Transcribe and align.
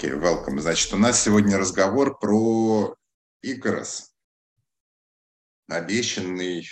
Окей, 0.00 0.12
okay, 0.12 0.18
welcome. 0.18 0.58
Значит, 0.58 0.94
у 0.94 0.96
нас 0.96 1.22
сегодня 1.22 1.58
разговор 1.58 2.18
про 2.18 2.96
Икорос, 3.42 4.14
обещанный 5.68 6.66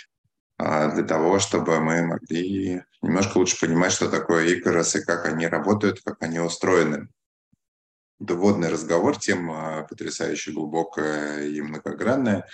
а, 0.57 0.91
для 0.95 1.03
того, 1.03 1.37
чтобы 1.37 1.79
мы 1.79 2.07
могли 2.07 2.81
немножко 3.03 3.37
лучше 3.37 3.59
понимать, 3.59 3.91
что 3.91 4.09
такое 4.09 4.51
Икорос 4.51 4.95
и 4.95 5.05
как 5.05 5.27
они 5.27 5.45
работают, 5.45 6.01
как 6.01 6.23
они 6.23 6.39
устроены. 6.39 7.07
Это 8.19 8.33
вводный 8.33 8.69
разговор, 8.69 9.15
тема 9.19 9.85
потрясающе 9.87 10.51
глубокая 10.53 11.45
и 11.45 11.61
многогранная, 11.61 12.47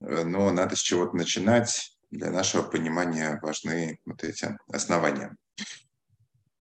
но 0.00 0.50
надо 0.50 0.74
с 0.74 0.80
чего-то 0.80 1.16
начинать. 1.16 1.96
Для 2.10 2.32
нашего 2.32 2.62
понимания 2.62 3.38
важны 3.40 4.00
вот 4.04 4.24
эти 4.24 4.58
основания. 4.66 5.36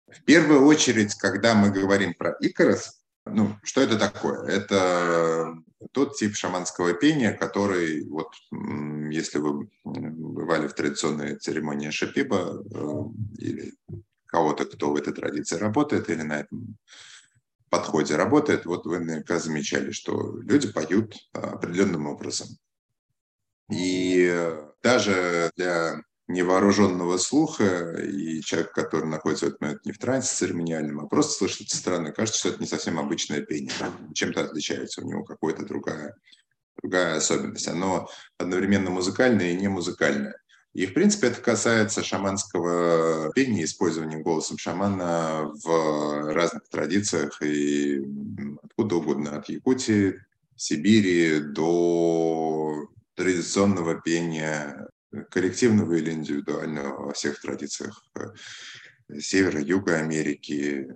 В 0.06 0.24
первую 0.24 0.64
очередь, 0.64 1.14
когда 1.16 1.54
мы 1.54 1.70
говорим 1.70 2.14
про 2.14 2.34
Икорос, 2.40 2.97
ну, 3.32 3.56
что 3.62 3.80
это 3.80 3.98
такое? 3.98 4.42
Это 4.46 5.54
тот 5.92 6.16
тип 6.16 6.34
шаманского 6.34 6.92
пения, 6.94 7.32
который, 7.32 8.08
вот, 8.08 8.32
если 9.10 9.38
вы 9.38 9.70
бывали 9.84 10.66
в 10.66 10.74
традиционной 10.74 11.36
церемонии 11.36 11.90
шапиба 11.90 12.62
э, 12.62 13.02
или 13.38 13.74
кого-то, 14.26 14.64
кто 14.64 14.90
в 14.90 14.96
этой 14.96 15.12
традиции 15.12 15.56
работает 15.56 16.10
или 16.10 16.22
на 16.22 16.40
этом 16.40 16.76
подходе 17.70 18.16
работает, 18.16 18.66
вот 18.66 18.86
вы 18.86 18.98
наверняка 18.98 19.38
замечали, 19.38 19.92
что 19.92 20.38
люди 20.38 20.70
поют 20.72 21.16
определенным 21.32 22.06
образом. 22.06 22.48
И 23.70 24.56
даже 24.82 25.50
для 25.56 26.02
невооруженного 26.28 27.16
слуха, 27.16 27.96
и 28.00 28.40
человек, 28.42 28.72
который 28.72 29.06
находится 29.06 29.46
в 29.46 29.48
этот 29.48 29.60
момент 29.60 29.86
не 29.86 29.92
в 29.92 29.98
трансе 29.98 30.34
церемониальном, 30.36 31.00
а 31.00 31.06
просто 31.06 31.32
слышит 31.32 31.70
со 31.70 31.78
стороны, 31.78 32.12
кажется, 32.12 32.38
что 32.38 32.48
это 32.50 32.60
не 32.60 32.66
совсем 32.66 32.98
обычное 32.98 33.40
пение. 33.40 33.72
Чем-то 34.14 34.42
отличается, 34.42 35.00
у 35.00 35.08
него 35.08 35.24
какая-то 35.24 35.64
другая, 35.64 36.14
другая 36.80 37.16
особенность. 37.16 37.66
Оно 37.66 38.08
одновременно 38.36 38.90
музыкальное 38.90 39.52
и 39.52 39.56
не 39.56 39.68
музыкальное. 39.68 40.38
И, 40.74 40.84
в 40.84 40.92
принципе, 40.92 41.28
это 41.28 41.40
касается 41.40 42.04
шаманского 42.04 43.32
пения, 43.32 43.64
использования 43.64 44.18
голосом 44.18 44.58
шамана 44.58 45.50
в 45.64 46.32
разных 46.32 46.68
традициях 46.68 47.42
и 47.42 48.02
откуда 48.62 48.96
угодно, 48.96 49.38
от 49.38 49.48
Якутии, 49.48 50.20
Сибири 50.56 51.40
до 51.40 52.88
традиционного 53.14 53.94
пения 54.00 54.88
коллективного 55.24 55.94
или 55.94 56.10
индивидуального 56.10 57.06
во 57.06 57.12
всех 57.12 57.40
традициях 57.40 58.04
э, 58.14 59.18
Севера, 59.18 59.60
Юга 59.60 59.96
Америки, 59.96 60.88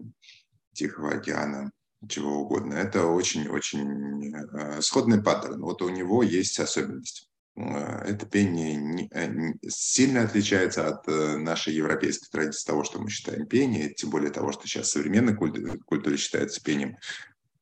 Тихого 0.73 1.15
океана, 1.15 1.71
чего 2.09 2.41
угодно. 2.41 2.75
Это 2.75 3.07
очень-очень 3.07 4.35
э, 4.35 4.81
сходный 4.81 5.23
паттерн. 5.23 5.61
Вот 5.61 5.83
у 5.83 5.89
него 5.89 6.23
есть 6.23 6.59
особенность. 6.61 7.29
Э, 7.57 8.05
это 8.07 8.27
пение 8.27 9.59
сильно 9.69 10.23
отличается 10.23 10.89
от 10.89 11.07
нашей 11.07 11.75
европейской 11.75 12.31
традиции 12.31 12.67
того, 12.67 12.85
что 12.85 13.01
мы 13.01 13.11
считаем 13.11 13.47
пение, 13.47 13.93
тем 13.93 14.11
более 14.11 14.31
того, 14.31 14.53
что 14.53 14.67
сейчас 14.67 14.91
современной 14.91 15.35
культуре 15.35 16.17
считается 16.17 16.63
пением, 16.63 16.97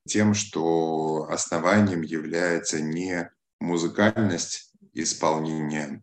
тем, 0.06 0.34
что 0.34 1.28
основанием 1.30 2.02
является 2.02 2.80
не 2.80 3.30
музыкальность 3.60 4.72
исполнения, 4.94 6.02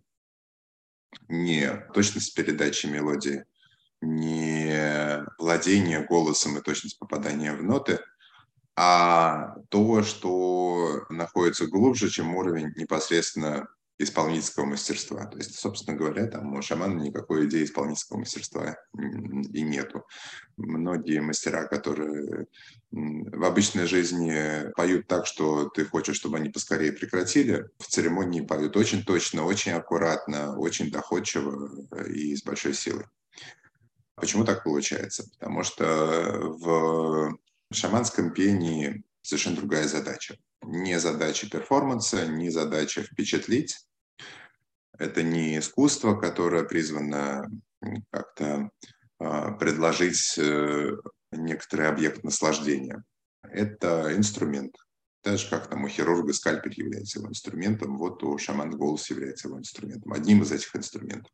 не 1.28 1.86
точность 1.94 2.36
передачи 2.36 2.88
мелодии, 2.88 3.46
не 4.02 5.26
владение 5.40 6.06
голосом 6.06 6.58
и 6.58 6.62
точность 6.62 7.00
попадания 7.00 7.54
в 7.54 7.64
ноты, 7.64 8.00
а 8.76 9.56
то, 9.70 10.04
что 10.04 11.06
находится 11.10 11.68
глубже, 11.68 12.10
чем 12.10 12.36
уровень 12.36 12.74
непосредственно 12.76 13.68
исполнительского 14.00 14.66
мастерства. 14.66 15.26
То 15.26 15.38
есть, 15.38 15.56
собственно 15.56 15.98
говоря, 15.98 16.28
там 16.28 16.54
у 16.54 16.62
шамана 16.62 17.00
никакой 17.02 17.48
идеи 17.48 17.64
исполнительского 17.64 18.20
мастерства 18.20 18.78
и 18.94 19.62
нету. 19.62 20.06
Многие 20.56 21.22
мастера, 21.22 21.68
которые 21.68 22.46
в 22.92 23.44
обычной 23.44 23.88
жизни 23.88 24.72
поют 24.76 25.08
так, 25.08 25.26
что 25.26 25.70
ты 25.70 25.86
хочешь, 25.86 26.18
чтобы 26.18 26.38
они 26.38 26.50
поскорее 26.50 26.92
прекратили, 26.92 27.70
в 27.80 27.88
церемонии 27.88 28.42
поют 28.42 28.78
очень 28.78 29.04
точно, 29.04 29.46
очень 29.46 29.72
аккуратно, 29.72 30.58
очень 30.58 30.92
доходчиво 30.92 31.70
и 32.06 32.36
с 32.36 32.44
большой 32.44 32.74
силой. 32.74 33.06
Почему 34.16 34.46
так 34.46 34.64
получается? 34.64 35.30
Потому 35.38 35.64
что 35.64 35.86
в 36.60 37.38
шаманском 37.72 38.32
пении 38.32 39.04
совершенно 39.28 39.58
другая 39.58 39.88
задача. 39.88 40.38
Не 40.64 41.00
задача 41.00 41.50
перформанса, 41.50 42.28
не 42.28 42.50
задача 42.50 43.04
впечатлить, 43.04 43.76
это 44.98 45.22
не 45.22 45.60
искусство, 45.60 46.16
которое 46.16 46.64
призвано 46.64 47.46
как-то 48.10 48.70
а, 49.20 49.52
предложить 49.52 50.38
э, 50.38 50.92
некоторый 51.32 51.90
объект 51.90 52.24
наслаждения. 52.24 53.04
Это 53.44 54.16
инструмент. 54.16 54.76
Так 55.22 55.38
же, 55.38 55.50
как 55.50 55.70
там 55.70 55.84
у 55.84 55.90
хирурга 55.90 56.32
скальпель 56.32 56.74
является 56.76 57.20
его 57.20 57.30
инструментом, 57.30 57.98
вот 57.98 58.24
у 58.24 58.38
шамана 58.38 58.78
голос 58.78 59.10
является 59.10 59.50
его 59.50 59.60
инструментом, 59.60 60.14
одним 60.14 60.42
из 60.44 60.52
этих 60.52 60.74
инструментов. 60.76 61.32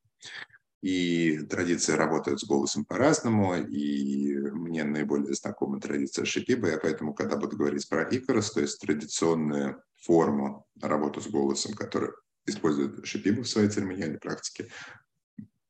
И 0.84 1.38
традиции 1.50 1.94
работают 1.94 2.42
с 2.42 2.44
голосом 2.44 2.84
по-разному, 2.84 3.56
и 3.56 4.36
мне 4.36 4.84
наиболее 4.84 5.34
знакома 5.34 5.80
традиция 5.80 6.26
шипиба, 6.26 6.72
я 6.72 6.78
поэтому, 6.78 7.14
когда 7.14 7.38
буду 7.38 7.56
говорить 7.56 7.88
про 7.88 8.04
икорос, 8.04 8.52
то 8.52 8.60
есть 8.60 8.82
традиционную 8.82 9.82
форму 10.02 10.68
работы 10.82 11.22
с 11.22 11.28
голосом, 11.28 11.74
которая 11.74 12.12
используют 12.46 13.08
Шипиба 13.08 13.44
в 13.44 13.48
своей 13.48 13.70
церемониальной 13.70 14.20
практике. 14.20 14.70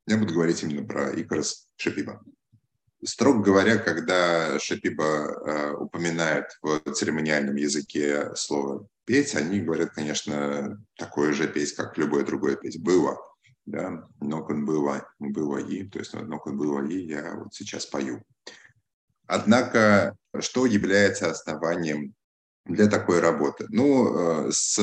Я 0.08 0.18
буду 0.18 0.34
говорить 0.34 0.64
именно 0.64 0.84
про 0.84 1.14
Икорос 1.14 1.68
Шипиба. 1.78 2.20
Строго 3.06 3.44
говоря, 3.44 3.78
когда 3.78 4.58
Шипиба 4.58 5.04
э, 5.04 5.74
упоминает 5.74 6.58
в 6.64 6.80
церемониальном 6.94 7.56
языке 7.56 8.34
слово 8.36 8.88
«петь», 9.06 9.36
они 9.36 9.60
говорят, 9.60 9.92
конечно, 9.92 10.84
такое 10.98 11.34
же 11.34 11.48
петь, 11.48 11.76
как 11.76 12.00
любое 12.00 12.26
другое 12.26 12.56
петь. 12.56 12.82
«Было», 12.82 13.20
да, 13.66 14.08
«нокон 14.20 14.66
было», 14.66 15.08
«было 15.20 15.58
и», 15.58 15.88
то 15.88 16.00
есть 16.00 16.14
«нокон 16.14 16.58
было 16.58 16.86
и» 16.86 17.08
я 17.08 17.36
вот 17.36 17.54
сейчас 17.54 17.86
пою. 17.86 18.24
Однако, 19.26 20.18
что 20.40 20.66
является 20.66 21.30
основанием 21.30 22.14
для 22.66 22.88
такой 22.88 23.20
работы? 23.20 23.66
Ну, 23.70 24.48
э, 24.48 24.52
с 24.52 24.78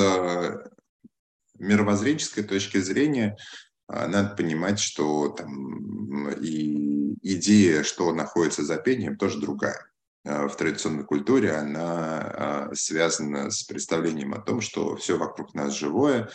мировоззренческой 1.60 2.42
точки 2.42 2.78
зрения 2.78 3.36
а, 3.86 4.08
надо 4.08 4.34
понимать, 4.34 4.80
что 4.80 5.28
там 5.28 6.30
и 6.30 7.14
идея, 7.22 7.82
что 7.82 8.12
находится 8.12 8.64
за 8.64 8.76
пением, 8.76 9.16
тоже 9.16 9.40
другая. 9.40 9.86
А, 10.24 10.48
в 10.48 10.56
традиционной 10.56 11.04
культуре 11.04 11.52
она 11.52 12.70
связана 12.72 13.50
с 13.50 13.62
представлением 13.62 14.32
о 14.34 14.40
том, 14.40 14.60
что 14.60 14.96
все 14.96 15.18
вокруг 15.18 15.54
нас 15.54 15.74
живое, 15.74 16.30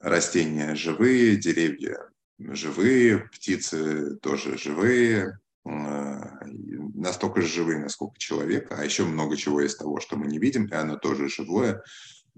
растения 0.00 0.74
живые, 0.74 1.36
деревья 1.36 1.98
живые, 2.38 3.28
птицы 3.32 4.16
тоже 4.16 4.56
живые, 4.58 5.38
настолько 5.64 7.42
же 7.42 7.48
живые, 7.48 7.80
насколько 7.80 8.18
человек, 8.18 8.68
а 8.70 8.84
еще 8.84 9.04
много 9.04 9.36
чего 9.36 9.60
из 9.60 9.76
того, 9.76 10.00
что 10.00 10.16
мы 10.16 10.26
не 10.26 10.38
видим, 10.38 10.64
и 10.64 10.74
оно 10.74 10.96
тоже 10.96 11.28
живое. 11.28 11.82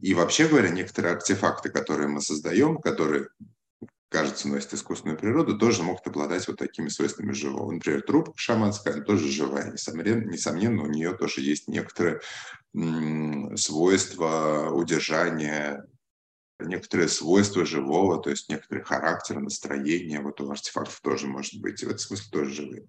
И 0.01 0.15
вообще 0.15 0.49
говоря, 0.49 0.71
некоторые 0.71 1.15
артефакты, 1.15 1.71
которые 1.71 2.09
мы 2.09 2.21
создаем, 2.21 2.79
которые, 2.79 3.29
кажется, 4.09 4.49
носят 4.49 4.75
искусственную 4.75 5.19
природу, 5.19 5.57
тоже 5.57 5.85
могут 5.85 6.07
обладать 6.07 6.49
вот 6.49 6.57
такими 6.59 6.89
свойствами 6.89 7.33
живого. 7.33 7.71
Например, 7.71 8.03
трубка 8.03 8.33
шаманская, 8.37 8.95
она 8.95 9.05
тоже 9.05 9.29
живая. 9.31 9.71
Несомненно, 9.71 10.29
несомненно, 10.29 10.83
у 10.83 10.89
нее 10.89 11.15
тоже 11.17 11.43
есть 11.43 11.69
некоторые 11.69 12.21
свойства 13.55 14.71
удержания 14.73 15.87
некоторые 16.61 17.09
свойства 17.09 17.65
живого, 17.65 18.23
то 18.23 18.31
есть 18.31 18.49
некоторый 18.49 18.85
характер, 18.85 19.41
настроение, 19.41 20.21
вот 20.21 20.41
у 20.41 20.51
артефактов 20.51 21.01
тоже 21.01 21.27
может 21.27 21.61
быть, 21.61 21.81
в 21.81 21.87
этом 21.87 21.99
смысле 21.99 22.27
тоже 22.31 22.51
живые 22.53 22.89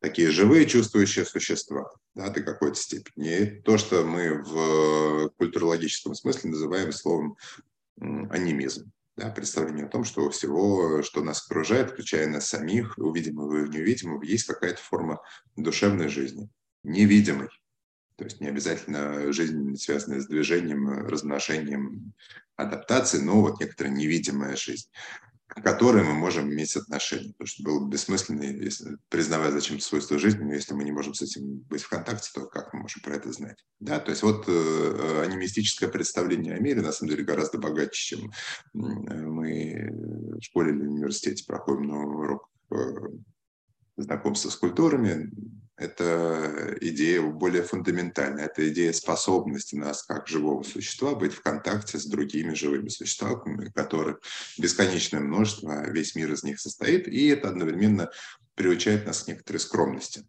такие 0.00 0.30
живые 0.30 0.66
чувствующие 0.66 1.24
существа 1.24 1.90
да, 2.14 2.30
до 2.30 2.42
какой-то 2.42 2.74
степени. 2.74 3.36
И 3.36 3.46
то, 3.60 3.78
что 3.78 4.04
мы 4.04 4.42
в 4.42 5.30
культурологическом 5.36 6.14
смысле 6.14 6.50
называем 6.50 6.92
словом 6.92 7.36
анимизм. 8.00 8.90
Да, 9.16 9.28
представление 9.28 9.84
о 9.84 9.90
том, 9.90 10.04
что 10.04 10.24
у 10.24 10.30
всего, 10.30 11.02
что 11.02 11.22
нас 11.22 11.44
окружает, 11.44 11.90
включая 11.90 12.26
нас 12.26 12.48
самих, 12.48 12.96
у 12.96 13.12
видимого 13.12 13.64
и 13.64 13.68
невидимого, 13.68 14.22
есть 14.22 14.46
какая-то 14.46 14.80
форма 14.80 15.20
душевной 15.56 16.08
жизни, 16.08 16.48
невидимой. 16.84 17.48
То 18.20 18.24
есть 18.24 18.38
не 18.38 18.48
обязательно 18.48 19.32
жизнь, 19.32 19.76
связанная 19.76 20.20
с 20.20 20.26
движением, 20.26 21.06
размножением, 21.06 22.12
адаптацией, 22.54 23.24
но 23.24 23.40
вот 23.40 23.60
некоторая 23.60 23.94
невидимая 23.94 24.56
жизнь. 24.56 24.90
к 25.50 25.62
которой 25.62 26.04
мы 26.04 26.14
можем 26.14 26.52
иметь 26.52 26.76
отношение. 26.76 27.32
Потому 27.32 27.46
что 27.46 27.62
было 27.64 27.80
бы 27.80 27.90
бессмысленно, 27.90 28.42
если, 28.42 28.98
признавая 29.08 29.50
зачем-то 29.50 29.84
свойства 29.84 30.18
жизни, 30.18 30.44
но 30.44 30.54
если 30.54 30.74
мы 30.74 30.84
не 30.84 30.92
можем 30.92 31.12
с 31.14 31.22
этим 31.22 31.58
быть 31.68 31.82
в 31.82 31.88
контакте, 31.88 32.30
то 32.32 32.46
как 32.46 32.72
мы 32.72 32.82
можем 32.82 33.02
про 33.02 33.16
это 33.16 33.32
знать? 33.32 33.56
Да, 33.80 33.98
то 33.98 34.10
есть 34.10 34.22
вот 34.22 34.44
э, 34.46 35.24
анимистическое 35.26 35.88
представление 35.88 36.54
о 36.54 36.60
мире 36.60 36.82
на 36.82 36.92
самом 36.92 37.10
деле 37.10 37.24
гораздо 37.24 37.58
богаче, 37.58 38.16
чем 38.16 38.30
мы 38.72 39.90
в 40.38 40.42
школе 40.42 40.72
или 40.72 40.86
в 40.86 40.90
университете 40.90 41.44
проходим 41.46 41.88
на 41.88 42.04
урок 42.04 42.48
знакомства 44.02 44.50
с 44.50 44.56
культурами, 44.56 45.30
это 45.76 46.76
идея 46.82 47.22
более 47.22 47.62
фундаментальная, 47.62 48.46
это 48.46 48.68
идея 48.68 48.92
способности 48.92 49.76
нас, 49.76 50.02
как 50.02 50.28
живого 50.28 50.62
существа, 50.62 51.14
быть 51.14 51.32
в 51.32 51.42
контакте 51.42 51.98
с 51.98 52.04
другими 52.04 52.52
живыми 52.52 52.88
существами, 52.88 53.70
которых 53.74 54.20
бесконечное 54.58 55.20
множество, 55.20 55.88
весь 55.90 56.14
мир 56.14 56.32
из 56.32 56.42
них 56.42 56.60
состоит, 56.60 57.08
и 57.08 57.28
это 57.28 57.48
одновременно 57.48 58.10
приучает 58.56 59.06
нас 59.06 59.22
к 59.22 59.28
некоторой 59.28 59.58
скромности, 59.58 60.26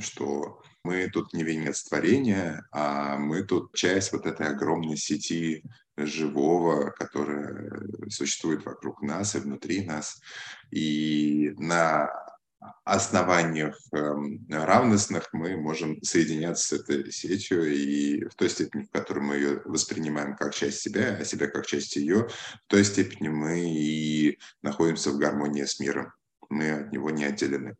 что 0.00 0.62
мы 0.84 1.10
тут 1.12 1.34
не 1.34 1.42
венец 1.42 1.82
творения, 1.82 2.66
а 2.72 3.18
мы 3.18 3.42
тут 3.42 3.74
часть 3.74 4.12
вот 4.12 4.24
этой 4.24 4.46
огромной 4.46 4.96
сети 4.96 5.62
живого, 5.98 6.90
которая 6.90 7.82
существует 8.08 8.64
вокруг 8.64 9.02
нас 9.02 9.34
и 9.34 9.38
внутри 9.38 9.84
нас. 9.84 10.20
И 10.70 11.52
на 11.58 12.10
основаниях 12.84 13.78
эм, 13.92 14.46
равностных 14.48 15.28
мы 15.32 15.56
можем 15.56 16.02
соединяться 16.02 16.76
с 16.76 16.80
этой 16.80 17.12
сетью 17.12 17.72
и 17.72 18.24
в 18.24 18.34
той 18.34 18.50
степени, 18.50 18.84
в 18.84 18.90
которой 18.90 19.20
мы 19.20 19.34
ее 19.36 19.62
воспринимаем 19.64 20.36
как 20.36 20.54
часть 20.54 20.80
себя, 20.80 21.16
а 21.20 21.24
себя 21.24 21.48
как 21.48 21.66
часть 21.66 21.96
ее, 21.96 22.28
в 22.28 22.66
той 22.68 22.84
степени 22.84 23.28
мы 23.28 23.60
и 23.60 24.38
находимся 24.62 25.10
в 25.10 25.18
гармонии 25.18 25.64
с 25.64 25.80
миром. 25.80 26.12
Мы 26.50 26.70
от 26.70 26.92
него 26.92 27.10
не 27.10 27.24
отделены. 27.24 27.76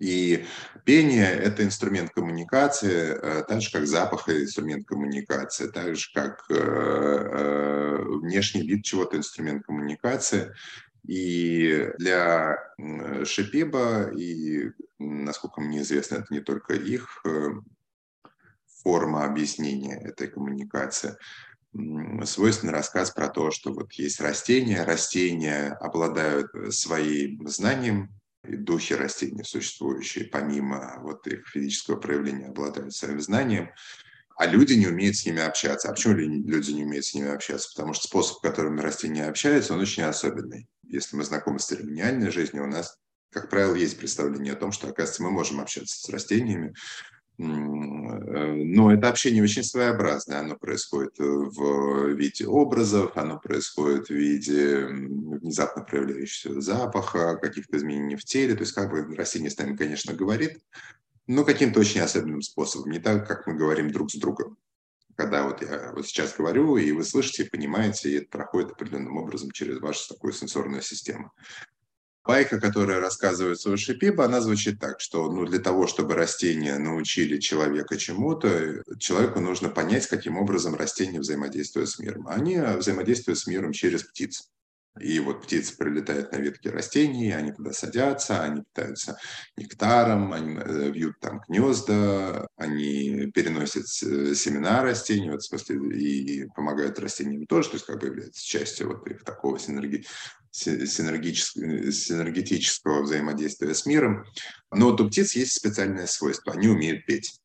И 0.00 0.44
пение– 0.84 1.30
это 1.32 1.62
инструмент 1.62 2.10
коммуникации, 2.10 3.16
э, 3.16 3.44
так 3.44 3.62
же, 3.62 3.70
как 3.70 3.86
запах– 3.86 4.24
это 4.28 4.42
инструмент 4.42 4.86
коммуникации, 4.86 5.68
так 5.68 5.96
же, 5.96 6.08
как 6.12 6.44
э, 6.50 6.54
э, 6.54 8.02
внешний 8.20 8.66
вид 8.66 8.84
чего-то– 8.84 9.16
инструмент 9.18 9.64
коммуникации. 9.64 10.52
И 11.06 11.90
для 11.98 12.56
Шипиба, 13.24 14.10
и, 14.10 14.70
насколько 14.98 15.60
мне 15.60 15.82
известно, 15.82 16.16
это 16.16 16.26
не 16.30 16.40
только 16.40 16.74
их 16.74 17.20
э, 17.26 17.48
форма 18.82 19.24
объяснения 19.24 19.96
этой 19.96 20.28
коммуникации, 20.28 21.16
свойственный 22.24 22.72
рассказ 22.72 23.10
про 23.10 23.28
то, 23.28 23.50
что 23.50 23.72
вот 23.72 23.92
есть 23.94 24.20
растения, 24.20 24.84
растения 24.84 25.76
обладают 25.80 26.50
своим 26.72 27.46
знанием, 27.48 28.10
и 28.46 28.56
духи 28.56 28.94
растений 28.94 29.42
существующие, 29.42 30.26
помимо 30.26 31.00
вот 31.00 31.26
их 31.26 31.48
физического 31.48 31.96
проявления, 31.96 32.48
обладают 32.48 32.94
своим 32.94 33.20
знанием, 33.20 33.70
а 34.36 34.46
люди 34.46 34.74
не 34.74 34.86
умеют 34.86 35.16
с 35.16 35.24
ними 35.24 35.40
общаться. 35.40 35.88
А 35.88 35.92
почему 35.92 36.14
люди 36.14 36.72
не 36.72 36.84
умеют 36.84 37.06
с 37.06 37.14
ними 37.14 37.30
общаться? 37.30 37.70
Потому 37.74 37.94
что 37.94 38.08
способ, 38.08 38.40
которым 38.42 38.78
растения 38.80 39.26
общаются, 39.26 39.74
он 39.74 39.80
очень 39.80 40.02
особенный. 40.02 40.68
Если 40.88 41.16
мы 41.16 41.24
знакомы 41.24 41.58
с 41.58 41.66
церемониальной 41.66 42.30
жизнью, 42.30 42.64
у 42.64 42.66
нас, 42.66 42.98
как 43.30 43.50
правило, 43.50 43.74
есть 43.74 43.98
представление 43.98 44.52
о 44.52 44.56
том, 44.56 44.72
что, 44.72 44.88
оказывается, 44.88 45.22
мы 45.22 45.30
можем 45.30 45.60
общаться 45.60 46.00
с 46.00 46.08
растениями, 46.08 46.74
э, 47.38 47.42
но 47.42 48.92
это 48.92 49.08
общение 49.08 49.42
очень 49.42 49.64
своеобразное. 49.64 50.40
Оно 50.40 50.56
происходит 50.56 51.18
в 51.18 52.14
виде 52.14 52.46
образов, 52.46 53.16
оно 53.16 53.38
происходит 53.38 54.08
в 54.08 54.14
виде 54.14 54.86
внезапно 54.86 55.84
проявляющегося 55.84 56.60
запаха, 56.60 57.36
каких-то 57.36 57.76
изменений 57.76 58.16
в 58.16 58.24
теле. 58.24 58.54
То 58.54 58.60
есть 58.60 58.72
как 58.72 58.90
бы 58.90 59.14
растение 59.14 59.50
с 59.50 59.58
нами, 59.58 59.76
конечно, 59.76 60.14
говорит, 60.14 60.58
ну, 61.26 61.44
каким-то 61.44 61.80
очень 61.80 62.00
особенным 62.00 62.42
способом, 62.42 62.90
не 62.90 62.98
так, 62.98 63.26
как 63.26 63.46
мы 63.46 63.54
говорим 63.54 63.90
друг 63.90 64.10
с 64.10 64.14
другом. 64.14 64.58
Когда 65.16 65.44
вот 65.44 65.62
я 65.62 65.92
вот 65.94 66.06
сейчас 66.06 66.34
говорю, 66.36 66.76
и 66.76 66.90
вы 66.92 67.04
слышите, 67.04 67.44
понимаете, 67.44 68.10
и 68.10 68.16
это 68.18 68.28
проходит 68.28 68.72
определенным 68.72 69.16
образом 69.16 69.50
через 69.50 69.78
вашу 69.78 70.08
такую 70.08 70.32
сенсорную 70.32 70.82
систему. 70.82 71.32
Байка, 72.26 72.58
которая 72.58 73.00
рассказывается 73.00 73.70
у 73.70 73.76
Шипиба, 73.76 74.24
она 74.24 74.40
звучит 74.40 74.80
так, 74.80 74.98
что 74.98 75.30
ну, 75.30 75.44
для 75.44 75.58
того, 75.58 75.86
чтобы 75.86 76.14
растения 76.14 76.78
научили 76.78 77.38
человека 77.38 77.98
чему-то, 77.98 78.82
человеку 78.98 79.40
нужно 79.40 79.68
понять, 79.68 80.06
каким 80.06 80.38
образом 80.38 80.74
растения 80.74 81.20
взаимодействуют 81.20 81.90
с 81.90 81.98
миром. 81.98 82.26
Они 82.26 82.56
взаимодействуют 82.56 83.38
с 83.38 83.46
миром 83.46 83.72
через 83.72 84.04
птиц. 84.04 84.48
И 85.00 85.18
вот 85.18 85.42
птицы 85.42 85.76
прилетают 85.76 86.30
на 86.30 86.36
ветки 86.36 86.68
растений, 86.68 87.32
они 87.32 87.52
туда 87.52 87.72
садятся, 87.72 88.42
они 88.42 88.62
питаются 88.62 89.18
нектаром, 89.56 90.32
они 90.32 90.56
э, 90.56 90.90
вьют 90.90 91.18
там 91.20 91.42
гнезда, 91.48 92.46
они 92.56 93.30
переносят 93.34 93.88
семена 93.88 94.82
растений, 94.82 95.30
вот, 95.30 95.42
смысле, 95.42 95.98
и 95.98 96.46
помогают 96.54 97.00
растениям 97.00 97.46
тоже, 97.46 97.70
то 97.70 97.74
есть 97.74 97.86
как 97.86 98.00
бы 98.00 98.06
является 98.06 98.46
частью 98.46 98.88
вот 98.88 99.06
их 99.08 99.24
такого 99.24 99.58
синерги, 99.58 100.04
синергического, 100.52 101.90
синергетического 101.90 103.02
взаимодействия 103.02 103.74
с 103.74 103.86
миром. 103.86 104.24
Но 104.70 104.90
вот 104.90 105.00
у 105.00 105.08
птиц 105.08 105.34
есть 105.34 105.52
специальное 105.52 106.06
свойство, 106.06 106.52
они 106.52 106.68
умеют 106.68 107.04
петь. 107.04 107.40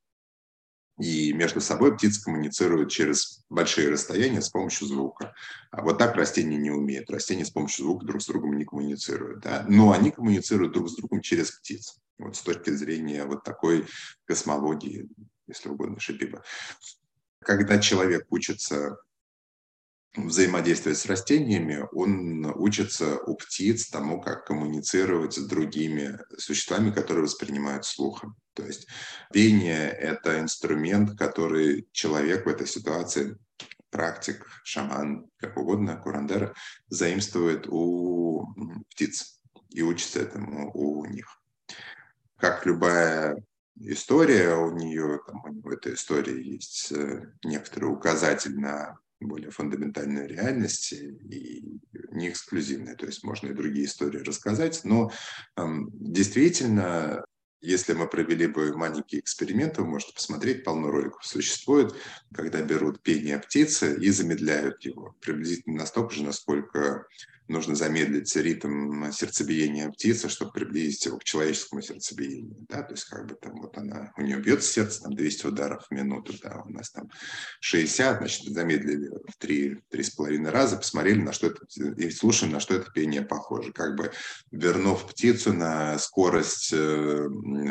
И 1.00 1.31
между 1.31 1.62
собой 1.62 1.96
птицы 1.96 2.22
коммуницируют 2.22 2.92
через 2.92 3.46
большие 3.50 3.90
расстояния 3.90 4.42
с 4.42 4.50
помощью 4.50 4.88
звука. 4.88 5.34
А 5.72 5.81
вот 5.81 5.98
так 5.98 6.16
растения 6.16 6.57
не 6.57 6.72
умеют. 6.72 7.10
Растения 7.10 7.46
с 7.46 7.51
помощью 7.51 7.86
звука 7.86 8.06
друг 8.06 8.22
с 8.22 8.25
другом 8.28 8.57
не 8.57 8.66
коммуницируют. 8.66 9.40
Да? 9.40 9.66
Но 9.69 9.94
они 9.94 10.12
коммуницируют 10.12 10.74
друг 10.74 10.90
с 10.90 10.96
другом 10.96 11.22
через 11.22 11.51
птиц. 11.51 11.98
Вот 12.18 12.36
с 12.36 12.42
точки 12.42 12.72
зрения 12.72 13.24
вот 13.24 13.44
такой 13.44 13.88
космологии, 14.25 15.07
если 15.48 15.69
угодно, 15.69 16.00
Шипиба. 16.01 16.44
Когда 17.40 17.80
человек 17.80 18.25
учится 18.30 18.98
взаимодействовать 20.16 20.98
с 20.98 21.06
растениями, 21.06 21.88
он 21.92 22.46
учится 22.56 23.18
у 23.18 23.36
птиц 23.36 23.90
тому, 23.90 24.22
как 24.22 24.46
коммуницировать 24.46 25.36
с 25.36 25.46
другими 25.46 26.20
существами, 26.38 26.92
которые 26.92 27.24
воспринимают 27.24 27.86
слухом. 27.86 28.36
То 28.54 28.66
есть 28.66 28.88
пение– 29.32 29.90
это 30.00 30.40
инструмент, 30.40 31.18
который 31.18 31.88
человек 31.92 32.46
в 32.46 32.50
этой 32.50 32.68
ситуации, 32.68 33.38
практик, 33.90 34.46
шаман, 34.64 35.30
как 35.38 35.58
угодно, 35.58 35.96
курандера, 35.98 36.54
заимствует 36.88 37.68
у 37.68 38.48
птиц 38.90 39.40
и 39.69 39.81
учится 39.81 40.22
этому 40.22 40.72
у 40.74 41.06
них. 41.06 41.42
Как 42.38 42.66
любая 42.66 43.44
история, 43.80 44.56
у 44.56 44.72
нее 44.76 45.19
там, 45.26 45.62
в 45.62 45.69
этой 45.69 45.94
истории 45.94 46.54
есть 46.54 46.92
э, 46.92 47.31
некоторый 47.44 47.86
указатель 47.86 48.60
на 48.60 48.98
более 49.19 49.52
фундаментальной 49.52 50.28
реальности 50.28 51.18
и 51.30 51.80
не 52.11 52.30
эксклюзивной. 52.30 52.95
То 52.95 53.06
есть 53.06 53.23
можно 53.23 53.47
и 53.47 53.54
другие 53.54 53.85
истории 53.85 54.19
рассказать, 54.19 54.81
но 54.83 55.11
действительно 55.57 57.23
если 57.61 57.94
мы 57.94 58.07
провели 58.07 58.47
бы 58.47 58.73
маленький 58.76 59.19
эксперимент, 59.19 59.78
вы 59.78 59.85
можете 59.85 60.14
посмотреть, 60.14 60.64
полно 60.64 60.90
роликов 60.90 61.26
существует, 61.26 61.94
когда 62.33 62.61
берут 62.61 63.04
пение 63.04 63.38
птицы 63.38 63.97
и 63.99 64.09
замедляют 64.11 64.81
его 64.85 65.16
приблизительно 65.19 65.80
настолько 65.80 66.14
же, 66.14 66.23
насколько 66.23 67.06
нужно 67.50 67.76
замедлить 67.76 68.34
ритм 68.36 69.12
сердцебиения 69.12 69.90
птицы, 69.90 70.30
чтобы 70.30 70.52
приблизить 70.52 71.06
его 71.06 71.18
к 71.18 71.24
человеческому 71.24 71.82
сердцебиению. 71.82 72.66
Да? 72.70 72.84
То 72.84 72.94
есть 72.94 73.06
как 73.06 73.28
бы 73.28 73.36
там 73.36 73.62
вот 73.62 73.78
она, 73.78 74.14
у 74.18 74.22
нее 74.22 74.38
бьется 74.38 74.72
сердце 74.72 75.02
там 75.02 75.14
200 75.14 75.48
ударов 75.48 75.86
в 75.88 75.92
минуту, 75.92 76.34
да, 76.42 76.62
у 76.66 76.70
нас 76.70 76.92
там 76.92 77.10
60, 77.60 78.18
значит, 78.20 78.54
замедлили 78.54 79.10
в 79.10 79.44
3-3,5 79.44 80.50
раза, 80.50 80.78
посмотрели, 80.78 81.22
на 81.22 81.34
что 81.34 81.48
это, 81.48 81.66
и 81.98 82.10
слушаем, 82.12 82.54
на 82.54 82.60
что 82.60 82.76
это 82.76 82.92
пение 82.92 83.24
похоже, 83.24 83.74
как 83.74 83.96
бы 83.96 84.12
вернув 84.52 85.08
птицу 85.08 85.54
на 85.54 85.98
скорость 85.98 86.72
э, 86.72 87.30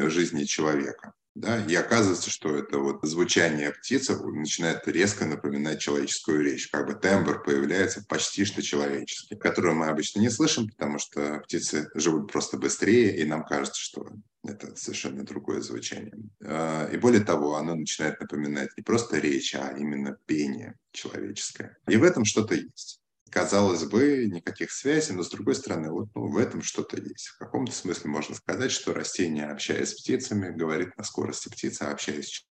жизни 0.08 0.44
человека 0.44 1.12
да, 1.38 1.64
и 1.64 1.74
оказывается, 1.76 2.30
что 2.30 2.56
это 2.56 2.78
вот 2.78 2.98
звучание 3.02 3.70
птицы 3.70 4.16
начинает 4.16 4.88
резко 4.88 5.24
напоминать 5.24 5.80
человеческую 5.80 6.42
речь, 6.42 6.68
как 6.68 6.86
бы 6.86 6.94
тембр 6.94 7.42
появляется 7.42 8.04
почти 8.08 8.44
что 8.44 8.60
человеческий, 8.60 9.36
который 9.36 9.72
мы 9.72 9.86
обычно 9.86 10.18
не 10.18 10.30
слышим, 10.30 10.68
потому 10.68 10.98
что 10.98 11.38
птицы 11.44 11.90
живут 11.94 12.32
просто 12.32 12.58
быстрее, 12.58 13.16
и 13.16 13.24
нам 13.24 13.44
кажется, 13.44 13.80
что 13.80 14.08
это 14.44 14.74
совершенно 14.74 15.24
другое 15.24 15.60
звучание. 15.60 16.14
А, 16.42 16.88
и 16.90 16.96
более 16.96 17.22
того, 17.22 17.54
оно 17.56 17.76
начинает 17.76 18.20
напоминать 18.20 18.70
не 18.76 18.82
просто 18.82 19.18
речь, 19.18 19.54
а 19.54 19.76
именно 19.78 20.18
пение 20.26 20.76
человеческое. 20.90 21.78
И 21.86 21.96
в 21.96 22.02
этом 22.02 22.24
что-то 22.24 22.54
есть 22.54 23.00
казалось 23.30 23.84
бы, 23.84 24.26
никаких 24.26 24.70
связей, 24.70 25.12
но 25.12 25.22
с 25.22 25.30
другой 25.30 25.54
стороны, 25.54 25.90
вот 25.90 26.08
ну, 26.14 26.28
в 26.28 26.36
этом 26.36 26.62
что-то 26.62 26.96
есть. 26.96 27.28
В 27.28 27.38
каком-то 27.38 27.72
смысле 27.72 28.10
можно 28.10 28.34
сказать, 28.34 28.70
что 28.70 28.94
растение, 28.94 29.46
общаясь 29.46 29.90
с 29.90 30.00
птицами, 30.00 30.54
говорит 30.54 30.96
на 30.96 31.04
скорости 31.04 31.48
птицы, 31.48 31.82
а 31.82 31.92
общаясь 31.92 32.28
с 32.28 32.44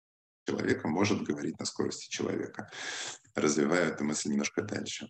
человеком, 0.47 0.91
может 0.91 1.23
говорить 1.23 1.59
на 1.59 1.65
скорости 1.65 2.09
человека. 2.09 2.69
Развивая 3.33 3.89
эту 3.89 4.03
мысль 4.03 4.29
немножко 4.29 4.61
дальше. 4.61 5.09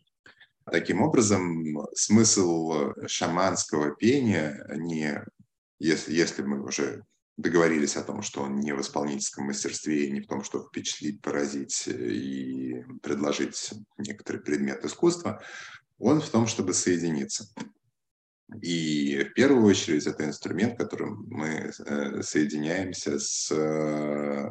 Таким 0.72 1.02
образом, 1.02 1.64
смысл 1.94 2.94
шаманского 3.06 3.96
пения 3.96 4.66
не, 4.76 5.24
если, 5.80 6.14
если 6.14 6.42
мы 6.42 6.64
уже 6.64 7.04
договорились 7.38 7.98
о 7.98 8.04
том, 8.04 8.22
что 8.22 8.42
он 8.42 8.60
не 8.60 8.74
в 8.74 8.82
исполнительском 8.82 9.46
мастерстве 9.46 10.10
не 10.10 10.22
в 10.22 10.28
том, 10.28 10.44
чтобы 10.44 10.68
впечатлить, 10.68 11.22
поразить 11.22 11.88
и 11.88 12.84
предложить 13.02 13.72
некоторый 13.98 14.42
предмет 14.42 14.86
искусства, 14.86 15.42
он 15.98 16.22
в 16.22 16.30
том, 16.30 16.48
чтобы 16.48 16.74
соединиться. 16.74 17.48
И 18.62 19.24
в 19.24 19.34
первую 19.34 19.66
очередь 19.66 20.06
это 20.06 20.24
инструмент, 20.24 20.78
которым 20.78 21.26
мы 21.28 21.72
э, 21.78 22.22
соединяемся 22.22 23.18
с 23.20 23.52
э, 23.52 24.50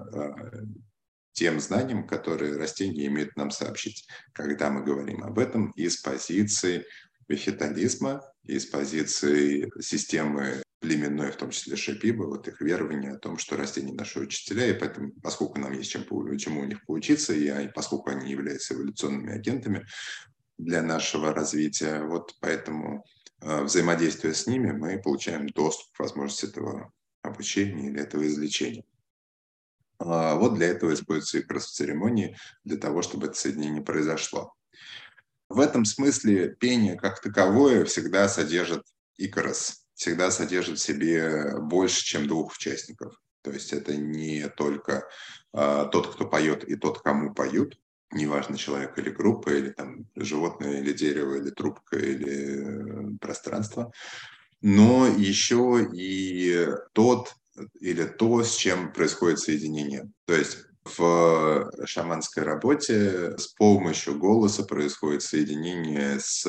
тем 1.32 1.60
знанием, 1.60 2.06
которое 2.06 2.58
растения 2.58 3.06
имеют 3.06 3.36
нам 3.36 3.50
сообщить, 3.50 4.06
когда 4.32 4.70
мы 4.70 4.82
говорим 4.82 5.22
об 5.22 5.38
этом 5.38 5.70
из 5.72 5.98
позиции 5.98 6.84
вегетализма, 7.28 8.20
из 8.42 8.66
позиции 8.66 9.70
системы 9.80 10.63
племенной, 10.84 11.32
в 11.32 11.36
том 11.36 11.50
числе 11.50 11.76
Шапиба, 11.76 12.24
вот 12.24 12.46
их 12.46 12.60
верование 12.60 13.12
о 13.12 13.18
том, 13.18 13.38
что 13.38 13.56
растения 13.56 13.94
наши 13.94 14.20
учителя, 14.20 14.66
и 14.66 14.78
поэтому, 14.78 15.12
поскольку 15.22 15.58
нам 15.58 15.72
есть 15.72 15.90
чем, 15.90 16.04
чему 16.36 16.60
у 16.60 16.64
них 16.64 16.84
поучиться, 16.84 17.32
и 17.32 17.68
поскольку 17.68 18.10
они 18.10 18.30
являются 18.30 18.74
эволюционными 18.74 19.32
агентами 19.32 19.86
для 20.58 20.82
нашего 20.82 21.32
развития, 21.32 22.02
вот 22.02 22.34
поэтому 22.40 23.02
э, 23.40 23.62
взаимодействуя 23.62 24.34
с 24.34 24.46
ними, 24.46 24.72
мы 24.72 25.00
получаем 25.00 25.48
доступ 25.48 25.96
к 25.96 26.00
возможности 26.00 26.46
этого 26.46 26.92
обучения 27.22 27.88
или 27.88 28.00
этого 28.00 28.26
излечения. 28.26 28.84
А 29.98 30.34
вот 30.34 30.54
для 30.54 30.66
этого 30.66 30.92
используется 30.92 31.40
икрос 31.40 31.66
в 31.66 31.72
церемонии, 31.72 32.36
для 32.64 32.76
того, 32.76 33.00
чтобы 33.00 33.28
это 33.28 33.36
соединение 33.36 33.82
произошло. 33.82 34.52
В 35.48 35.60
этом 35.60 35.86
смысле 35.86 36.50
пение 36.50 36.96
как 36.96 37.22
таковое 37.22 37.86
всегда 37.86 38.28
содержит 38.28 38.82
икрос, 39.16 39.83
всегда 39.94 40.30
содержит 40.30 40.78
в 40.78 40.82
себе 40.82 41.58
больше, 41.60 42.04
чем 42.04 42.26
двух 42.26 42.54
участников. 42.54 43.20
То 43.42 43.50
есть 43.50 43.72
это 43.72 43.94
не 43.94 44.48
только 44.48 45.06
э, 45.52 45.86
тот, 45.92 46.14
кто 46.14 46.26
поет, 46.26 46.64
и 46.64 46.76
тот, 46.76 47.02
кому 47.02 47.34
поют, 47.34 47.78
неважно, 48.10 48.56
человек 48.56 48.98
или 48.98 49.10
группа, 49.10 49.50
или 49.50 49.70
там 49.70 50.06
животное, 50.16 50.80
или 50.80 50.92
дерево, 50.92 51.36
или 51.36 51.50
трубка, 51.50 51.98
или 51.98 53.16
пространство, 53.18 53.92
но 54.62 55.06
еще 55.06 55.86
и 55.92 56.68
тот, 56.92 57.34
или 57.80 58.04
то, 58.04 58.42
с 58.42 58.56
чем 58.56 58.92
происходит 58.92 59.40
соединение. 59.40 60.10
То 60.24 60.34
есть 60.34 60.58
в 60.84 61.70
шаманской 61.84 62.42
работе 62.42 63.36
с 63.36 63.48
помощью 63.48 64.18
голоса 64.18 64.64
происходит 64.64 65.22
соединение 65.22 66.18
с 66.18 66.46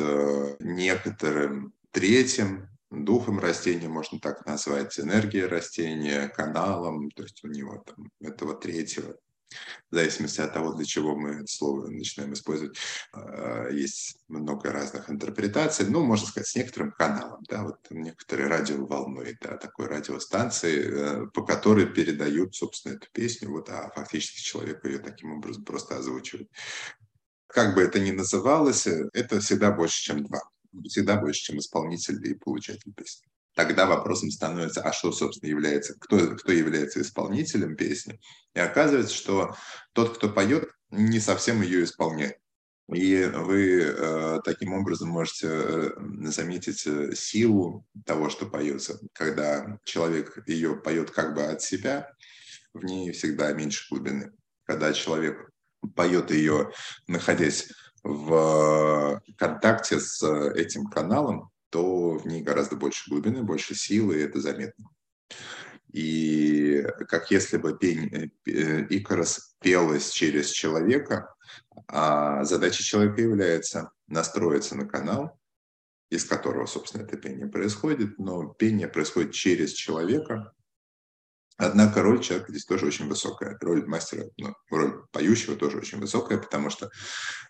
некоторым 0.59 1.73
третьим 1.91 2.69
духом 3.03 3.39
растения, 3.39 3.89
можно 3.89 4.19
так 4.19 4.45
назвать, 4.45 4.99
энергией 4.99 5.45
растения, 5.45 6.29
каналом, 6.29 7.11
то 7.11 7.23
есть 7.23 7.43
у 7.43 7.47
него 7.47 7.83
там 7.85 8.11
этого 8.21 8.55
третьего 8.55 9.15
в 9.91 9.95
зависимости 9.95 10.41
от 10.41 10.53
того, 10.53 10.73
для 10.73 10.85
чего 10.85 11.15
мы 11.15 11.41
это 11.41 11.47
слово 11.47 11.87
начинаем 11.87 12.33
использовать, 12.33 12.77
а, 13.13 13.69
есть 13.69 14.17
много 14.27 14.71
разных 14.71 15.09
интерпретаций, 15.09 15.87
ну, 15.87 16.03
можно 16.03 16.27
сказать, 16.27 16.47
с 16.47 16.55
некоторым 16.55 16.91
каналом, 16.91 17.43
да, 17.47 17.63
вот 17.63 17.77
некоторые 17.89 18.47
радиоволной, 18.47 19.37
да, 19.41 19.57
такой 19.57 19.87
радиостанции, 19.87 21.25
э, 21.25 21.27
по 21.27 21.45
которой 21.45 21.85
передают, 21.87 22.55
собственно, 22.55 22.93
эту 22.93 23.07
песню, 23.11 23.51
вот, 23.51 23.69
а 23.69 23.91
фактически 23.95 24.41
человек 24.41 24.83
ее 24.85 24.99
таким 24.99 25.33
образом 25.33 25.63
просто 25.63 25.97
озвучивает. 25.97 26.49
Как 27.47 27.75
бы 27.75 27.81
это 27.81 27.99
ни 27.99 28.11
называлось, 28.11 28.87
э, 28.87 29.09
это 29.13 29.39
всегда 29.39 29.71
больше, 29.71 30.03
чем 30.03 30.23
два. 30.23 30.41
Всегда 30.83 31.19
больше, 31.19 31.41
чем 31.41 31.59
исполнитель 31.59 32.25
и 32.27 32.33
получатель 32.33 32.93
песни 32.93 33.27
тогда 33.55 33.85
вопросом 33.85 34.29
становится, 34.29 34.81
а 34.81 34.91
что, 34.91 35.11
собственно, 35.11 35.49
является, 35.49 35.95
кто, 35.97 36.35
кто 36.35 36.51
является 36.51 37.01
исполнителем 37.01 37.75
песни. 37.75 38.19
И 38.53 38.59
оказывается, 38.59 39.15
что 39.15 39.55
тот, 39.93 40.17
кто 40.17 40.29
поет, 40.29 40.69
не 40.91 41.19
совсем 41.19 41.61
ее 41.61 41.83
исполняет. 41.83 42.37
И 42.93 43.23
вы 43.33 43.81
э, 43.81 44.39
таким 44.43 44.73
образом 44.73 45.09
можете 45.09 45.47
э, 45.47 45.89
заметить 46.25 46.85
э, 46.85 47.15
силу 47.15 47.83
того, 48.05 48.29
что 48.29 48.45
поется. 48.45 48.99
Когда 49.13 49.79
человек 49.85 50.37
ее 50.47 50.75
поет 50.75 51.09
как 51.09 51.33
бы 51.33 51.43
от 51.43 51.63
себя, 51.63 52.11
в 52.73 52.83
ней 52.83 53.11
всегда 53.11 53.53
меньше 53.53 53.87
глубины. 53.89 54.33
Когда 54.65 54.93
человек 54.93 55.49
поет 55.95 56.29
ее, 56.29 56.71
находясь 57.07 57.69
в 58.05 59.21
контакте 59.37 59.99
с 59.99 60.23
этим 60.53 60.85
каналом, 60.85 61.49
то 61.71 62.17
в 62.17 62.27
ней 62.27 62.43
гораздо 62.43 62.75
больше 62.75 63.09
глубины, 63.09 63.41
больше 63.41 63.73
силы, 63.73 64.17
и 64.17 64.21
это 64.21 64.39
заметно. 64.39 64.89
И 65.91 66.85
как 67.07 67.31
если 67.31 67.57
бы 67.57 67.77
пень, 67.77 68.31
э, 68.45 68.85
Икарос 68.89 69.55
пелось 69.59 70.11
через 70.11 70.49
человека, 70.51 71.33
а 71.87 72.43
задача 72.43 72.83
человека 72.83 73.21
является 73.21 73.91
настроиться 74.07 74.75
на 74.75 74.85
канал, 74.85 75.39
из 76.09 76.25
которого, 76.25 76.67
собственно, 76.67 77.03
это 77.03 77.17
пение 77.17 77.47
происходит, 77.47 78.19
но 78.19 78.53
пение 78.53 78.87
происходит 78.87 79.31
через 79.31 79.71
человека, 79.71 80.53
Однако 81.57 82.01
роль 82.01 82.21
человека 82.21 82.51
здесь 82.51 82.65
тоже 82.65 82.85
очень 82.85 83.07
высокая. 83.07 83.57
Роль 83.61 83.85
мастера, 83.85 84.25
ну, 84.37 84.53
роль 84.69 85.05
поющего 85.11 85.55
тоже 85.55 85.77
очень 85.77 85.99
высокая, 85.99 86.37
потому 86.37 86.69
что 86.69 86.89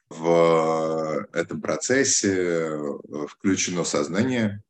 в 0.10 1.28
этом 1.34 1.60
процессе 1.62 2.34
э, 2.34 2.98
включено 3.28 3.84
сознание 3.84 4.62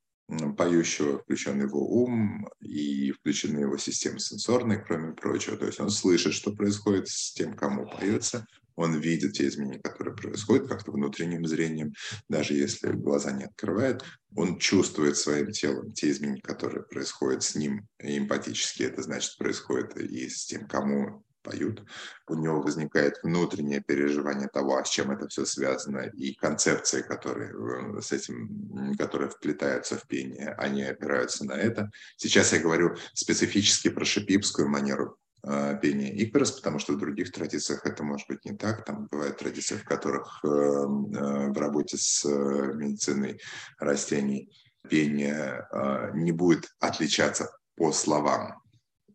поющего, 0.58 1.20
включен 1.20 1.62
его 1.62 1.80
ум 1.80 2.50
и 2.60 3.12
включены 3.12 3.60
его 3.60 3.78
системы 3.78 4.20
сенсорные, 4.20 4.80
кроме 4.80 5.14
прочего. 5.14 5.58
То 5.58 5.66
есть 5.66 5.80
он 5.80 5.90
слышит, 5.90 6.34
что 6.34 6.52
происходит 6.52 7.10
с 7.10 7.34
тем, 7.34 7.56
кому 7.56 7.86
поется, 7.86 8.48
он 8.76 9.00
видит 9.00 9.34
те 9.34 9.48
изменения, 9.48 9.80
которые 9.80 10.16
происходят 10.16 10.68
как-то 10.68 10.92
внутренним 10.92 11.46
зрением, 11.46 11.94
даже 12.30 12.54
если 12.54 12.92
глаза 12.92 13.32
не 13.32 13.46
открывает, 13.46 14.04
он 14.36 14.60
чувствует 14.60 15.18
своим 15.18 15.52
телом 15.52 15.94
те 15.94 16.12
изменения, 16.12 16.42
которые 16.42 16.84
происходят 16.84 17.44
с 17.44 17.56
ним 17.56 17.88
эмпатически, 18.00 18.84
это 18.84 19.02
значит 19.02 19.38
происходит 19.38 19.96
и 19.98 20.30
с 20.30 20.46
тем, 20.46 20.68
кому 20.68 21.24
поют, 21.46 21.84
у 22.28 22.36
него 22.36 22.62
возникает 22.62 23.20
внутреннее 23.24 23.82
переживание 23.82 24.48
того, 24.48 24.84
с 24.84 24.90
чем 24.90 25.12
это 25.12 25.28
все 25.28 25.46
связано, 25.46 26.00
и 26.00 26.34
концепции, 26.34 27.02
которые 27.02 27.52
э, 27.52 28.02
с 28.02 28.12
этим, 28.12 28.96
которые 28.98 29.30
вплетаются 29.30 29.98
в 29.98 30.08
пение, 30.08 30.56
они 30.58 30.84
опираются 30.84 31.46
на 31.46 31.54
это. 31.54 31.92
Сейчас 32.18 32.52
я 32.54 32.60
говорю 32.60 32.96
специфически 33.14 33.90
про 33.90 34.04
шипипскую 34.04 34.68
манеру 34.68 35.18
Э, 35.48 35.78
пения 35.80 36.10
Икарос, 36.24 36.54
потому 36.54 36.80
что 36.80 36.94
в 36.94 36.98
других 36.98 37.32
традициях 37.32 37.86
это 37.86 38.04
может 38.04 38.28
быть 38.28 38.44
не 38.46 38.58
так. 38.58 38.84
Там 38.84 39.06
бывают 39.12 39.38
традиции, 39.38 39.76
в 39.76 39.84
которых 39.84 40.40
э, 40.44 40.48
э, 40.48 40.50
в 40.50 41.58
работе 41.60 41.98
с 41.98 42.26
медициной 42.26 43.40
растений 43.78 44.52
пение 44.90 45.68
не 46.14 46.32
будет 46.32 46.70
отличаться 46.80 47.50
по 47.76 47.92
словам. 47.92 48.62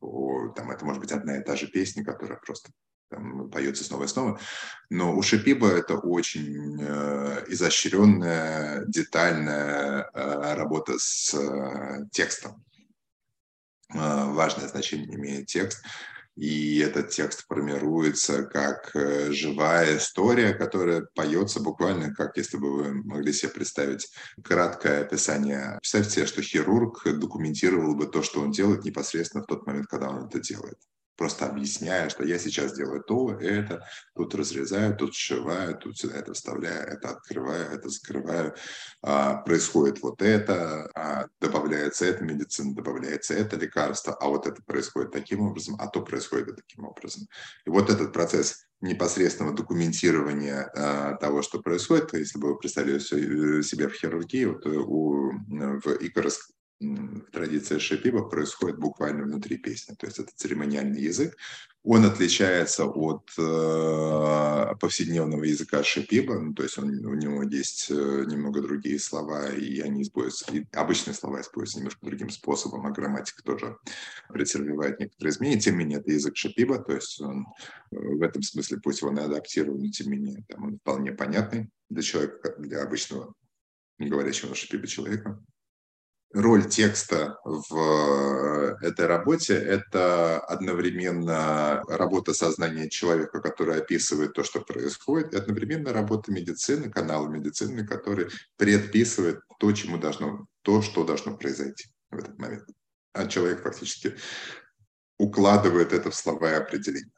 Там 0.01 0.71
это 0.71 0.85
может 0.85 1.01
быть 1.01 1.13
одна 1.13 1.39
и 1.39 1.45
та 1.45 1.55
же 1.55 1.69
песня, 1.69 2.05
которая 2.05 2.39
просто 2.39 2.71
там, 3.09 3.51
поется 3.51 3.85
снова 3.85 4.05
и 4.05 4.09
снова. 4.09 4.41
Но 4.89 5.17
у 5.17 5.23
Шипиба 5.23 5.69
это 5.69 5.97
очень 5.97 6.81
э, 6.81 7.45
изощренная, 7.49 8.85
детальная 8.87 10.11
э, 10.13 10.55
работа 10.55 10.95
с 10.99 11.35
э, 11.35 12.07
текстом. 12.11 12.65
Э, 13.93 14.27
важное 14.27 14.69
значение 14.69 15.15
имеет 15.15 15.47
текст 15.47 15.85
и 16.40 16.78
этот 16.78 17.11
текст 17.11 17.44
формируется 17.47 18.44
как 18.44 18.97
э, 18.97 19.30
живая 19.30 19.99
история, 19.99 20.54
которая 20.54 21.06
поется 21.14 21.61
буквально 21.61 22.14
как 22.14 22.38
если 22.38 22.56
бы 22.56 22.73
вы 22.73 22.94
могли 22.94 23.30
себе 23.30 23.52
представить 23.52 24.11
краткое 24.42 25.02
описание. 25.02 25.76
Представьте 25.82 26.11
себе, 26.11 26.26
что 26.26 26.40
хирург 26.40 27.02
документировал 27.04 27.94
бы 27.94 28.06
то, 28.06 28.23
что 28.23 28.40
он 28.40 28.52
делает 28.52 28.85
непосредственно 28.85 29.44
в 29.44 29.49
тот 29.49 29.66
момент, 29.66 29.88
когда 29.88 30.09
он 30.09 30.28
это 30.28 30.40
делает 30.40 30.78
просто 31.21 31.45
объясняя, 31.45 32.09
что 32.09 32.25
я 32.25 32.39
сейчас 32.39 32.73
делаю 32.73 33.03
то, 33.03 33.33
это, 33.33 33.87
тут 34.17 34.35
разрезаю, 34.35 34.97
тут 34.97 35.15
сшиваю, 35.15 35.77
тут 35.77 35.99
сюда 35.99 36.17
это 36.17 36.33
вставляю, 36.33 36.89
это 36.89 37.11
открываю, 37.11 37.67
это 37.73 37.91
закрываю, 37.91 38.55
а, 39.03 39.35
происходит 39.43 40.00
вот 40.00 40.23
это, 40.23 40.91
а, 40.95 41.27
добавляется 41.39 42.07
это 42.07 42.25
медицина, 42.25 42.75
добавляется 42.75 43.35
это 43.35 43.57
лекарство, 43.57 44.15
а 44.15 44.29
вот 44.29 44.47
это 44.47 44.62
происходит 44.62 45.12
таким 45.12 45.43
образом, 45.43 45.77
а 45.79 45.89
то 45.89 46.00
происходит 46.00 46.57
таким 46.57 46.87
образом. 46.87 47.29
И 47.67 47.71
вот 47.71 47.91
этот 47.91 48.15
процесс 48.15 48.65
непосредственного 48.81 49.55
документирования 49.55 50.73
а, 50.75 51.17
того, 51.17 51.43
что 51.43 51.61
происходит, 51.61 52.15
если 52.15 52.39
бы 52.39 52.49
вы 52.49 52.59
представили 52.59 52.97
э, 52.97 53.62
себе 53.62 53.89
в 53.89 53.93
хирургии, 53.93 54.47
вот 54.47 54.65
э, 54.65 54.71
у, 54.71 55.33
в 55.33 55.87
Икорос 56.00 56.49
традиция 57.33 57.79
шипиба 57.79 58.23
происходит 58.29 58.79
буквально 58.79 59.25
внутри 59.25 59.59
песни. 59.59 59.95
То 59.95 60.07
есть 60.07 60.19
это 60.19 60.31
церемониальный 60.35 61.03
язык, 61.03 61.37
Он 61.83 62.05
отличается 62.05 62.87
от 62.87 63.31
э, 63.39 64.75
повседневного 64.81 65.45
языка 65.45 65.83
шипиба, 65.83 66.39
ну, 66.39 66.55
то 66.55 66.63
есть 66.63 66.79
он, 66.79 66.89
у 67.05 67.15
него 67.15 67.43
есть 67.43 67.91
э, 67.91 68.25
немного 68.27 68.63
другие 68.63 68.99
слова, 68.99 69.51
и 69.51 69.81
они 69.81 70.03
используются, 70.03 70.53
и 70.53 70.67
обычные 70.73 71.15
слова 71.15 71.41
используются 71.41 71.79
немножко 71.79 72.05
другим 72.05 72.31
способом, 72.31 72.87
а 72.87 72.91
грамматика 72.91 73.43
тоже 73.43 73.77
претерпевает 74.29 75.01
некоторые 75.01 75.33
изменения. 75.33 75.61
Тем 75.61 75.79
не 75.79 75.85
менее, 75.85 76.01
это 76.01 76.13
язык 76.13 76.37
шипиба, 76.37 76.79
то 76.79 76.95
есть 76.95 77.21
он 77.21 77.47
э, 77.93 77.97
в 77.97 78.23
этом 78.23 78.43
смысле, 78.43 78.79
пусть 78.83 79.03
он 79.03 79.19
и 79.19 79.23
адаптирован, 79.23 79.91
тем 79.91 80.11
не 80.13 80.19
менее 80.19 80.45
там, 80.49 80.65
он 80.65 80.79
вполне 80.79 81.13
понятный 81.13 81.71
для 81.91 82.03
человека, 82.03 82.55
для 82.59 82.83
обычного 82.83 83.35
говорящего 83.99 84.51
на 84.51 84.87
человека 84.87 85.43
роль 86.33 86.69
текста 86.69 87.39
в 87.45 88.77
э, 88.83 88.87
этой 88.87 89.07
работе– 89.07 89.55
это 89.55 90.39
одновременно 90.39 91.83
работа 91.89 92.35
сознания 92.35 92.89
человека, 92.89 93.41
который 93.41 93.79
описывает 93.79 94.35
то, 94.35 94.45
что 94.45 94.61
происходит, 94.61 95.35
и 95.35 95.37
одновременно 95.37 95.93
работа 95.93 96.31
медицины, 96.33 96.91
канала 96.91 97.29
медицины, 97.29 97.87
который 97.87 98.29
предписывает 98.57 99.41
то, 99.59 99.73
чему 99.73 99.99
должно, 99.99 100.47
то, 100.63 100.83
что 100.83 101.05
должно 101.05 101.37
произойти 101.37 101.89
в 102.11 102.19
этот 102.19 102.39
момент. 102.39 102.65
А 103.13 103.27
человек 103.27 103.63
фактически 103.63 104.15
укладывает 105.19 105.93
это 105.93 106.11
в 106.11 106.15
слова 106.15 106.51
и 106.51 106.55
определения. 106.55 107.11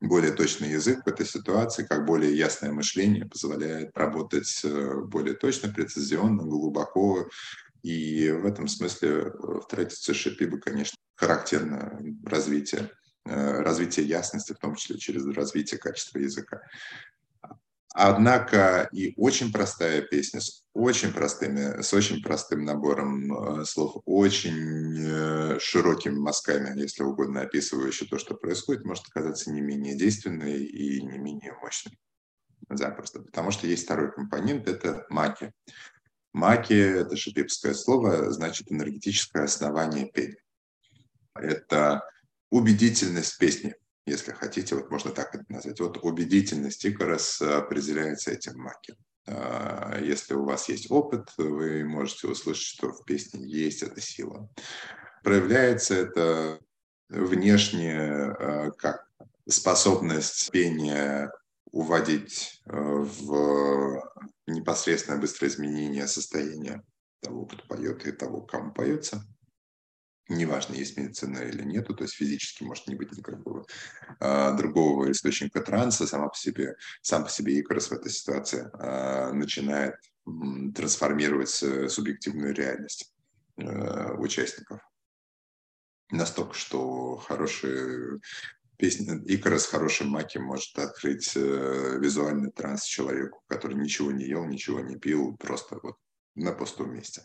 Более 0.00 0.32
точный 0.32 0.70
язык 0.70 1.04
в 1.04 1.08
этой 1.08 1.24
ситуации, 1.24 1.84
как 1.84 2.04
более 2.04 2.36
ясное 2.36 2.70
мышление 2.70 3.24
позволяет 3.24 3.96
работать 3.96 4.60
э, 4.62 5.00
более 5.06 5.34
точно, 5.34 5.72
прецизионно, 5.72 6.42
глубоко, 6.42 7.30
и 7.86 8.32
в 8.32 8.44
этом 8.46 8.66
смысле 8.66 9.08
э, 9.10 9.30
в 9.38 9.66
традиции 9.68 10.12
Шипиба, 10.12 10.58
конечно, 10.58 10.96
характерно 11.14 12.02
развитие, 12.24 12.90
э, 13.24 13.60
развитие 13.62 14.06
ясности, 14.06 14.54
в 14.54 14.58
том 14.58 14.74
числе 14.74 14.98
через 14.98 15.24
развитие 15.26 15.78
качества 15.78 16.18
языка. 16.18 16.62
Однако 17.94 18.88
и 18.92 19.14
очень 19.16 19.52
простая 19.52 20.02
песня 20.02 20.40
с 20.40 20.64
очень 20.74 21.12
простыми, 21.12 21.80
с 21.80 21.94
очень 21.94 22.24
простым 22.24 22.64
набором 22.64 23.60
э, 23.60 23.64
слов, 23.64 24.02
очень 24.04 25.60
широкими 25.60 26.18
мазками, 26.18 26.76
если 26.78 27.04
угодно, 27.04 27.42
описывающие 27.42 28.08
то, 28.08 28.18
что 28.18 28.34
происходит, 28.34 28.84
может 28.84 29.04
оказаться 29.06 29.52
не 29.52 29.60
менее 29.60 29.94
действенной 29.94 30.64
и 30.64 31.00
не 31.02 31.18
менее 31.18 31.52
мощной. 31.62 31.96
Запросто. 32.68 33.20
Потому 33.20 33.52
что 33.52 33.68
есть 33.68 33.84
второй 33.84 34.10
компонент– 34.10 34.66
это 34.68 35.06
маки. 35.08 35.52
Маки– 36.36 36.74
это 37.00 37.16
шипипское 37.16 37.72
слово, 37.72 38.30
значит 38.30 38.70
энергетическое 38.70 39.44
основание 39.44 40.04
пения. 40.04 40.36
Это 41.34 42.02
убедительность 42.50 43.38
песни, 43.38 43.74
если 44.04 44.32
хотите, 44.32 44.74
вот 44.74 44.90
можно 44.90 45.12
так 45.12 45.34
это 45.34 45.46
назвать. 45.48 45.80
Вот 45.80 45.96
убедительность 46.02 46.84
Икарос 46.84 47.40
определяется 47.40 48.32
этим 48.32 48.58
маки. 48.58 48.94
А, 49.26 49.98
если 49.98 50.34
у 50.34 50.44
вас 50.44 50.68
есть 50.68 50.90
опыт, 50.90 51.26
вы 51.38 51.84
можете 51.86 52.28
услышать, 52.28 52.66
что 52.66 52.92
в 52.92 53.06
песне 53.06 53.42
есть 53.42 53.82
эта 53.82 54.02
сила. 54.02 54.46
Проявляется 55.24 55.94
это 55.94 56.60
внешне 57.08 57.98
а, 57.98 58.72
как 58.72 59.06
способность 59.48 60.50
пения 60.50 61.32
уводить 61.72 62.60
э, 62.66 62.76
в 62.76 64.02
непосредственное 64.46 65.20
быстрое 65.20 65.50
изменение 65.50 66.06
состояния 66.06 66.82
того, 67.20 67.46
кто 67.46 67.66
поет, 67.66 68.06
и 68.06 68.12
того, 68.12 68.42
кому 68.42 68.72
поется. 68.72 69.22
Неважно, 70.28 70.74
есть 70.74 70.96
медицина 70.96 71.38
или 71.38 71.62
нету, 71.62 71.94
то 71.94 72.02
есть 72.02 72.14
физически 72.14 72.64
может 72.64 72.88
не 72.88 72.96
быть 72.96 73.12
никакого 73.12 73.64
а, 74.18 74.52
другого 74.52 75.10
источника 75.12 75.60
транса, 75.60 76.06
сама 76.06 76.28
по 76.28 76.36
себе, 76.36 76.74
сам 77.00 77.24
по 77.24 77.30
себе 77.30 77.60
Икарос 77.60 77.90
в 77.90 77.92
этой 77.92 78.10
ситуации 78.10 78.68
а, 78.72 79.32
начинает 79.32 79.94
м, 80.26 80.72
трансформировать 80.72 81.50
субъективную 81.50 82.54
реальность 82.54 83.14
а, 83.56 84.14
участников 84.14 84.80
настолько, 86.10 86.54
что 86.54 87.16
хорошие 87.16 88.20
Песня 88.78 89.20
Икара 89.26 89.58
с 89.58 89.66
хорошим 89.66 90.08
маки 90.08 90.38
может 90.38 90.78
открыть 90.78 91.32
э, 91.34 91.98
визуальный 91.98 92.50
транс 92.50 92.84
человеку, 92.84 93.42
который 93.48 93.76
ничего 93.76 94.12
не 94.12 94.26
ел, 94.26 94.44
ничего 94.44 94.80
не 94.80 94.96
пил, 94.96 95.36
просто 95.36 95.78
вот 95.82 95.96
на 96.34 96.52
пустом 96.52 96.94
месте. 96.94 97.22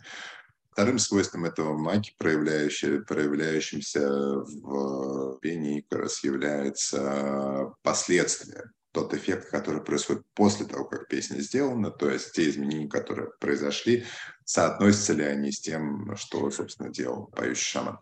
Вторым 0.72 1.00
свойством 1.00 1.44
этого 1.44 1.78
маки, 1.78 2.16
проявляющимся 2.18 4.10
в 4.10 5.40
пении 5.40 5.82
Икарос, 5.82 6.24
является 6.24 7.74
последствия 7.84 8.72
тот 8.94 9.14
эффект, 9.14 9.50
который 9.50 9.84
происходит 9.84 10.24
после 10.34 10.66
того, 10.66 10.86
как 10.86 11.10
песня 11.10 11.40
сделана, 11.42 11.92
то 11.92 12.10
есть 12.10 12.34
те 12.34 12.50
изменения, 12.50 12.88
которые 12.88 13.32
произошли, 13.40 14.06
соотносятся 14.46 15.14
ли 15.14 15.24
они 15.24 15.52
с 15.52 15.60
тем, 15.60 16.16
что, 16.16 16.50
собственно, 16.52 16.90
делал 16.90 17.28
поющий 17.28 17.66
шаман 17.66 18.00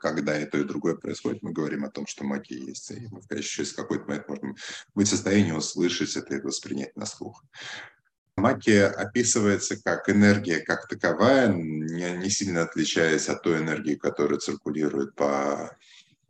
когда 0.00 0.40
и 0.40 0.46
то, 0.46 0.58
и 0.58 0.64
другое 0.64 0.96
происходит, 0.96 1.42
мы 1.42 1.52
говорим 1.52 1.84
о 1.84 1.90
том, 1.90 2.06
что 2.06 2.24
магия 2.24 2.58
есть. 2.58 2.90
И 2.90 3.08
мы, 3.10 3.20
конечно, 3.22 3.50
через 3.50 3.72
какой-то 3.72 4.06
момент 4.06 4.28
можем 4.28 4.56
быть 4.94 5.06
в 5.06 5.10
состоянии 5.10 5.52
услышать 5.52 6.16
это 6.16 6.36
и 6.36 6.40
воспринять 6.40 6.96
на 6.96 7.06
слух. 7.06 7.44
Магия 8.36 8.86
описывается 8.86 9.80
как 9.82 10.08
энергия 10.08 10.60
как 10.60 10.88
таковая, 10.88 11.52
не, 11.52 12.16
не 12.16 12.30
сильно 12.30 12.62
отличаясь 12.62 13.28
от 13.28 13.42
той 13.42 13.58
энергии, 13.58 13.94
которая 13.96 14.38
циркулирует 14.38 15.14
по 15.14 15.76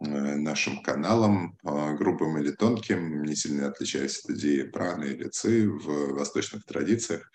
э, 0.00 0.04
нашим 0.04 0.82
каналам, 0.82 1.56
э, 1.62 1.94
грубым 1.94 2.38
или 2.38 2.50
тонким, 2.50 3.22
не 3.22 3.36
сильно 3.36 3.68
отличаясь 3.68 4.24
от 4.24 4.30
идеи 4.30 4.62
праны 4.62 5.04
или 5.04 5.28
ци 5.28 5.68
в 5.68 6.14
восточных 6.14 6.64
традициях, 6.64 7.30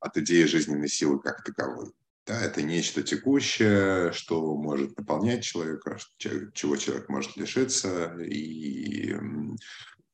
от 0.00 0.16
идеи 0.16 0.44
жизненной 0.44 0.88
силы 0.88 1.20
как 1.20 1.44
таковой. 1.44 1.92
Да, 2.26 2.40
это 2.40 2.62
нечто 2.62 3.02
текущее, 3.02 4.10
что 4.12 4.56
может 4.56 4.96
наполнять 4.96 5.44
человека, 5.44 5.98
чего 6.16 6.76
человек 6.76 7.08
может 7.10 7.36
лишиться, 7.36 8.16
и 8.18 9.14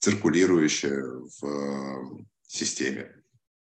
циркулирующее 0.01 1.05
в 1.41 2.27
системе 2.47 3.21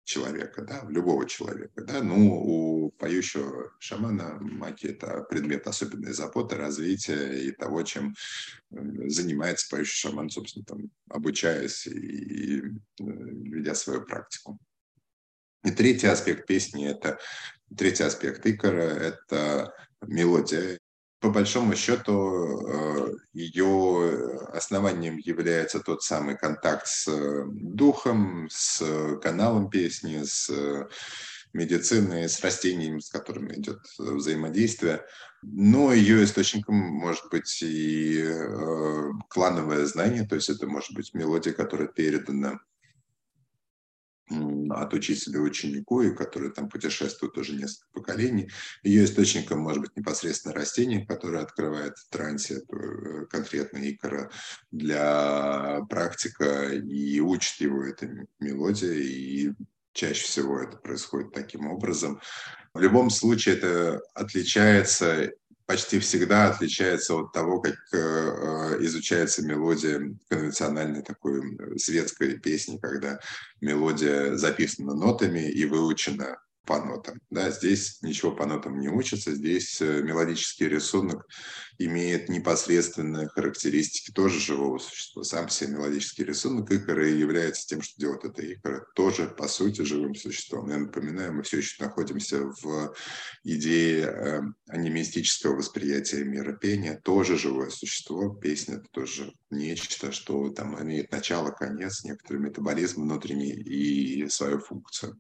человека, 0.03 0.63
да, 0.63 0.81
в 0.83 0.89
любого 0.89 1.27
человека. 1.27 1.83
Да. 1.83 2.01
Ну, 2.01 2.85
у 2.85 2.91
поющего 2.91 3.71
шамана 3.79 4.37
маки– 4.41 4.85
это 4.87 5.21
предмет 5.29 5.67
особенной 5.67 6.13
заботы, 6.13 6.55
развития 6.55 7.33
и 7.33 7.51
того, 7.51 7.83
чем 7.83 8.15
занимается 8.71 9.67
поющий 9.69 9.95
шаман, 9.95 10.29
собственно, 10.29 10.65
там, 10.65 10.91
обучаясь 11.09 11.87
и 11.87 12.59
э, 12.59 12.63
ведя 12.99 13.75
свою 13.75 14.01
практику. 14.01 14.59
И 15.63 15.71
третий 15.71 16.07
аспект 16.07 16.45
песни– 16.45 16.87
это 16.89 17.19
третий 17.77 18.03
аспект 18.03 18.45
икора– 18.45 18.81
это 18.81 19.73
мелодия. 20.01 20.77
По 21.19 21.29
большому 21.29 21.75
счету, 21.75 22.67
э, 22.67 23.13
ее 23.33 24.39
основанием 24.51 25.17
является 25.17 25.79
тот 25.79 26.03
самый 26.03 26.37
контакт 26.37 26.85
с 26.85 27.07
духом, 27.47 28.49
с 28.51 28.83
каналом 29.21 29.69
песни, 29.69 30.23
с 30.23 30.51
медициной, 31.53 32.27
с 32.27 32.41
растениями, 32.41 32.99
с 32.99 33.09
которыми 33.09 33.53
идет 33.53 33.79
взаимодействие. 33.97 35.05
Но 35.43 35.93
ее 35.93 36.23
источником 36.23 36.75
может 36.75 37.29
быть 37.29 37.61
и 37.61 38.21
э, 38.21 39.11
клановое 39.29 39.85
знание, 39.85 40.27
то 40.27 40.35
есть 40.35 40.49
это 40.49 40.67
может 40.67 40.93
быть 40.93 41.13
мелодия, 41.13 41.53
которая 41.53 41.87
передана 41.87 42.59
от 44.29 44.93
учителя 44.93 45.39
ученику, 45.39 46.01
и 46.01 46.15
который 46.15 46.51
там 46.51 46.69
путешествует 46.69 47.37
уже 47.37 47.53
несколько 47.53 47.87
поколений. 47.91 48.49
Ее 48.83 49.05
источником 49.05 49.59
может 49.59 49.81
быть 49.81 49.95
непосредственно 49.95 50.53
растение, 50.53 51.05
которое 51.05 51.43
открывает 51.43 51.97
в 51.97 52.09
э, 52.73 53.25
конкретно 53.25 53.77
икора 53.89 54.31
для 54.71 55.81
практика 55.89 56.69
и 56.69 57.19
учит 57.19 57.59
его 57.59 57.83
этой 57.83 58.27
мелодии, 58.39 59.03
и 59.03 59.53
чаще 59.93 60.23
всего 60.23 60.59
это 60.59 60.77
происходит 60.77 61.33
таким 61.33 61.67
образом. 61.67 62.19
В 62.73 62.79
любом 62.79 63.09
случае 63.09 63.57
это 63.57 64.01
отличается 64.15 65.31
почти 65.65 65.99
всегда 65.99 66.49
отличается 66.49 67.15
от 67.15 67.31
того, 67.31 67.61
как 67.61 67.75
э, 67.93 67.97
э, 67.97 68.77
изучается 68.85 69.43
мелодия 69.43 70.15
конвенциональной 70.29 71.03
такой 71.03 71.57
светской 71.77 72.39
песни, 72.39 72.77
когда 72.77 73.19
мелодия 73.61 74.35
записана 74.35 74.93
нотами 74.93 75.49
и 75.49 75.65
выучена 75.65 76.37
по 76.65 76.83
нотам. 76.83 77.19
Да, 77.29 77.51
здесь 77.51 78.01
ничего 78.01 78.31
по 78.31 78.45
нотам 78.45 78.79
не 78.79 78.89
учится, 78.89 79.33
здесь 79.35 79.81
э, 79.81 80.01
мелодический 80.01 80.67
рисунок 80.67 81.27
имеет 81.77 82.29
непосредственные 82.29 83.27
характеристики 83.27 84.11
тоже 84.11 84.39
живого 84.39 84.77
существа. 84.77 85.23
Сам 85.23 85.49
себе 85.49 85.73
мелодический 85.73 86.23
рисунок 86.23 86.71
икора 86.71 87.09
и 87.09 87.17
является 87.17 87.67
тем, 87.67 87.81
что 87.81 87.99
делает 87.99 88.23
это 88.25 88.53
икора, 88.53 88.85
тоже 88.95 89.27
по 89.27 89.47
сути 89.47 89.81
живым 89.81 90.15
существом. 90.15 90.69
Я 90.69 90.77
напоминаю, 90.77 91.33
мы 91.33 91.43
все 91.43 91.57
еще 91.57 91.83
находимся 91.83 92.45
в 92.61 92.93
идее 93.43 94.05
э, 94.05 94.41
анимистического 94.67 95.57
восприятия 95.57 96.23
мира 96.23 96.53
пения, 96.53 97.01
тоже 97.03 97.37
живое 97.37 97.69
существо, 97.69 98.33
песня 98.35 98.75
это 98.75 98.85
тоже 98.91 99.33
нечто, 99.49 100.11
что 100.11 100.49
там 100.49 100.81
имеет 100.81 101.11
начало, 101.11 101.51
конец, 101.51 102.03
некоторый 102.03 102.37
метаболизм 102.37 103.01
внутренний 103.03 103.51
и 103.51 104.29
свою 104.29 104.59
функцию. 104.59 105.19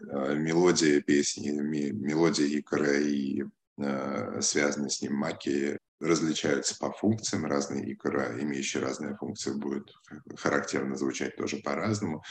Э, 0.00 0.34
мелодия 0.34 1.00
песни, 1.00 1.50
мелодия 1.50 2.46
икора 2.58 2.98
и 2.98 3.44
э, 3.78 4.40
связанные 4.40 4.90
с 4.90 5.02
ним 5.02 5.14
маки 5.14 5.78
различаются 6.00 6.76
по 6.78 6.92
функциям. 6.92 7.44
Разные 7.44 7.92
икора, 7.92 8.40
имеющие 8.40 8.82
разные 8.82 9.16
функции, 9.16 9.52
будут 9.52 9.92
характерно 10.36 10.96
звучать 10.96 11.36
тоже 11.36 11.58
по-разному 11.58 12.22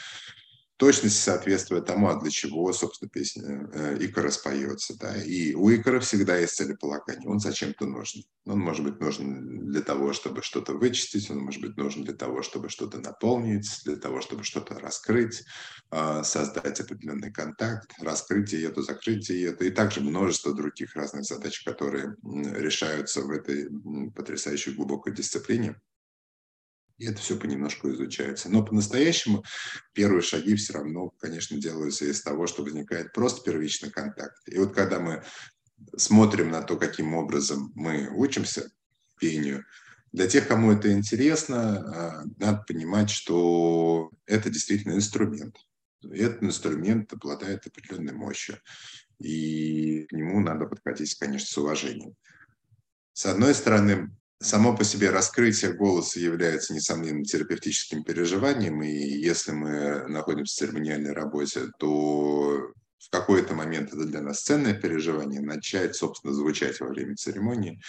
точности 0.82 1.20
соответствуя 1.20 1.80
тому, 1.80 2.08
а 2.08 2.20
для 2.20 2.28
чего, 2.28 2.72
собственно, 2.72 3.08
песня 3.08 3.70
э, 3.72 3.98
Икара 4.00 4.30
споется. 4.30 4.98
Да? 4.98 5.14
И 5.14 5.54
у 5.54 5.72
Икара 5.72 6.00
всегда 6.00 6.36
есть 6.36 6.56
целеполагание, 6.56 7.30
он 7.30 7.38
зачем-то 7.38 7.86
нужен. 7.86 8.24
Он 8.46 8.58
может 8.58 8.84
быть 8.84 8.98
нужен 8.98 9.70
для 9.70 9.80
того, 9.82 10.12
чтобы 10.12 10.42
что-то 10.42 10.72
вычистить, 10.72 11.30
он 11.30 11.38
может 11.38 11.60
быть 11.60 11.76
нужен 11.76 12.02
для 12.02 12.14
того, 12.14 12.42
чтобы 12.42 12.68
что-то 12.68 12.98
наполнить, 12.98 13.70
для 13.84 13.94
того, 13.94 14.20
чтобы 14.22 14.42
что-то 14.42 14.76
раскрыть, 14.76 15.44
а, 15.90 16.24
создать 16.24 16.80
определенный 16.80 17.32
контакт, 17.32 17.88
раскрыть 18.00 18.50
диету, 18.50 18.82
закрыть 18.82 19.28
диету, 19.28 19.64
и 19.64 19.70
также 19.70 20.00
множество 20.00 20.52
других 20.52 20.96
разных 20.96 21.22
задач, 21.22 21.62
которые 21.62 22.16
решаются 22.24 23.22
в 23.22 23.30
этой 23.30 23.68
потрясающей 24.16 24.74
глубокой 24.74 25.14
дисциплине. 25.14 25.76
И 26.98 27.06
это 27.06 27.20
все 27.20 27.36
понемножку 27.36 27.90
изучается. 27.90 28.48
Но 28.48 28.64
по-настоящему 28.64 29.44
первые 29.92 30.22
шаги 30.22 30.54
все 30.56 30.74
равно, 30.74 31.10
конечно, 31.18 31.58
делаются 31.58 32.04
из 32.04 32.22
того, 32.22 32.46
что 32.46 32.62
возникает 32.62 33.12
просто 33.12 33.42
первичный 33.42 33.90
контакт. 33.90 34.36
И 34.46 34.58
вот 34.58 34.74
когда 34.74 35.00
мы 35.00 35.22
смотрим 35.96 36.50
на 36.50 36.62
то, 36.62 36.76
каким 36.76 37.14
образом 37.14 37.72
мы 37.74 38.08
учимся 38.14 38.70
пению, 39.18 39.64
для 40.12 40.28
тех, 40.28 40.46
кому 40.46 40.72
это 40.72 40.92
интересно, 40.92 41.78
а, 41.78 42.24
надо 42.36 42.64
понимать, 42.68 43.08
что 43.08 44.10
это 44.26 44.50
действительно 44.50 44.92
инструмент. 44.92 45.56
Этот 46.02 46.42
инструмент 46.42 47.12
обладает 47.12 47.66
определенной 47.66 48.12
мощью. 48.12 48.58
И 49.18 50.04
к 50.08 50.12
нему 50.12 50.40
надо 50.40 50.66
подходить, 50.66 51.14
конечно, 51.14 51.46
с 51.46 51.56
уважением. 51.56 52.14
С 53.14 53.26
одной 53.26 53.54
стороны, 53.54 54.10
само 54.42 54.76
по 54.76 54.84
себе 54.84 55.10
раскрытие 55.10 55.72
голоса 55.72 56.18
является, 56.20 56.74
несомненно, 56.74 57.24
терапевтическим 57.24 58.02
переживанием, 58.04 58.82
и 58.82 58.90
если 58.90 59.52
мы 59.52 60.08
находимся 60.08 60.54
в 60.54 60.58
церемониальной 60.58 61.12
работе, 61.12 61.66
то 61.78 62.72
в 62.98 63.10
какой-то 63.10 63.54
момент 63.54 63.92
это 63.92 64.04
для 64.04 64.20
нас 64.20 64.42
ценное 64.42 64.74
переживание, 64.74 65.40
начать, 65.40 65.96
собственно, 65.96 66.32
звучать 66.32 66.80
во 66.80 66.88
время 66.88 67.16
церемонии, 67.16 67.80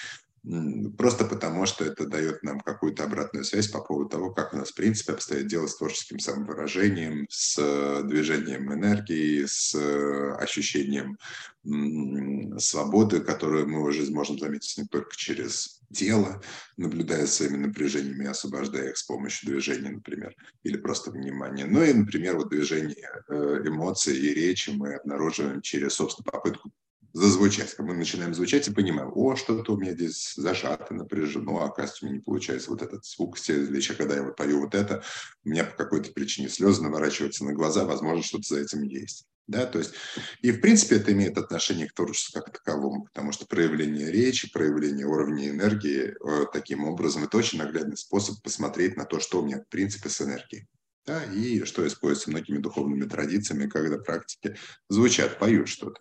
просто 0.98 1.26
потому 1.26 1.66
что 1.66 1.86
это 1.86 2.06
дает 2.06 2.44
нам 2.44 2.60
какую-то 2.60 3.06
обратную 3.06 3.46
связь 3.46 3.68
по 3.68 3.82
поводу 3.82 4.10
того, 4.10 4.32
как 4.32 4.54
у 4.54 4.58
нас, 4.58 4.72
в 4.72 4.76
принципе, 4.76 5.14
обстоит 5.14 5.48
дело 5.48 5.68
с 5.68 5.78
творческим 5.78 6.20
самовыражением, 6.20 7.28
с 7.30 8.04
движением 8.04 8.74
энергии, 8.74 9.46
с 9.46 9.74
ощущением 10.38 11.18
свободы, 12.60 13.22
которую 13.22 13.70
мы 13.70 13.84
уже 13.84 14.12
можем 14.12 14.38
заметить 14.38 14.78
не 14.78 14.86
только 14.86 15.16
через 15.16 15.82
тело, 15.94 16.42
наблюдая 16.76 17.26
своими 17.26 17.58
напряжениями, 17.58 18.26
освобождая 18.26 18.90
их 18.90 18.98
с 18.98 19.04
помощью 19.04 19.50
движения, 19.50 19.92
например, 19.92 20.36
или 20.64 20.76
просто 20.76 21.12
внимания. 21.12 21.66
Но 21.66 21.84
и, 21.84 21.94
например, 21.94 22.36
вот 22.36 22.50
движение 22.50 23.10
э, 23.30 23.62
эмоций 23.66 24.18
и 24.18 24.34
речи 24.34 24.72
мы 24.72 24.96
обнаруживаем 24.96 25.62
через, 25.62 25.94
собственно, 25.94 26.30
попытку 26.30 26.72
зазвучать. 27.13 27.73
Когда 27.73 27.93
мы 27.93 27.97
начинаем 27.97 28.34
звучать 28.34 28.67
и 28.67 28.73
понимаем, 28.73 29.12
о, 29.13 29.36
что-то 29.36 29.73
у 29.73 29.78
меня 29.78 29.93
здесь 29.93 30.34
зажато, 30.36 30.93
напряжено, 30.93 31.60
а 31.60 31.65
оказывается, 31.65 32.06
у 32.06 32.08
меня 32.08 32.17
не 32.17 32.23
получается 32.23 32.71
вот 32.71 32.82
этот 32.82 33.06
звук 33.06 33.38
следующий, 33.38 33.93
когда 33.93 34.15
я 34.15 34.23
вот 34.23 34.36
пою 34.36 34.62
вот 34.62 34.76
это, 34.76 35.04
у 35.45 35.49
меня 35.49 35.63
по 35.63 35.76
какой-то 35.76 36.12
причине 36.12 36.49
слезы 36.49 36.82
наворачиваются 36.82 37.45
на 37.45 37.54
глаза, 37.54 37.86
возможно, 37.86 38.23
что-то 38.23 38.47
за 38.47 38.62
этим 38.62 38.84
есть. 38.84 39.28
Да, 39.45 39.65
то 39.65 39.78
есть, 39.78 39.93
и 40.41 40.52
в 40.52 40.62
принципе 40.62 40.95
это 40.95 41.12
имеет 41.12 41.38
отношение 41.38 41.89
к 41.89 41.93
творчеству 41.93 42.39
как 42.39 42.54
таковому, 42.60 43.04
потому 43.04 43.34
что 43.34 43.45
проявление 43.45 44.10
речи, 44.10 44.49
проявление 44.49 45.06
уровня 45.06 45.49
энергии 45.49 46.15
э, 46.15 46.45
таким 46.54 46.86
образом, 46.86 47.26
это 47.26 47.38
очень 47.38 47.60
наглядный 47.60 47.97
способ 47.97 48.41
посмотреть 48.41 48.95
на 48.95 49.04
то, 49.04 49.19
что 49.19 49.41
у 49.41 49.45
меня 49.45 49.60
в 49.60 49.67
принципе 49.67 50.08
с 50.08 50.21
энергией. 50.21 50.67
Да, 51.06 51.21
и 51.26 51.65
что 51.65 51.86
используется 51.86 52.32
многими 52.32 52.60
духовными 52.60 53.04
традициями, 53.04 53.67
когда 53.67 53.97
практики 53.97 54.56
звучат, 54.88 55.38
поют 55.38 55.67
что-то. 55.67 55.99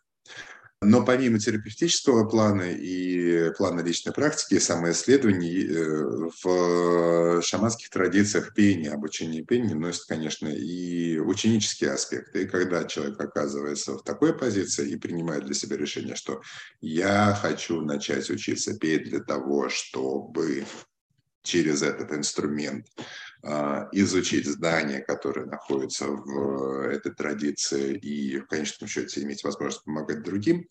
Но 0.85 1.05
помимо 1.05 1.38
терапевтического 1.38 2.29
плана 2.29 2.64
и 2.73 3.51
плана 3.57 3.81
личной 3.83 4.12
практики, 4.12 4.59
самоисследований, 4.59 5.64
э, 5.64 6.29
в 6.42 7.40
шаманских 7.42 7.88
традициях 7.90 8.53
пение, 8.53 8.90
обучение 8.90 9.45
пению 9.45 9.79
носит, 9.79 10.07
конечно, 10.09 10.49
и 10.49 11.21
ученические 11.21 11.92
аспекты. 11.92 12.42
И 12.42 12.47
когда 12.47 12.83
человек 12.85 13.21
оказывается 13.21 13.92
в 13.92 14.03
такой 14.03 14.37
позиции 14.37 14.90
и 14.90 14.97
принимает 14.97 15.45
для 15.45 15.55
себя 15.55 15.77
решение, 15.77 16.16
что 16.16 16.42
я 16.81 17.38
хочу 17.40 17.81
начать 17.81 18.29
учиться 18.29 18.77
петь 18.77 19.05
для 19.05 19.21
того, 19.21 19.68
чтобы 19.68 20.64
через 21.43 21.83
этот 21.83 22.13
инструмент 22.13 22.87
а, 23.43 23.89
изучить 23.93 24.47
здания, 24.47 25.01
которые 25.01 25.47
находятся 25.47 26.07
в 26.07 26.89
этой 26.89 27.13
традиции 27.13 27.97
и 27.97 28.39
в 28.39 28.47
конечном 28.47 28.89
счете 28.89 29.23
иметь 29.23 29.45
возможность 29.45 29.85
помогать 29.85 30.23
другим, 30.23 30.69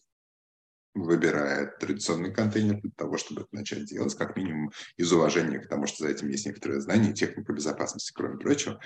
выбирает 0.94 1.80
традиционный 1.80 2.34
контейнер 2.34 2.82
для 2.82 2.92
того, 2.96 3.18
чтобы 3.18 3.42
это 3.42 3.50
начать 3.52 3.86
делать, 3.86 4.16
как 4.16 4.36
минимум 4.36 4.72
из 4.98 5.12
уважения 5.12 5.60
к 5.60 5.68
тому, 5.68 5.88
что 5.88 6.04
за 6.04 6.10
этим 6.10 6.30
есть 6.30 6.46
некоторые 6.46 6.82
знания 6.82 7.12
и 7.12 7.14
техника 7.14 7.54
безопасности, 7.54 8.12
кроме 8.14 8.38
прочего, 8.38 8.80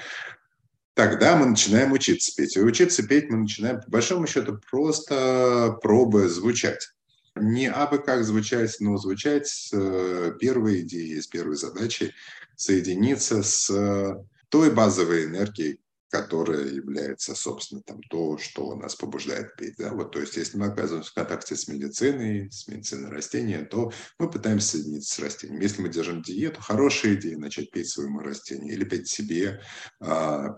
тогда 0.94 1.36
мы 1.36 1.48
начинаем 1.48 1.92
учиться 1.92 2.34
петь. 2.36 2.58
И 2.58 2.62
учиться 2.62 3.06
петь 3.08 3.30
мы 3.30 3.38
начинаем, 3.38 3.82
по 3.82 3.90
большому 3.90 4.28
счету, 4.28 4.60
просто 4.70 5.78
пробуя 5.82 6.28
звучать. 6.28 6.90
Не 7.36 7.70
абы 7.70 8.00
как 8.00 8.24
звучать, 8.24 8.78
но 8.80 8.98
звучать 8.98 9.48
с 9.48 9.70
э, 9.74 10.34
первой 10.40 10.82
идеей, 10.82 11.22
с 11.22 11.28
первой 11.28 11.58
задачей 11.58 12.14
соединиться 12.56 13.44
с 13.44 13.70
э, 13.70 14.16
той 14.50 14.72
базовой 14.72 15.26
энергией, 15.26 15.82
которая 16.10 16.66
является, 16.68 17.36
собственно, 17.36 17.82
там, 17.82 18.00
то, 18.10 18.38
что 18.38 18.74
нас 18.76 18.96
побуждает 18.96 19.54
петь. 19.58 19.76
Да? 19.78 19.92
Вот, 19.92 20.14
то 20.14 20.22
есть, 20.22 20.38
если 20.38 20.58
мы 20.58 20.68
оказываемся 20.68 21.12
в 21.12 21.14
контакте 21.14 21.58
с 21.58 21.68
медициной, 21.68 22.50
с 22.50 22.70
медициной 22.70 23.10
растения, 23.10 23.66
то 23.66 23.92
мы 24.18 24.30
пытаемся 24.30 24.78
соединиться 24.78 25.16
с 25.16 25.20
растением. 25.20 25.60
Если 25.60 25.82
мы 25.82 25.90
держим 25.90 26.22
диету, 26.22 26.62
хорошая 26.62 27.16
идея 27.16 27.38
начать 27.38 27.70
петь 27.70 27.90
своему 27.90 28.20
растению 28.20 28.74
или 28.74 28.86
петь 28.86 29.10
себе, 29.10 29.62
а, 30.00 30.56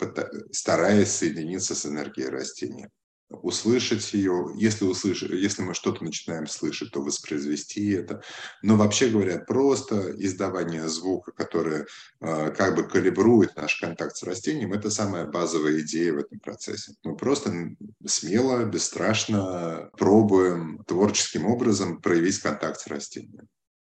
стараясь 0.52 1.10
соединиться 1.10 1.74
с 1.74 1.88
энергией 1.88 2.30
растения 2.30 2.92
услышать 3.30 4.13
ее, 4.13 4.52
если, 4.56 4.86
услыш... 4.86 5.24
если 5.24 5.62
мы 5.62 5.74
что-то 5.74 6.04
начинаем 6.04 6.48
слышать, 6.48 6.92
то 6.92 7.02
воспроизвести 7.02 7.92
это. 7.92 8.22
Но 8.62 8.76
вообще 8.76 9.10
говоря, 9.10 9.40
просто 9.40 10.13
издавание 10.18 10.88
звука, 10.88 11.32
которое 11.32 11.86
э, 12.22 12.52
как 12.52 12.76
бы 12.76 12.88
калибрует 12.88 13.56
наш 13.56 13.80
контакт 13.80 14.16
с 14.16 14.24
растением, 14.24 14.74
это 14.74 14.90
самая 14.90 15.26
базовая 15.26 15.82
идея 15.82 16.13
в 16.13 16.18
этом 16.20 16.40
процессе. 16.40 16.94
Мы 17.04 17.16
просто 17.18 17.76
смело, 18.06 18.63
бесстрашно 18.66 19.90
пробуем 19.98 20.84
творческим 20.88 21.46
образом 21.46 22.02
проявить 22.02 22.40
контакт 22.40 22.80
с 22.80 22.88
растением 22.88 23.48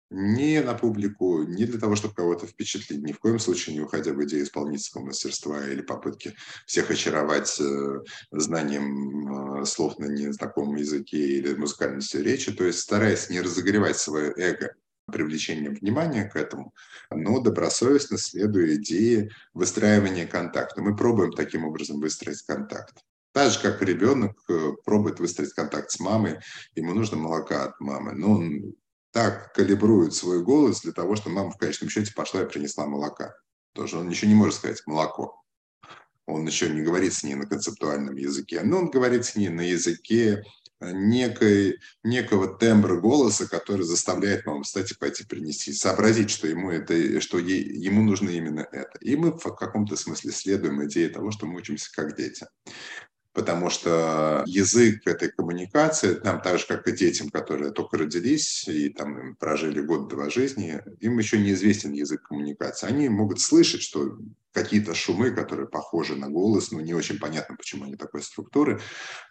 не 0.10 0.62
на 0.62 0.74
публику, 0.74 1.44
не 1.44 1.66
для 1.66 1.80
того, 1.80 1.96
чтобы 1.96 2.14
кого-то 2.14 2.48
впечатлить, 2.48 3.02
ни 3.02 3.12
в 3.12 3.20
коем 3.20 3.40
случае 3.40 3.76
не 3.76 3.82
уходя 3.82 4.14
в 4.14 4.24
идею 4.24 4.44
исполнительского 4.44 5.06
мастерства 5.06 5.66
или 5.68 5.82
попытки 5.82 6.36
всех 6.66 6.90
очаровать 6.92 7.60
э, 7.60 8.00
знанием 8.32 9.62
э, 9.62 9.66
слов 9.66 10.00
на 10.00 10.06
незнакомом 10.06 10.76
языке 10.76 11.18
или 11.18 11.56
музыкальностью 11.56 12.24
речи, 12.24 12.54
то 12.54 12.64
есть 12.64 12.80
стараясь 12.80 13.30
не 13.30 13.42
разогревать 13.42 13.98
свое 13.98 14.34
эго 14.38 14.74
привлечением 15.12 15.76
внимания 15.76 16.26
к 16.26 16.36
этому, 16.36 16.74
но 17.10 17.40
добросовестно 17.40 18.18
следуя 18.18 18.76
идее 18.76 19.32
выстраивания 19.54 20.28
контакта. 20.28 20.82
Мы 20.82 20.96
пробуем 20.96 21.32
таким 21.32 21.66
образом 21.66 22.00
выстроить 22.00 22.42
контакт. 22.44 22.98
Так 23.34 23.52
же, 23.52 23.60
как 23.62 23.82
ребенок 23.82 24.38
э, 24.50 24.72
пробует 24.84 25.20
выстроить 25.20 25.54
контакт 25.54 25.92
с 25.92 26.00
мамой, 26.00 26.40
ему 26.76 26.94
нужно 26.94 27.18
молока 27.18 27.66
от 27.66 27.80
мамы. 27.80 28.14
Но 28.14 28.32
он 28.32 28.74
так 29.18 29.52
калибрует 29.54 30.14
свой 30.14 30.44
голос 30.44 30.82
для 30.82 30.92
того, 30.92 31.16
чтобы 31.16 31.38
мама 31.38 31.50
в 31.50 31.58
конечном 31.58 31.90
счете 31.90 32.14
пошла 32.14 32.44
и 32.44 32.48
принесла 32.48 32.86
молока. 32.86 33.34
Тоже 33.74 33.98
он 33.98 34.08
ничего 34.08 34.30
не 34.30 34.36
может 34.36 34.54
сказать 34.54 34.84
«молоко». 34.86 35.44
Он 36.28 36.46
еще 36.46 36.70
не 36.70 36.84
говорит 36.84 37.16
с 37.16 37.24
ней 37.24 37.34
на 37.34 37.48
концептуальном 37.48 38.16
языке, 38.16 38.62
но 38.62 38.78
он 38.78 38.92
говорит 38.92 39.26
с 39.26 39.36
ней 39.36 39.50
на 39.50 39.62
языке 39.62 40.44
некой, 40.80 41.80
некого 42.04 42.60
тембра 42.60 43.02
голоса, 43.02 43.48
который 43.48 43.88
заставляет 43.88 44.46
маму 44.46 44.62
встать 44.62 44.92
и 44.92 44.96
пойти 44.96 45.26
принести, 45.26 45.74
сообразить, 45.74 46.30
что 46.30 46.48
ему, 46.48 46.70
это, 46.70 47.20
что 47.20 47.40
ей, 47.40 47.64
ему 47.64 48.04
нужно 48.04 48.30
именно 48.30 48.68
это. 48.72 49.00
И 49.02 49.16
мы 49.16 49.32
в 49.32 49.56
каком-то 49.56 49.96
смысле 49.96 50.32
следуем 50.32 50.86
идее 50.86 51.10
того, 51.10 51.32
что 51.32 51.48
мы 51.48 51.58
учимся 51.58 51.90
как 51.92 52.16
дети 52.16 52.46
потому 53.38 53.70
что 53.70 54.42
язык 54.48 55.06
этой 55.06 55.30
коммуникации, 55.30 56.20
нам 56.24 56.42
так 56.42 56.58
же, 56.58 56.66
как 56.66 56.88
и 56.88 56.92
детям, 56.92 57.30
которые 57.30 57.70
только 57.70 58.00
родились 58.00 58.68
и 58.68 58.90
там 58.90 59.36
прожили 59.36 59.80
год-два 59.80 60.32
жизни, 60.32 60.82
им 61.02 61.20
еще 61.20 61.38
неизвестен 61.38 61.94
язык 61.94 62.24
коммуникации. 62.24 62.88
Они 62.88 63.10
могут 63.10 63.40
слышать, 63.40 63.84
что 63.84 64.18
какие-то 64.54 64.96
шумы, 64.96 65.30
которые 65.30 65.68
похожи 65.68 66.16
на 66.16 66.30
голос, 66.30 66.72
но 66.72 66.82
не 66.82 66.96
очень 66.96 67.20
понятно, 67.20 67.56
почему 67.56 67.86
они 67.86 67.96
такой 67.96 68.24
структуры, 68.24 68.82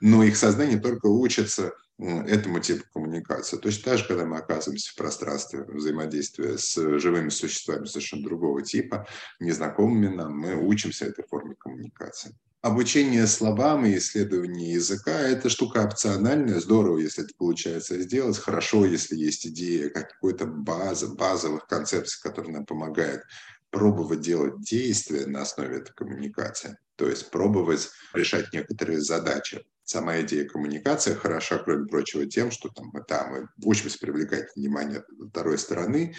но 0.01 0.23
их 0.23 0.37
сознание 0.37 0.79
только 0.79 1.07
учится 1.07 1.73
этому 1.99 2.61
типу 2.61 2.85
коммуникации. 2.93 3.57
Точно 3.57 3.85
так 3.85 3.99
же, 3.99 4.07
когда 4.07 4.25
мы 4.25 4.39
оказываемся 4.39 4.93
в 4.93 4.97
пространстве 4.97 5.65
взаимодействия 5.65 6.59
с 6.59 6.75
живыми 6.99 7.31
существами 7.31 7.87
совершенно 7.87 8.25
другого 8.25 8.63
типа, 8.63 9.07
незнакомыми 9.41 10.09
нам, 10.09 10.39
мы 10.39 10.57
учимся 10.57 11.07
этой 11.07 11.25
форме 11.27 11.55
коммуникации 11.55 12.35
обучение 12.67 13.27
словам 13.27 13.87
и 13.87 13.97
исследование 13.97 14.73
языка– 14.73 15.13
это 15.21 15.49
штука 15.49 15.85
опциональная. 15.85 16.61
Здорово, 16.61 16.99
если 16.99 17.25
это 17.25 17.33
получается 17.39 17.99
сделать. 18.01 18.39
Хорошо, 18.39 18.85
если 18.85 19.17
есть 19.17 19.47
идея 19.47 19.89
какой-то 19.89 20.47
базы, 20.47 21.09
базовых 21.15 21.67
концепций, 21.67 22.21
которые 22.23 22.55
нам 22.55 22.67
помогают 22.67 23.23
пробовать 23.71 24.21
делать 24.21 24.61
действия 24.61 25.27
на 25.27 25.43
основе 25.43 25.79
этой 25.79 25.93
коммуникации. 25.93 26.77
То 26.97 27.09
есть 27.09 27.31
пробовать 27.31 27.89
решать 28.13 28.53
некоторые 28.53 29.01
задачи. 29.01 29.65
Сама 29.87 30.21
идея 30.21 30.49
коммуникации 30.49 31.15
хороша, 31.15 31.59
кроме 31.59 31.87
прочего, 31.87 32.27
тем, 32.27 32.51
что 32.51 32.69
там 32.69 32.91
мы 32.93 33.05
там 33.05 33.31
мы 33.31 33.49
учимся 33.65 33.99
привлекать 34.01 34.49
внимание 34.57 35.05
второй 35.31 35.59
стороны, 35.59 36.13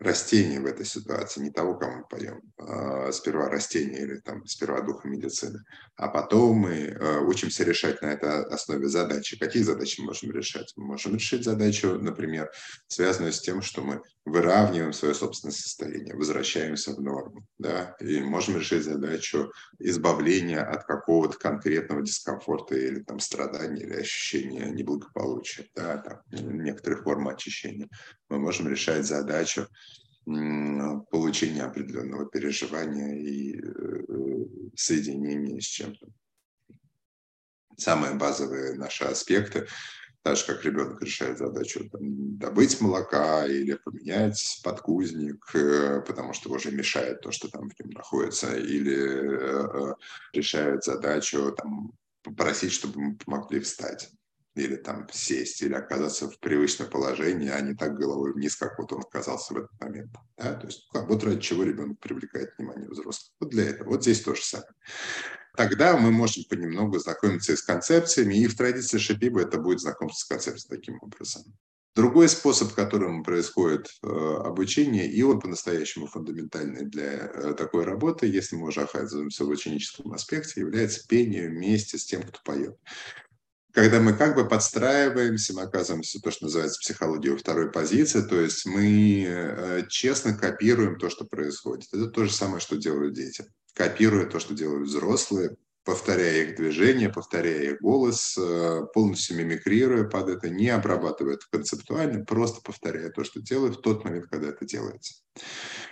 растения 0.00 0.60
в 0.60 0.66
этой 0.66 0.84
ситуации, 0.84 1.40
не 1.40 1.50
того, 1.50 1.74
кому 1.74 1.98
мы 1.98 2.04
поем. 2.04 2.40
А, 2.58 3.10
сперва 3.12 3.48
растения 3.48 4.00
или 4.02 4.16
там 4.18 4.46
сперва 4.46 4.80
духа 4.80 5.08
медицины. 5.08 5.64
А 5.96 6.08
потом 6.08 6.56
мы 6.56 6.96
а, 7.00 7.20
учимся 7.20 7.64
решать 7.64 8.00
на 8.02 8.06
этой 8.06 8.44
основе 8.46 8.88
задачи. 8.88 9.38
Какие 9.38 9.62
задачи 9.62 10.00
мы 10.00 10.08
можем 10.08 10.30
решать? 10.30 10.72
Мы 10.76 10.86
можем 10.86 11.14
решить 11.14 11.44
задачу, 11.44 11.98
например, 12.00 12.50
связанную 12.86 13.32
с 13.32 13.40
тем, 13.40 13.60
что 13.62 13.82
мы 13.82 14.02
выравниваем 14.28 14.92
свое 14.92 15.14
собственное 15.14 15.52
состояние, 15.52 16.16
возвращаемся 16.16 16.94
в 16.94 17.00
норму. 17.00 17.46
Да? 17.58 17.96
И 18.00 18.20
можем 18.20 18.56
решить 18.56 18.84
задачу 18.84 19.52
избавления 19.78 20.62
от 20.62 20.84
какого-то 20.84 21.38
конкретного 21.38 22.02
дискомфорта 22.02 22.76
или 22.76 23.00
там 23.00 23.18
страдания, 23.18 23.82
или 23.82 23.94
ощущения 23.94 24.70
неблагополучия, 24.70 25.66
да? 25.74 25.98
там, 25.98 26.20
некоторых 26.30 27.04
форм 27.04 27.28
очищения. 27.28 27.88
Мы 28.28 28.38
можем 28.38 28.68
решать 28.68 29.06
задачу 29.06 29.68
получения 31.10 31.62
определенного 31.62 32.26
переживания 32.26 33.14
и 33.14 33.58
э, 33.58 34.74
соединения 34.76 35.58
с 35.58 35.64
чем-то. 35.64 36.06
Самые 37.78 38.14
базовые 38.14 38.74
наши 38.74 39.04
аспекты, 39.04 39.66
так 40.28 40.36
же 40.36 40.44
как 40.44 40.62
ребенок 40.62 41.02
решает 41.02 41.38
задачу 41.38 41.88
там, 41.88 42.36
добыть 42.36 42.82
молока 42.82 43.46
или 43.46 43.72
поменять 43.82 44.60
подкузник, 44.62 45.42
э, 45.54 46.02
потому 46.06 46.34
что 46.34 46.50
уже 46.50 46.70
мешает 46.70 47.22
то, 47.22 47.30
что 47.32 47.48
там 47.48 47.70
в 47.70 47.80
нем 47.80 47.92
находится, 47.92 48.54
или 48.54 49.90
э, 49.90 49.94
решает 50.34 50.84
задачу 50.84 51.52
там, 51.52 51.92
попросить, 52.22 52.72
чтобы 52.72 53.00
мы 53.00 53.16
помогли 53.16 53.60
встать 53.60 54.10
или 54.54 54.76
там 54.76 55.08
сесть, 55.10 55.62
или 55.62 55.72
оказаться 55.72 56.28
в 56.28 56.38
привычном 56.40 56.90
положении, 56.90 57.48
а 57.48 57.60
не 57.62 57.74
так 57.74 57.96
головой 57.96 58.34
вниз, 58.34 58.54
как 58.56 58.78
вот 58.78 58.92
он 58.92 59.00
оказался 59.00 59.54
в 59.54 59.56
этот 59.56 59.80
момент. 59.80 60.10
Да? 60.36 60.52
То 60.54 60.66
есть 60.66 60.90
вот 60.92 61.24
ради 61.24 61.40
чего 61.40 61.62
ребенок 61.62 62.00
привлекает 62.00 62.50
внимание 62.58 62.88
взрослых. 62.88 63.32
Вот 63.40 63.48
для 63.48 63.70
этого. 63.70 63.90
Вот 63.90 64.02
здесь 64.02 64.20
то 64.20 64.34
же 64.34 64.42
самое. 64.42 64.74
Тогда 65.58 65.96
мы 65.96 66.12
можем 66.12 66.44
понемногу 66.44 67.00
знакомиться 67.00 67.56
с 67.56 67.62
концепциями, 67.62 68.36
и 68.36 68.46
в 68.46 68.56
традиции 68.56 68.96
Шипиба 68.96 69.40
это 69.40 69.58
будет 69.58 69.80
знакомство 69.80 70.20
с 70.20 70.28
концепцией 70.28 70.78
таким 70.78 71.02
образом. 71.02 71.42
Другой 71.96 72.28
способ, 72.28 72.74
которым 72.74 73.24
происходит 73.24 73.88
э, 74.04 74.06
обучение, 74.06 75.10
и 75.10 75.20
он 75.22 75.40
по-настоящему 75.40 76.06
фундаментальный 76.06 76.84
для 76.84 77.12
э, 77.12 77.54
такой 77.54 77.82
работы, 77.82 78.28
если 78.28 78.54
мы 78.54 78.68
уже 78.68 78.82
оказываемся 78.82 79.44
в 79.44 79.48
ученическом 79.48 80.12
аспекте, 80.12 80.60
является 80.60 81.04
пение 81.08 81.48
вместе 81.48 81.98
с 81.98 82.04
тем, 82.04 82.22
кто 82.22 82.38
поет 82.44 82.78
когда 83.72 84.00
мы 84.00 84.14
как 84.14 84.34
бы 84.34 84.48
подстраиваемся, 84.48 85.54
мы 85.54 85.62
оказываемся 85.62 86.20
то, 86.20 86.30
что 86.30 86.46
называется 86.46 86.80
психологией 86.80 87.36
второй 87.36 87.70
позиции, 87.70 88.22
то 88.22 88.40
есть 88.40 88.66
мы 88.66 89.24
э, 89.26 89.86
честно 89.88 90.34
копируем 90.34 90.98
то, 90.98 91.10
что 91.10 91.24
происходит. 91.24 91.88
Это 91.92 92.06
то 92.06 92.24
же 92.24 92.32
самое, 92.32 92.60
что 92.60 92.76
делают 92.76 93.14
дети. 93.14 93.44
Копируя 93.74 94.26
то, 94.26 94.40
что 94.40 94.54
делают 94.54 94.88
взрослые, 94.88 95.56
повторяя 95.84 96.44
их 96.44 96.56
движение, 96.56 97.08
повторяя 97.08 97.62
их 97.72 97.80
голос, 97.80 98.36
э, 98.36 98.82
полностью 98.92 99.36
мимикрируя 99.36 100.04
под 100.04 100.28
это, 100.28 100.50
не 100.50 100.68
обрабатывая 100.68 101.34
это 101.34 101.46
концептуально, 101.50 102.24
просто 102.24 102.60
повторяя 102.62 103.10
то, 103.10 103.24
что 103.24 103.40
делают 103.40 103.76
в 103.76 103.80
тот 103.80 104.04
момент, 104.04 104.26
когда 104.26 104.48
это 104.48 104.64
делается. 104.66 105.22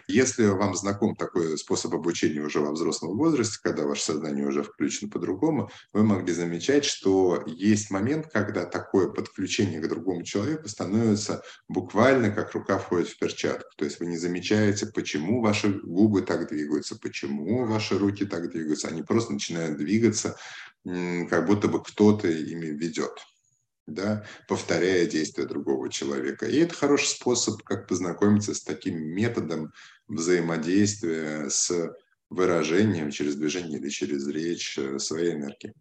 Если 0.09 0.47
вам 0.47 0.77
знаком 0.77 1.17
такой 1.17 1.59
способ 1.59 1.93
обучения 1.95 2.41
уже 2.41 2.61
во 2.61 2.71
взрослом 2.71 3.17
возрасте, 3.17 3.59
когда 3.61 3.85
ваше 3.87 4.05
сознание 4.05 4.47
уже 4.47 4.63
включено 4.63 5.11
по-другому, 5.11 5.69
вы 5.93 6.05
могли 6.05 6.33
замечать, 6.33 6.85
что 6.85 7.43
есть 7.47 7.91
момент, 7.91 8.29
когда 8.33 8.67
такое 8.67 9.09
подключение 9.09 9.81
к 9.81 9.89
другому 9.89 10.23
человеку 10.23 10.69
становится 10.69 11.43
буквально 11.69 12.31
как 12.31 12.53
рука 12.53 12.79
входит 12.79 13.09
в 13.09 13.19
перчатку. 13.19 13.69
То 13.77 13.85
есть 13.85 13.99
вы 13.99 14.07
не 14.07 14.17
замечаете, 14.17 14.87
почему 14.87 15.41
ваши 15.41 15.71
губы 15.71 16.23
так 16.23 16.49
двигаются, 16.49 16.97
почему 16.97 17.67
ваши 17.67 17.99
руки 17.99 18.25
так 18.25 18.51
двигаются. 18.51 18.89
Они 18.89 19.03
просто 19.03 19.33
начинают 19.33 19.77
двигаться, 19.77 20.37
как 20.85 21.47
будто 21.47 21.67
бы 21.67 21.83
кто-то 21.83 22.29
ими 22.29 22.67
ведет 22.67 23.19
да, 23.87 24.25
повторяя 24.49 25.07
действия 25.07 25.47
другого 25.47 25.89
человека. 25.91 26.47
И 26.47 26.59
это 26.59 26.75
хороший 26.75 27.09
способ, 27.09 27.63
как 27.63 27.87
познакомиться 27.87 28.55
с 28.55 28.63
таким 28.63 28.99
методом 28.99 29.73
взаимодействия 30.09 31.49
с 31.49 31.95
выражением 32.29 33.11
через 33.11 33.37
движение 33.37 33.79
или 33.79 33.89
через 33.89 34.27
речь 34.27 34.79
э, 34.79 34.99
своей 34.99 35.35
энергии. 35.35 35.75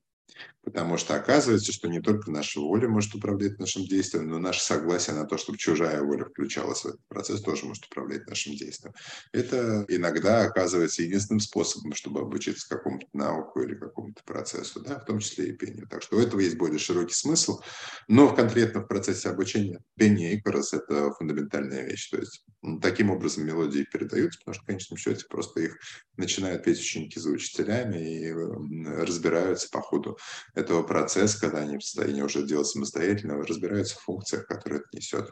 Потому 0.65 0.97
что 0.97 1.15
оказывается, 1.15 1.71
что 1.71 1.87
не 1.87 2.01
только 2.01 2.31
наша 2.31 2.59
воля 2.59 2.89
может 2.89 3.13
управлять 3.13 3.59
нашим 3.59 3.85
действием, 3.85 4.27
но 4.27 4.39
наше 4.39 4.61
согласие 4.63 5.15
на 5.15 5.25
то, 5.25 5.37
чтобы 5.37 5.59
чужая 5.59 6.01
воля 6.01 6.25
включалась 6.25 6.81
в 6.81 6.87
этот 6.87 7.07
процесс, 7.07 7.41
тоже 7.41 7.65
может 7.65 7.85
управлять 7.85 8.27
нашим 8.27 8.55
действием. 8.55 8.93
Это 9.31 9.85
иногда 9.87 10.43
оказывается 10.43 11.03
единственным 11.03 11.39
способом, 11.39 11.93
чтобы 11.93 12.21
обучиться 12.21 12.67
какому-то 12.67 13.05
науку 13.13 13.61
или 13.61 13.75
какому-то 13.75 14.23
процессу, 14.25 14.81
да, 14.81 14.99
в 14.99 15.05
том 15.05 15.19
числе 15.19 15.49
и 15.49 15.51
пению. 15.53 15.87
Так 15.87 16.01
что 16.01 16.17
у 16.17 16.19
этого 16.19 16.39
есть 16.39 16.57
более 16.57 16.79
широкий 16.79 17.13
смысл. 17.13 17.61
Но 18.07 18.35
конкретно 18.35 18.81
в 18.81 18.87
процессе 18.87 19.29
обучения 19.29 19.79
пение 19.97 20.33
и 20.33 20.41
корос– 20.41 20.73
это 20.73 21.11
фундаментальная 21.11 21.83
вещь. 21.83 22.09
То 22.09 22.17
есть 22.17 22.43
таким 22.81 23.11
образом 23.11 23.45
мелодии 23.45 23.83
передаются, 23.83 24.39
потому 24.39 24.55
что 24.55 24.63
в 24.63 24.67
конечном 24.67 24.97
счете 24.97 25.25
просто 25.29 25.61
их 25.61 25.77
начинают 26.17 26.63
петь 26.63 26.79
ученики 26.79 27.19
за 27.19 27.29
учителями 27.29 27.97
и 27.97 28.31
разбираются 28.31 29.69
по 29.69 29.81
ходу 29.81 30.17
этого 30.55 30.83
процесса, 30.83 31.39
когда 31.39 31.59
они 31.59 31.77
в 31.77 31.83
состоянии 31.83 32.21
уже 32.21 32.43
делать 32.43 32.67
самостоятельно, 32.67 33.41
разбираются 33.43 33.95
в 33.97 34.03
функциях, 34.03 34.47
которые 34.47 34.79
это 34.79 34.87
несет. 34.93 35.31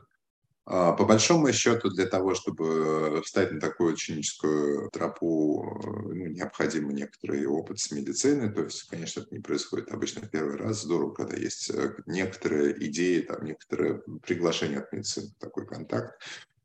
А, 0.65 0.93
по 0.93 1.05
большому 1.05 1.51
счету, 1.51 1.89
для 1.89 2.05
того, 2.05 2.36
чтобы 2.36 3.21
встать 3.23 3.51
на 3.51 3.59
такую 3.59 3.93
ученическую 3.93 4.89
тропу, 4.91 5.77
ну, 5.83 6.27
необходим 6.27 6.89
некоторый 6.91 7.45
опыт 7.45 7.79
с 7.79 7.91
медициной. 7.91 8.53
То 8.53 8.63
есть, 8.63 8.83
конечно, 8.83 9.21
это 9.21 9.36
не 9.36 9.41
происходит 9.41 9.91
обычно 9.91 10.21
в 10.21 10.29
первый 10.29 10.55
раз. 10.55 10.83
Здорово, 10.83 11.13
когда 11.13 11.36
есть 11.36 11.69
э, 11.69 11.95
некоторые 12.05 12.81
идеи, 12.88 13.21
там, 13.21 13.43
некоторые 13.43 14.01
приглашения 14.25 14.79
от 14.79 14.91
медицины, 14.93 15.33
такой 15.38 15.67
контакт. 15.67 16.21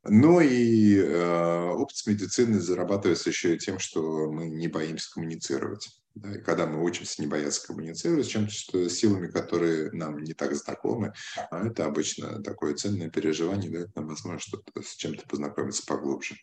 Но 0.09 0.41
и 0.41 0.97
э, 0.97 1.69
опыт 1.71 1.97
с 1.97 2.05
медициной 2.07 2.59
зарабатывается 2.59 3.29
еще 3.29 3.55
и 3.55 3.59
тем, 3.59 3.79
что 3.79 4.31
мы 4.31 4.49
не 4.49 4.67
боимся 4.67 5.11
коммуницировать. 5.13 5.89
Да, 6.15 6.35
и 6.35 6.41
когда 6.41 6.65
мы 6.65 6.83
учимся 6.83 7.21
не 7.21 7.27
бояться 7.27 7.65
коммуницировать 7.65 8.25
с 8.25 8.29
чем-то, 8.29 8.51
что, 8.51 8.89
силами, 8.89 9.27
которые 9.27 9.91
нам 9.91 10.21
не 10.23 10.33
так 10.33 10.55
знакомы, 10.55 11.13
а 11.51 11.67
это 11.67 11.85
обычно 11.85 12.41
такое 12.43 12.73
ценное 12.73 13.09
переживание 13.09 13.71
дает 13.71 13.95
нам 13.95 14.07
возможность 14.07 14.47
что-то, 14.47 14.81
с 14.81 14.95
чем-то 14.95 15.27
познакомиться 15.27 15.85
поглубже. 15.85 16.35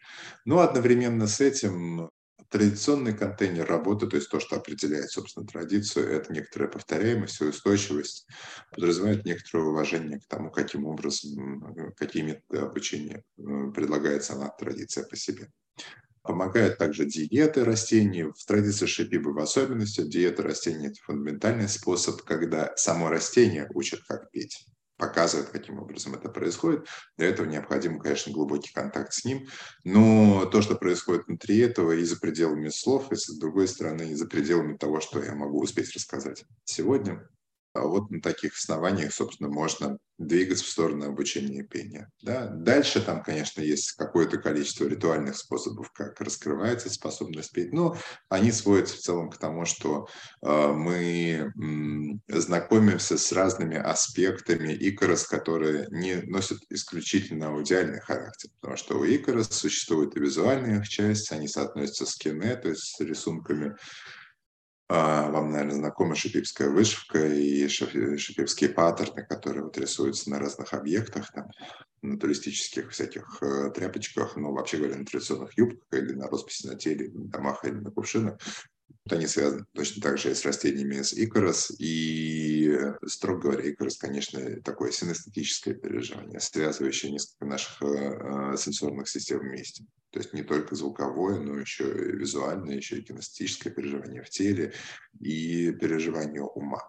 Но 0.44 0.60
одновременно 0.60 1.26
с 1.26 1.40
этим 1.40 2.10
традиционный 2.48 3.16
контейнер 3.16 3.66
работы, 3.66 4.06
то 4.06 4.16
есть 4.16 4.30
то, 4.30 4.40
что 4.40 4.56
определяет, 4.56 5.10
собственно, 5.10 5.46
традицию, 5.46 6.10
это 6.12 6.32
некоторая 6.32 6.68
повторяемость 6.70 7.40
и 7.40 7.44
устойчивость, 7.44 8.26
подразумевает 8.70 9.24
некоторое 9.24 9.64
уважение 9.64 10.20
к 10.20 10.26
тому, 10.26 10.50
каким 10.50 10.86
образом, 10.86 11.94
какие 11.96 12.22
методы 12.22 12.58
обучения 12.58 13.24
э, 13.38 13.42
предлагает 13.74 14.24
сама 14.24 14.48
традиция 14.48 15.04
по 15.04 15.16
себе. 15.16 15.50
Помогают 16.22 16.78
также 16.78 17.04
диеты 17.04 17.64
растений, 17.64 18.24
в 18.24 18.44
традиции 18.46 18.86
шипибы 18.86 19.32
в 19.32 19.38
особенности. 19.38 20.02
Диета 20.02 20.42
растений– 20.42 20.86
это 20.88 20.96
фундаментальный 21.04 21.68
способ, 21.68 22.22
когда 22.22 22.72
само 22.76 23.08
растение 23.08 23.70
учит, 23.72 24.00
как 24.08 24.30
петь 24.32 24.66
показывает, 24.96 25.50
каким 25.50 25.78
образом 25.78 26.14
это 26.14 26.28
происходит. 26.28 26.86
Для 27.16 27.28
этого 27.28 27.46
необходим, 27.46 27.98
конечно, 27.98 28.32
глубокий 28.32 28.72
контакт 28.72 29.12
с 29.12 29.24
ним. 29.24 29.46
Но 29.84 30.46
то, 30.46 30.62
что 30.62 30.76
происходит 30.76 31.26
внутри 31.26 31.58
этого, 31.58 31.92
и 31.92 32.04
за 32.04 32.18
пределами 32.18 32.68
слов, 32.68 33.12
и 33.12 33.16
с 33.16 33.28
другой 33.38 33.68
стороны, 33.68 34.10
и 34.10 34.14
за 34.14 34.26
пределами 34.26 34.76
того, 34.76 35.00
что 35.00 35.22
я 35.22 35.34
могу 35.34 35.60
успеть 35.60 35.94
рассказать 35.94 36.44
сегодня, 36.64 37.28
вот 37.82 38.10
на 38.10 38.20
таких 38.20 38.54
основаниях, 38.54 39.12
собственно, 39.12 39.48
можно 39.48 39.98
двигаться 40.18 40.64
в 40.64 40.68
сторону 40.68 41.06
обучения 41.06 41.62
пения. 41.62 42.10
Да? 42.22 42.46
Дальше 42.46 43.02
там, 43.02 43.22
конечно, 43.22 43.60
есть 43.60 43.92
какое-то 43.92 44.38
количество 44.38 44.86
ритуальных 44.86 45.36
способов, 45.36 45.92
как 45.92 46.20
раскрывается 46.20 46.88
способность 46.88 47.52
петь, 47.52 47.72
но 47.72 47.96
они 48.30 48.50
сводятся 48.50 48.96
в 48.96 49.00
целом 49.00 49.30
к 49.30 49.36
тому, 49.36 49.66
что 49.66 50.08
э, 50.42 50.72
мы 50.72 51.52
м, 51.56 52.22
знакомимся 52.28 53.18
с 53.18 53.30
разными 53.32 53.76
аспектами 53.76 54.74
икорос, 54.78 55.26
которые 55.26 55.86
не 55.90 56.14
носят 56.22 56.58
исключительно 56.70 57.48
аудиальный 57.48 58.00
характер, 58.00 58.50
потому 58.60 58.76
что 58.78 58.98
у 58.98 59.04
икорос 59.04 59.48
существует 59.50 60.16
и 60.16 60.20
визуальная 60.20 60.80
их 60.80 60.88
часть, 60.88 61.30
они 61.32 61.46
соотносятся 61.46 62.06
с 62.06 62.16
кине, 62.16 62.56
то 62.56 62.70
есть 62.70 62.96
с 62.96 63.00
рисунками 63.00 63.66
а, 63.68 63.76
вам, 64.88 65.50
наверное, 65.50 65.76
знакома 65.76 66.14
шипипская 66.14 66.68
вышивка 66.68 67.26
и 67.26 67.66
шипипские 67.68 68.70
паттерны, 68.70 69.24
которые 69.24 69.64
вот 69.64 69.76
рисуются 69.78 70.30
на 70.30 70.38
разных 70.38 70.72
объектах, 70.74 71.32
там, 71.32 71.50
на 72.02 72.18
туристических 72.18 72.90
всяких 72.90 73.38
э, 73.42 73.70
тряпочках, 73.70 74.36
ну, 74.36 74.52
вообще 74.52 74.76
говоря, 74.78 74.96
на 74.96 75.04
традиционных 75.04 75.56
юбках 75.58 75.86
или 75.92 76.12
на 76.12 76.28
росписи 76.28 76.66
на 76.66 76.76
теле, 76.76 77.10
на 77.12 77.24
домах 77.26 77.64
или 77.64 77.74
на 77.74 77.90
кувшинах. 77.90 78.38
Вот 78.88 79.12
они 79.12 79.26
связаны 79.26 79.64
точно 79.72 80.02
так 80.02 80.18
же 80.18 80.30
и 80.30 80.34
с 80.34 80.44
растениями 80.44 80.96
из 80.96 81.12
икорос. 81.12 81.72
И, 81.78 82.76
строго 83.06 83.42
говоря, 83.42 83.70
икорос, 83.70 83.96
конечно, 83.98 84.40
такое 84.62 84.90
синестетическое 84.90 85.74
переживание, 85.74 86.40
связывающее 86.40 87.12
несколько 87.12 87.44
наших 87.46 87.82
э, 87.82 87.86
э, 87.86 88.56
сенсорных 88.56 89.08
систем 89.08 89.40
вместе. 89.40 89.84
То 90.10 90.20
есть 90.20 90.32
не 90.32 90.42
только 90.42 90.74
звуковое, 90.74 91.38
но 91.38 91.58
еще 91.58 91.84
и 91.84 92.16
визуальное, 92.16 92.76
еще 92.76 92.98
и 92.98 93.02
кинестетическое 93.02 93.72
переживание 93.72 94.22
в 94.22 94.30
теле 94.30 94.72
и 95.20 95.72
переживание 95.72 96.42
ума. 96.42 96.80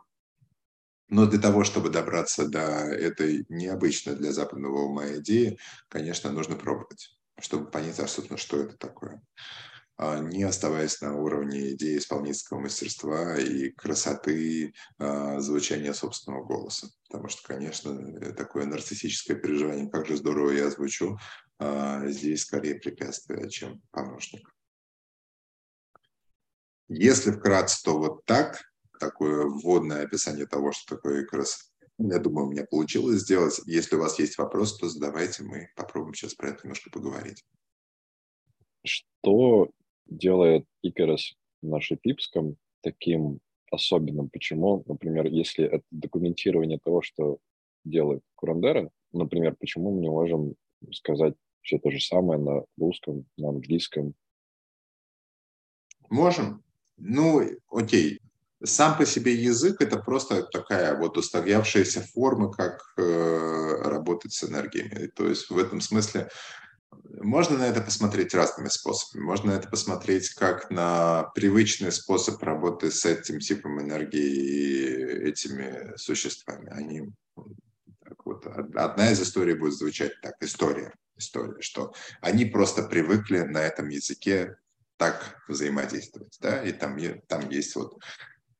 Но 1.10 1.26
для 1.26 1.40
того, 1.40 1.64
чтобы 1.64 1.90
добраться 1.90 2.48
до 2.48 2.60
этой 2.60 3.46
необычной 3.50 4.16
для 4.16 4.32
западного 4.32 4.84
ума 4.84 5.08
идеи, 5.18 5.58
конечно, 5.88 6.32
нужно 6.32 6.56
пробовать, 6.56 7.18
чтобы 7.40 7.70
понять, 7.70 7.96
собственно, 7.96 8.38
что 8.38 8.62
это 8.62 8.78
такое. 8.78 9.22
А, 10.00 10.20
не 10.20 10.44
оставаясь 10.44 11.02
на 11.02 11.16
уровне 11.16 11.72
идеи 11.72 11.98
исполнительского 11.98 12.60
мастерства 12.60 13.36
и 13.36 13.72
красоты 13.72 14.76
а, 15.00 15.40
звучания 15.40 15.92
собственного 15.94 16.46
голоса. 16.46 16.90
Потому 17.10 17.30
что, 17.30 17.48
конечно, 17.48 18.34
такое 18.34 18.68
нарциссическое 18.68 19.38
переживание, 19.38 19.90
как 19.90 20.06
же 20.06 20.18
здорово 20.18 20.52
я 20.52 20.70
звучу, 20.70 21.18
а, 21.58 22.08
здесь 22.10 22.44
скорее 22.44 22.76
препятствие, 22.76 23.50
чем 23.50 23.82
помощник. 23.90 24.48
Если 26.90 27.32
вкратце, 27.32 27.84
то 27.84 27.98
вот 27.98 28.24
так, 28.26 28.62
такое 29.00 29.46
вводное 29.46 30.04
описание 30.04 30.46
того, 30.46 30.74
что 30.74 30.96
такое 30.96 31.26
красота. 31.26 31.64
Я 31.98 32.20
думаю, 32.20 32.48
у 32.48 32.52
меня 32.52 32.66
получилось 32.70 33.22
сделать. 33.22 33.60
Если 33.66 33.96
у 33.96 34.00
вас 34.00 34.20
есть 34.20 34.38
вопрос, 34.38 34.78
то 34.78 34.88
задавайте, 34.88 35.42
мы 35.42 35.70
попробуем 35.76 36.14
сейчас 36.14 36.36
про 36.36 36.50
это 36.50 36.60
немножко 36.64 36.92
поговорить. 36.92 37.44
Что 38.86 39.72
делает 40.10 40.65
Икарос 40.82 41.36
на 41.62 41.82
Шипипском 41.82 42.58
таким 42.82 43.39
особенным. 43.72 44.30
Почему, 44.30 44.84
например, 44.88 45.26
если 45.26 45.65
это 45.65 45.84
документирование 45.91 46.80
того, 46.84 47.02
что 47.02 47.39
делает 47.84 48.22
Курандера, 48.36 48.89
например, 49.12 49.56
почему 49.60 49.91
мы 49.91 50.02
не 50.02 50.10
можем 50.10 50.56
сказать 50.91 51.36
все 51.62 51.80
то 51.80 51.91
же 51.91 52.00
самое 52.00 52.39
на 52.39 52.63
русском, 52.78 53.26
на 53.38 53.50
английском? 53.50 54.13
Можем. 56.10 56.63
Ну, 56.98 57.41
окей. 57.70 58.20
Сам 58.63 58.98
по 58.98 59.06
себе 59.06 59.36
язык– 59.36 59.76
это 59.82 60.00
просто 60.00 60.43
такая 60.43 60.98
вот 60.98 61.17
устоявшаяся 61.17 62.02
форма, 62.02 62.52
как 62.52 62.82
э, 62.98 63.82
работать 63.84 64.34
с 64.34 64.43
энергиями. 64.43 65.08
То 65.08 65.28
есть 65.28 65.50
в 65.52 65.58
этом 65.60 65.80
смысле 65.80 66.30
можно 67.21 67.58
на 67.58 67.67
это 67.67 67.82
посмотреть 67.82 68.34
разными 68.34 68.69
способами. 68.69 69.23
Можно 69.23 69.52
это 69.52 69.67
посмотреть 69.67 70.30
как 70.30 70.69
на 70.69 71.23
привычный 71.36 71.91
способ 71.91 72.41
работы 72.43 72.91
с 72.91 73.06
этим 73.06 73.39
типом 73.39 73.82
энергии 73.82 74.19
и 74.19 75.30
этими 75.30 75.95
существами. 75.97 76.69
Они 76.69 77.10
так 78.04 78.26
вот, 78.26 78.45
одна 78.47 79.12
из 79.12 79.21
историй 79.21 79.56
будет 79.56 79.73
звучать 79.73 80.13
так, 80.21 80.36
история, 80.41 80.93
история, 81.17 81.62
что 81.62 81.93
они 82.21 82.45
просто 82.45 82.84
привыкли 82.84 83.39
на 83.39 83.60
этом 83.60 83.89
языке 83.89 84.58
так 84.97 85.43
взаимодействовать, 85.47 86.38
да, 86.41 86.63
и 86.63 86.71
там, 86.71 86.97
там 87.28 87.50
есть 87.50 87.76
вот 87.76 88.00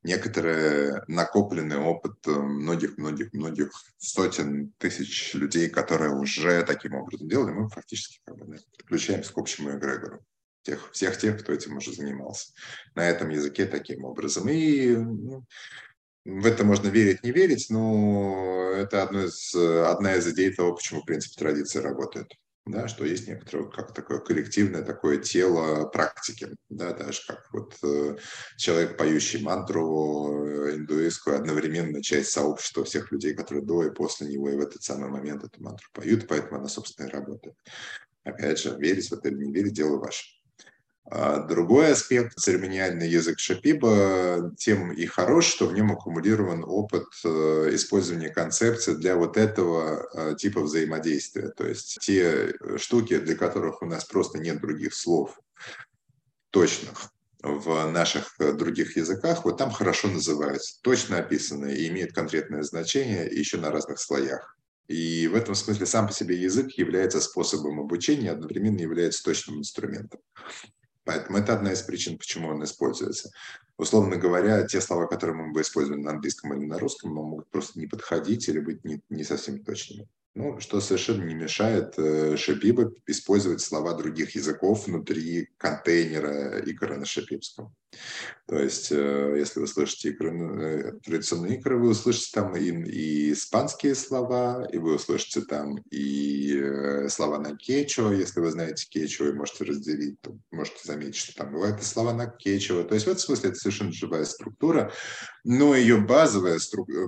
некоторый 0.04 1.02
накопленный 1.08 1.78
опыт 1.78 2.26
многих-многих-многих 2.26 3.72
сотен 3.98 4.74
тысяч 4.78 5.34
людей, 5.34 5.70
которые 5.70 6.12
уже 6.12 6.64
таким 6.64 6.96
образом 6.96 7.28
делали, 7.28 7.52
мы 7.52 7.70
фактически 7.70 8.20
как 8.26 8.38
бы, 8.38 8.58
подключаемся 8.78 9.34
к 9.34 9.38
общему 9.38 9.72
эгрегору 9.72 10.24
тех, 10.64 10.92
всех 10.92 11.18
тех, 11.18 11.40
кто 11.42 11.54
этим 11.54 11.78
уже 11.78 11.94
занимался 11.94 12.52
на 12.96 13.08
этом 13.08 13.30
языке 13.30 13.66
таким 13.66 14.04
образом. 14.04 14.50
И 14.50 14.96
ну, 14.96 15.46
в 16.26 16.46
это 16.46 16.66
можно 16.66 16.90
верить, 16.90 17.24
не 17.24 17.32
верить, 17.32 17.68
но 17.70 18.72
это 18.76 19.04
одно 19.04 19.24
из, 19.24 19.56
одна 19.56 20.16
из 20.16 20.28
идей 20.28 20.54
того, 20.54 20.76
почему, 20.76 21.02
в 21.02 21.06
принципе, 21.06 21.40
традиции 21.40 21.80
работают 21.80 22.34
да, 22.68 22.88
что 22.88 23.06
есть 23.06 23.28
некоторое 23.28 23.70
как 23.70 23.94
такое 23.94 24.20
коллективное 24.20 24.84
такое 24.84 25.18
тело 25.18 25.86
практики, 25.86 26.50
да, 26.70 26.94
даже 26.94 27.22
как 27.28 27.48
вот 27.54 27.76
э, 27.84 28.18
человек, 28.58 28.98
поющий 28.98 29.42
мантру 29.42 30.46
э, 30.46 30.76
индуистскую, 30.76 31.38
одновременно 31.38 32.02
часть 32.02 32.32
сообщества 32.32 32.84
всех 32.84 33.12
людей, 33.12 33.34
которые 33.34 33.66
до 33.66 33.86
и 33.86 33.94
после 33.94 34.28
него 34.28 34.50
и 34.50 34.56
в 34.56 34.62
этот 34.62 34.84
самый 34.84 35.10
момент 35.10 35.44
эту 35.44 35.62
мантру 35.62 35.88
поют, 35.94 36.28
поэтому 36.28 36.58
она, 36.58 36.68
собственно, 36.68 37.08
и 37.08 37.12
работает. 37.12 37.56
Опять 38.24 38.60
же, 38.60 38.76
верить 38.78 39.10
в 39.10 39.14
это 39.14 39.30
или 39.30 39.46
не 39.46 39.54
верить, 39.54 39.74
дело 39.74 39.98
ваше. 39.98 40.37
А 41.10 41.40
другой 41.40 41.94
аспект, 41.94 42.38
церемониальный 42.38 43.08
язык 43.08 43.40
Шапиба, 43.40 44.54
тем 44.58 44.92
и 44.92 45.06
хорош, 45.06 45.46
что 45.46 45.68
в 45.68 45.74
нем 45.74 45.94
аккумулирован 45.94 46.66
опыт 46.66 47.06
э, 47.24 47.70
использования 47.72 48.30
концепции 48.30 48.94
для 48.94 49.16
вот 49.16 49.38
этого 49.38 50.06
э, 50.14 50.36
типа 50.36 50.62
взаимодействия. 50.62 51.50
То 51.50 51.66
есть 51.66 52.00
те 52.02 52.54
штуки, 52.76 53.20
для 53.20 53.36
которых 53.36 53.82
у 53.82 53.86
нас 53.86 54.04
просто 54.04 54.38
нет 54.40 54.60
других 54.60 54.94
слов 54.94 55.40
точных 56.50 57.14
в 57.42 57.90
наших 57.90 58.36
э, 58.40 58.52
других 58.52 58.98
языках, 58.98 59.46
вот 59.46 59.58
там 59.58 59.72
хорошо 59.72 60.10
называются, 60.10 60.82
точно 60.82 61.20
описаны 61.20 61.74
и 61.74 61.88
имеют 61.88 62.12
конкретное 62.12 62.64
значение 62.64 63.28
еще 63.28 63.58
на 63.58 63.72
разных 63.72 64.00
слоях. 64.00 64.58
И 64.90 65.28
в 65.28 65.36
этом 65.36 65.56
смысле 65.56 65.86
сам 65.86 66.08
по 66.08 66.14
себе 66.14 66.36
язык 66.36 66.72
является 66.72 67.22
способом 67.22 67.80
обучения, 67.80 68.32
одновременно 68.32 68.82
является 68.82 69.24
точным 69.24 69.60
инструментом. 69.60 70.20
Поэтому 71.08 71.38
это 71.38 71.54
одна 71.54 71.72
из 71.72 71.82
причин, 71.82 72.18
почему 72.18 72.50
он 72.50 72.66
используется. 72.66 73.32
Условно 73.78 74.18
говоря, 74.18 74.68
те 74.68 74.82
слова, 74.82 75.08
которые 75.08 75.38
мы 75.38 75.54
бы 75.54 75.62
использовали 75.62 76.02
на 76.02 76.12
английском 76.12 76.54
или 76.54 76.66
на 76.66 76.78
русском, 76.78 77.14
могут 77.14 77.50
просто 77.50 77.80
не 77.80 77.88
подходить 77.88 78.50
или 78.50 78.60
быть 78.60 78.84
не, 78.84 79.02
не 79.10 79.24
совсем 79.24 79.64
точными. 79.64 80.10
Ну, 80.36 80.60
что 80.60 80.82
совершенно 80.82 81.24
не 81.24 81.34
мешает 81.34 81.94
э, 81.98 82.36
Шапиба 82.36 82.92
использовать 83.08 83.62
слова 83.62 83.94
других 83.94 84.36
языков 84.36 84.86
внутри 84.86 85.48
контейнера 85.58 86.60
икры 86.60 86.98
на 86.98 87.06
шапибском. 87.06 87.74
То 88.48 88.58
есть, 88.58 88.92
э, 88.92 89.36
если 89.38 89.60
вы 89.60 89.68
слышите 89.68 90.10
икры, 90.10 90.32
э, 90.32 90.92
традиционные 91.04 91.58
икры, 91.58 91.78
вы 91.78 91.90
услышите 91.90 92.30
там 92.34 92.56
и, 92.56 92.70
и 92.70 93.34
испанские 93.34 93.94
слова, 93.94 94.66
и 94.72 94.78
вы 94.78 94.96
услышите 94.96 95.42
там 95.42 95.78
и 95.92 96.58
э, 96.58 97.10
слова 97.10 97.40
на 97.40 97.58
кечо. 97.58 98.14
Если 98.14 98.40
вы 98.40 98.52
знаете 98.52 98.88
кечо 98.90 99.28
и 99.28 99.34
можете 99.34 99.66
разделить, 99.66 100.22
то 100.22 100.38
можете 100.52 100.80
заметить, 100.86 101.16
что 101.18 101.36
там 101.36 101.52
бывают 101.52 101.82
и 101.82 101.84
слова 101.84 102.14
на 102.14 102.28
кечо. 102.28 102.84
То 102.84 102.94
есть, 102.94 103.06
в 103.06 103.10
этом 103.10 103.22
смысле 103.22 103.50
это 103.50 103.60
совершенно 103.60 103.92
живая 103.92 104.24
структура, 104.24 104.94
но 105.44 105.76
ее 105.76 105.98
базовая, 105.98 106.60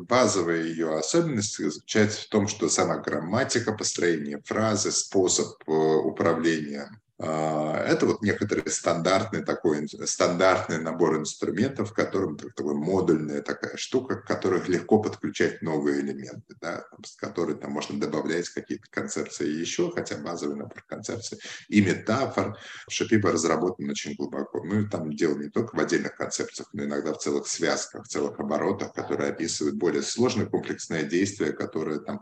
базовая 0.10 0.63
ее 0.63 0.98
особенность 0.98 1.58
заключается 1.58 2.22
в 2.24 2.28
том, 2.28 2.50
что 2.50 2.68
сама 2.68 2.98
грамматика, 2.98 3.72
построение 3.72 4.42
фразы, 4.46 4.92
способ 4.92 5.56
управления 5.68 6.92
это 7.21 8.05
вот 8.05 8.21
некоторый 8.21 8.71
стандартный 8.71 9.43
такой, 9.43 9.88
стандартный 10.05 10.80
набор 10.80 11.17
инструментов, 11.17 11.91
в 11.91 11.93
котором 11.93 12.38
такой 12.38 12.76
модульная 12.76 13.41
такая 13.41 13.76
штука, 13.76 14.15
к 14.15 14.26
которой 14.26 14.61
легко 14.67 15.01
подключать 15.01 15.61
новые 15.61 15.99
элементы, 15.99 16.55
да, 16.61 16.86
с 17.05 17.17
которой 17.17 17.55
там 17.55 17.72
можно 17.72 17.99
добавлять 17.99 18.47
какие-то 18.47 18.86
концепции 18.89 19.49
еще, 19.49 19.91
хотя 19.91 20.17
базовый 20.17 20.55
набор 20.55 20.82
концепций 20.88 21.39
и 21.67 21.82
метафор. 21.82 22.57
Шипиба 22.89 23.34
разработан 23.34 23.89
очень 23.89 24.15
глубоко. 24.15 24.63
Мы 24.63 24.88
там 24.88 25.11
дело 25.11 25.38
не 25.38 25.49
только 25.49 25.76
в 25.76 25.80
отдельных 25.80 26.15
концепциях, 26.15 26.70
но 26.72 26.86
иногда 26.86 27.13
в 27.13 27.17
целых 27.17 27.47
связках, 27.47 28.05
в 28.05 28.07
целых 28.07 28.39
оборотах, 28.39 28.93
которые 28.93 29.32
описывают 29.32 29.76
более 29.76 30.03
сложное 30.03 30.45
комплексное 30.45 31.03
действие, 31.03 31.51
которое 31.51 31.99
там 31.99 32.22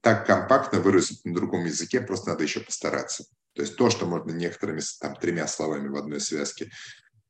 так 0.00 0.26
компактно 0.26 0.78
выразить 0.78 1.24
на 1.24 1.34
другом 1.34 1.64
языке, 1.64 2.00
просто 2.00 2.30
надо 2.30 2.44
еще 2.44 2.60
постараться. 2.60 3.24
То 3.56 3.62
есть 3.62 3.76
то, 3.76 3.88
что 3.88 4.06
можно 4.06 4.32
некоторыми 4.32 4.82
там, 5.00 5.16
тремя 5.16 5.46
словами 5.48 5.88
в 5.88 5.96
одной 5.96 6.20
связке 6.20 6.70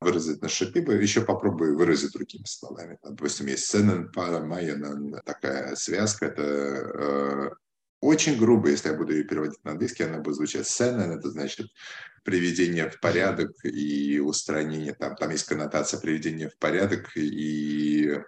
выразить 0.01 0.43
на 0.43 0.49
шипибе, 0.49 1.01
еще 1.01 1.22
попробую 1.22 1.79
выразить 1.79 2.12
другими 2.12 2.45
словами. 2.45 2.99
Допустим, 3.03 3.47
есть 3.47 3.66
сенен, 3.66 4.11
пара, 4.12 4.41
майенен, 4.41 5.20
такая 5.24 5.77
связка, 5.77 6.27
это 6.27 6.43
э, 6.43 7.51
очень 8.01 8.39
грубо, 8.39 8.68
если 8.68 8.89
я 8.91 8.95
буду 8.95 9.12
ее 9.12 9.24
переводить 9.24 9.62
на 9.64 9.70
английский, 9.70 10.03
она 10.03 10.18
будет 10.18 10.35
звучать 10.35 10.66
сенен, 10.66 11.12
это 11.12 11.31
значит 11.31 11.68
приведение 12.24 12.91
в 12.91 13.01
порядок 13.01 13.53
и 13.64 14.18
устранение, 14.18 14.95
там, 14.95 15.14
там 15.14 15.31
есть 15.31 15.47
коннотация 15.47 16.01
приведения 16.01 16.49
в 16.49 16.59
порядок 16.59 17.16
и 17.16 18.20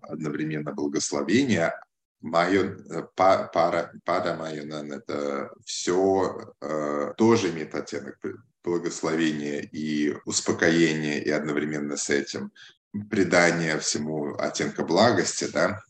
одновременно 0.00 0.72
благословение, 0.72 1.74
Майон, 2.20 2.84
э, 2.90 3.02
пара, 3.14 3.92
пара 4.04 4.34
майонан– 4.36 4.92
это 4.92 5.50
все 5.64 6.54
э, 6.60 7.12
тоже 7.16 7.50
имеет 7.50 7.74
оттенок 7.74 8.18
благословения 8.64 9.60
и 9.60 10.14
успокоения, 10.24 11.20
и 11.20 11.30
одновременно 11.30 11.96
с 11.96 12.10
этим 12.10 12.52
придание 13.08 13.78
всему 13.78 14.34
оттенка 14.36 14.84
благости, 14.84 15.48
да, 15.52 15.80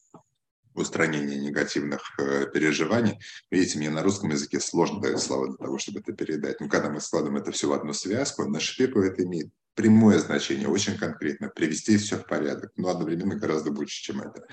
устранение 0.75 1.39
негативных 1.39 2.01
э, 2.19 2.47
переживаний. 2.53 3.19
Видите, 3.51 3.79
мне 3.79 3.91
на 3.91 4.03
русском 4.03 4.31
языке 4.31 4.61
сложно 4.61 5.01
дать 5.01 5.19
слова 5.19 5.49
для 5.49 5.57
того, 5.57 5.79
чтобы 5.79 6.01
это 6.01 6.13
передать. 6.13 6.61
Но 6.61 6.69
когда 6.69 6.91
мы 6.91 7.01
складываем 7.01 7.41
это 7.41 7.53
все 7.53 7.69
в 7.69 7.73
одну 7.73 7.93
связку, 7.93 8.49
на 8.49 8.61
шпипу 8.61 9.01
это 9.01 9.25
имеет 9.25 9.49
прямое 9.75 10.19
значение, 10.19 10.69
очень 10.69 10.99
конкретно, 10.99 11.49
привести 11.49 11.97
все 11.97 12.17
в 12.17 12.27
порядок, 12.27 12.73
но 12.77 12.89
одновременно 12.89 13.37
гораздо 13.37 13.71
больше, 13.71 14.03
чем 14.03 14.21
это 14.21 14.47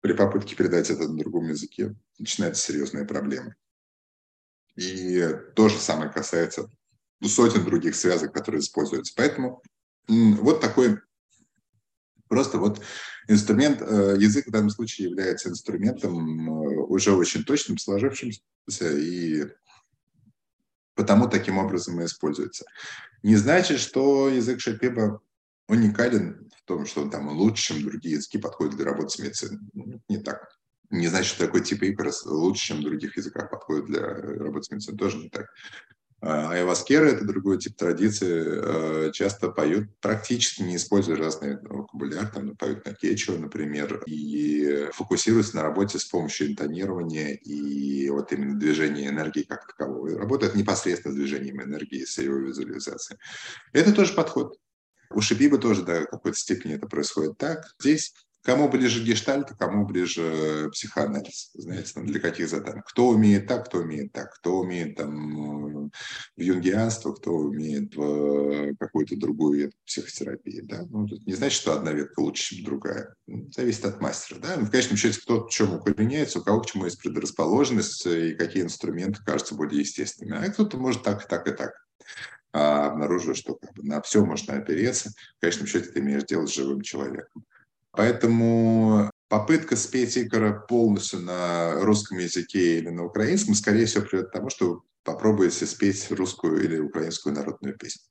при 0.00 0.12
попытке 0.12 0.54
передать 0.54 0.90
это 0.90 1.08
на 1.08 1.16
другом 1.16 1.48
языке 1.48 1.94
начинаются 2.18 2.62
серьезные 2.62 3.04
проблемы. 3.04 3.56
И 4.76 5.28
то 5.56 5.68
же 5.68 5.78
самое 5.78 6.10
касается 6.10 6.70
сотен 7.22 7.64
других 7.64 7.96
связок, 7.96 8.32
которые 8.32 8.60
используются. 8.60 9.12
Поэтому 9.16 9.62
вот 10.06 10.60
такой 10.60 11.00
просто 12.28 12.58
вот 12.58 12.80
инструмент, 13.26 13.82
э, 13.82 14.16
язык 14.18 14.46
в 14.46 14.50
данном 14.50 14.70
случае 14.70 15.08
является 15.08 15.48
инструментом 15.48 16.48
э, 16.48 16.76
уже 16.86 17.12
очень 17.12 17.44
точным, 17.44 17.78
сложившимся, 17.78 18.40
и 18.80 19.46
потому 20.94 21.28
таким 21.28 21.58
образом 21.58 22.00
и 22.00 22.04
используется. 22.04 22.64
Не 23.22 23.36
значит, 23.36 23.80
что 23.80 24.28
язык 24.28 24.60
Шапиба 24.60 25.20
уникален 25.68 26.50
в 26.56 26.64
том, 26.64 26.86
что 26.86 27.02
он 27.02 27.10
там 27.10 27.28
лучше, 27.28 27.74
чем 27.74 27.84
другие 27.84 28.16
языки 28.16 28.38
подходит 28.38 28.76
для 28.76 28.86
работы 28.86 29.10
с 29.10 29.18
медициной. 29.18 29.60
Ну, 29.74 30.00
не 30.08 30.18
так. 30.18 30.48
Не 30.90 31.08
значит, 31.08 31.34
что 31.34 31.46
такой 31.46 31.62
тип 31.62 31.82
игр 31.82 32.10
лучше, 32.24 32.66
чем 32.68 32.78
в 32.78 32.84
других 32.84 33.16
языках 33.16 33.50
подходит 33.50 33.86
для 33.86 34.00
работы 34.00 34.64
с 34.64 34.70
медициной. 34.70 34.98
Тоже 34.98 35.18
не 35.18 35.28
так. 35.28 35.46
А 36.20 36.50
айваскеры– 36.50 37.10
это 37.12 37.24
другой 37.24 37.58
тип 37.58 37.76
традиции. 37.76 38.42
Э, 38.44 39.12
часто 39.12 39.50
поют, 39.50 39.88
практически 40.00 40.62
не 40.62 40.74
используя 40.74 41.16
разные 41.16 41.60
вокабуляр, 41.62 42.26
там, 42.26 42.56
поют 42.56 42.84
на 42.86 42.94
кечу, 42.94 43.38
например, 43.38 44.02
и 44.06 44.88
фокусируются 44.92 45.56
на 45.56 45.62
работе 45.62 46.00
с 46.00 46.06
помощью 46.06 46.48
интонирования 46.48 47.34
и 47.34 48.08
вот 48.10 48.32
именно 48.32 48.58
движения 48.58 49.08
энергии 49.08 49.42
как 49.42 49.68
такового. 49.68 50.18
Работают 50.18 50.56
непосредственно 50.56 51.14
с 51.14 51.16
движением 51.16 51.62
энергии, 51.62 52.04
с 52.04 52.18
ее 52.18 52.40
визуализацией. 52.40 53.20
Это 53.72 53.92
тоже 53.92 54.12
подход. 54.14 54.56
У 55.10 55.20
Шипиба 55.20 55.58
тоже 55.58 55.82
до 55.82 56.04
какой-то 56.04 56.36
степени 56.36 56.74
это 56.74 56.86
происходит 56.86 57.38
так. 57.38 57.64
Здесь 57.80 58.12
кому 58.42 58.68
ближе 58.68 59.04
гештальт, 59.04 59.50
кому 59.58 59.84
ближе 59.84 60.70
психоанализ. 60.72 61.50
Знаете, 61.54 61.92
там, 61.92 62.06
для 62.06 62.18
каких 62.18 62.48
заданий. 62.48 62.82
Кто 62.86 63.08
умеет 63.08 63.46
так, 63.46 63.66
кто 63.66 63.78
умеет 63.78 64.12
так. 64.12 64.34
Кто 64.36 64.60
умеет 64.60 64.96
там 64.96 65.90
в 66.36 66.40
юнгианство, 66.40 67.12
кто 67.12 67.32
умеет 67.32 67.94
в 67.94 68.74
какую-то 68.76 69.16
другую 69.16 69.72
психотерапию. 69.86 70.66
Да? 70.66 70.86
Ну, 70.88 71.06
не 71.26 71.34
значит, 71.34 71.60
что 71.60 71.74
одна 71.74 71.92
ветка 71.92 72.20
лучше, 72.20 72.56
чем 72.56 72.64
другая. 72.64 73.14
Зависит 73.54 73.84
от 73.84 74.00
мастера. 74.00 74.38
Да? 74.38 74.56
Ну, 74.56 74.64
в 74.64 74.70
конечном 74.70 74.96
счете, 74.96 75.20
кто 75.20 75.44
к 75.44 75.50
чему 75.50 75.76
укореняется, 75.76 76.38
у 76.38 76.42
кого 76.42 76.60
к 76.60 76.66
чему 76.66 76.86
есть 76.86 77.00
предрасположенность 77.00 78.06
и 78.06 78.34
какие 78.34 78.62
инструменты 78.62 79.22
кажутся 79.24 79.56
более 79.56 79.80
естественными. 79.80 80.46
А 80.46 80.50
кто-то 80.50 80.78
может 80.78 81.02
так, 81.02 81.26
так, 81.28 81.46
и 81.48 81.52
так 81.52 81.72
а 82.52 82.86
обнаруживаю, 82.86 83.34
что 83.34 83.54
как 83.54 83.72
бы 83.74 83.82
на 83.82 84.00
все 84.02 84.24
можно 84.24 84.54
опереться. 84.54 85.10
В 85.36 85.40
конечном 85.40 85.66
счете 85.66 85.90
ты 85.90 86.00
имеешь 86.00 86.24
дело 86.24 86.46
с 86.46 86.54
живым 86.54 86.80
человеком. 86.80 87.44
Поэтому 87.92 89.10
попытка 89.28 89.76
спеть 89.76 90.16
Икора 90.16 90.60
полностью 90.68 91.20
на 91.20 91.74
русском 91.80 92.18
языке 92.18 92.78
или 92.78 92.88
на 92.88 93.04
украинском, 93.04 93.54
скорее 93.54 93.86
всего, 93.86 94.04
приведет 94.04 94.30
к 94.30 94.32
тому, 94.32 94.50
что 94.50 94.82
попробуете 95.02 95.66
спеть 95.66 96.10
русскую 96.10 96.62
или 96.62 96.78
украинскую 96.78 97.34
народную 97.34 97.76
песню. 97.76 98.02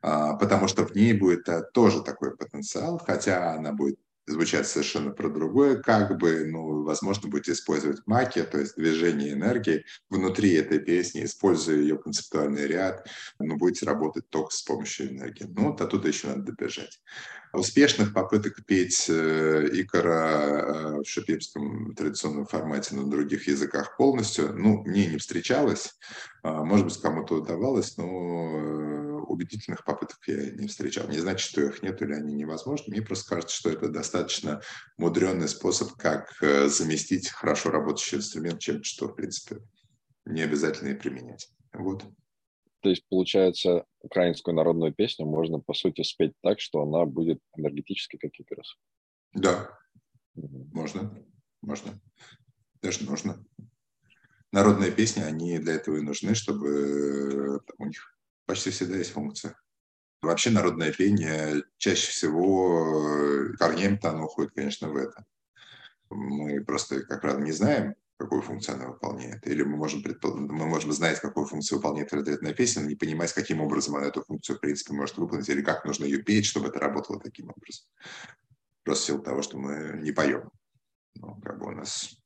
А, 0.00 0.34
потому 0.34 0.68
что 0.68 0.86
в 0.86 0.94
ней 0.94 1.12
будет 1.12 1.48
а, 1.48 1.62
тоже 1.62 2.02
такой 2.02 2.36
потенциал, 2.36 2.98
хотя 2.98 3.54
она 3.54 3.72
будет 3.72 3.98
звучать 4.26 4.66
совершенно 4.68 5.10
про 5.10 5.28
другое, 5.28 5.76
как 5.82 6.18
бы, 6.18 6.44
ну, 6.46 6.82
возможно, 6.84 7.28
будете 7.28 7.52
использовать 7.52 8.00
маки, 8.06 8.42
то 8.42 8.58
есть 8.58 8.76
движение 8.76 9.32
энергии 9.32 9.84
внутри 10.10 10.54
этой 10.54 10.78
песни, 10.78 11.24
используя 11.24 11.76
ее 11.76 11.98
концептуальный 11.98 12.66
ряд, 12.66 13.06
но 13.38 13.56
будете 13.56 13.86
работать 13.86 14.28
только 14.30 14.54
с 14.54 14.62
помощью 14.62 15.10
энергии. 15.10 15.44
Ну, 15.48 15.70
вот 15.70 15.80
оттуда 15.80 16.08
еще 16.08 16.28
надо 16.28 16.52
добежать. 16.52 17.00
Успешных 17.52 18.14
попыток 18.14 18.64
петь 18.64 19.10
э, 19.10 19.68
Икора 19.72 20.14
э, 20.14 21.00
в 21.02 21.04
шипипском 21.04 21.94
традиционном 21.94 22.46
формате 22.46 22.94
на 22.94 23.10
других 23.10 23.46
языках 23.46 23.98
полностью, 23.98 24.54
ну, 24.54 24.82
мне 24.84 25.06
не 25.06 25.18
встречалось. 25.18 25.98
А, 26.42 26.64
может 26.64 26.86
быть, 26.86 26.98
кому-то 26.98 27.34
удавалось, 27.34 27.98
но 27.98 28.06
э, 28.06 29.20
убедительных 29.26 29.84
попыток 29.84 30.16
я 30.28 30.50
не 30.52 30.66
встречал. 30.66 31.06
Не 31.08 31.18
значит, 31.18 31.46
что 31.46 31.60
их 31.60 31.82
нет 31.82 32.00
или 32.00 32.14
они 32.14 32.32
невозможны. 32.32 32.90
Мне 32.90 33.02
просто 33.02 33.28
кажется, 33.28 33.54
что 33.54 33.68
это 33.68 33.88
достаточно 33.88 34.62
мудренный 34.96 35.48
способ, 35.48 35.92
как 35.98 36.32
заместить 36.40 37.28
хорошо 37.28 37.70
работающий 37.70 38.16
инструмент 38.16 38.60
чем-то, 38.60 38.84
что, 38.84 39.08
в 39.08 39.14
принципе, 39.14 39.58
не 40.24 40.40
обязательно 40.40 40.88
и 40.88 40.94
применять. 40.94 41.50
Вот. 41.74 42.02
То 42.82 42.88
есть, 42.88 43.04
получается, 43.08 43.86
украинскую 44.00 44.56
народную 44.56 44.92
песню 44.92 45.24
можно, 45.24 45.60
по 45.60 45.72
сути, 45.72 46.02
спеть 46.02 46.32
так, 46.42 46.60
что 46.60 46.82
она 46.82 47.06
будет 47.06 47.38
энергетически 47.56 48.16
как 48.16 48.32
Икарус. 48.38 48.76
Да, 49.34 49.78
угу. 50.34 50.68
можно, 50.72 51.14
можно, 51.62 51.92
даже 52.82 53.04
нужно. 53.04 53.44
Народные 54.50 54.90
песни, 54.90 55.22
они 55.22 55.58
для 55.58 55.74
этого 55.74 55.96
и 55.96 56.02
нужны, 56.02 56.34
чтобы 56.34 57.60
там, 57.66 57.76
у 57.78 57.86
них 57.86 58.18
почти 58.46 58.70
всегда 58.70 58.96
есть 58.96 59.12
функция. 59.12 59.56
Вообще 60.20 60.50
народное 60.50 60.92
пение 60.92 61.62
чаще 61.78 62.10
всего 62.10 63.54
корнями-то 63.58 64.10
оно 64.10 64.24
уходит, 64.24 64.52
конечно, 64.54 64.88
в 64.88 64.96
это. 64.96 65.24
Мы 66.10 66.62
просто, 66.64 67.02
как 67.04 67.20
правило, 67.20 67.40
не 67.40 67.52
знаем, 67.52 67.94
какую 68.22 68.42
функцию 68.42 68.76
она 68.76 68.88
выполняет. 68.88 69.46
Или 69.46 69.62
мы 69.62 69.76
можем, 69.76 70.02
предпол... 70.02 70.36
мы 70.36 70.66
можем 70.66 70.92
знать, 70.92 71.20
какую 71.20 71.46
функцию 71.46 71.78
выполняет 71.78 72.10
конкретная 72.10 72.54
песня, 72.54 72.82
но 72.82 72.88
не 72.88 72.94
понимать, 72.94 73.32
каким 73.32 73.60
образом 73.60 73.96
она 73.96 74.06
эту 74.06 74.22
функцию, 74.22 74.56
в 74.56 74.60
принципе, 74.60 74.94
может 74.94 75.16
выполнить, 75.16 75.48
или 75.48 75.62
как 75.62 75.84
нужно 75.84 76.04
ее 76.04 76.22
петь, 76.22 76.46
чтобы 76.46 76.68
это 76.68 76.78
работало 76.78 77.20
таким 77.20 77.50
образом. 77.50 77.86
Просто 78.84 79.02
в 79.02 79.06
силу 79.06 79.22
того, 79.22 79.42
что 79.42 79.58
мы 79.58 80.00
не 80.02 80.12
поем. 80.12 80.50
Ну, 81.14 81.40
как 81.42 81.58
бы 81.58 81.66
у 81.66 81.70
нас 81.72 82.16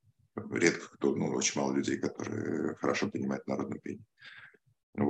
редко 0.51 0.89
кто, 0.95 1.15
ну, 1.15 1.27
очень 1.29 1.61
мало 1.61 1.73
людей, 1.75 1.99
которые 1.99 2.75
хорошо 2.77 3.11
понимают 3.11 3.47
народное 3.47 3.79
пение. 3.79 4.05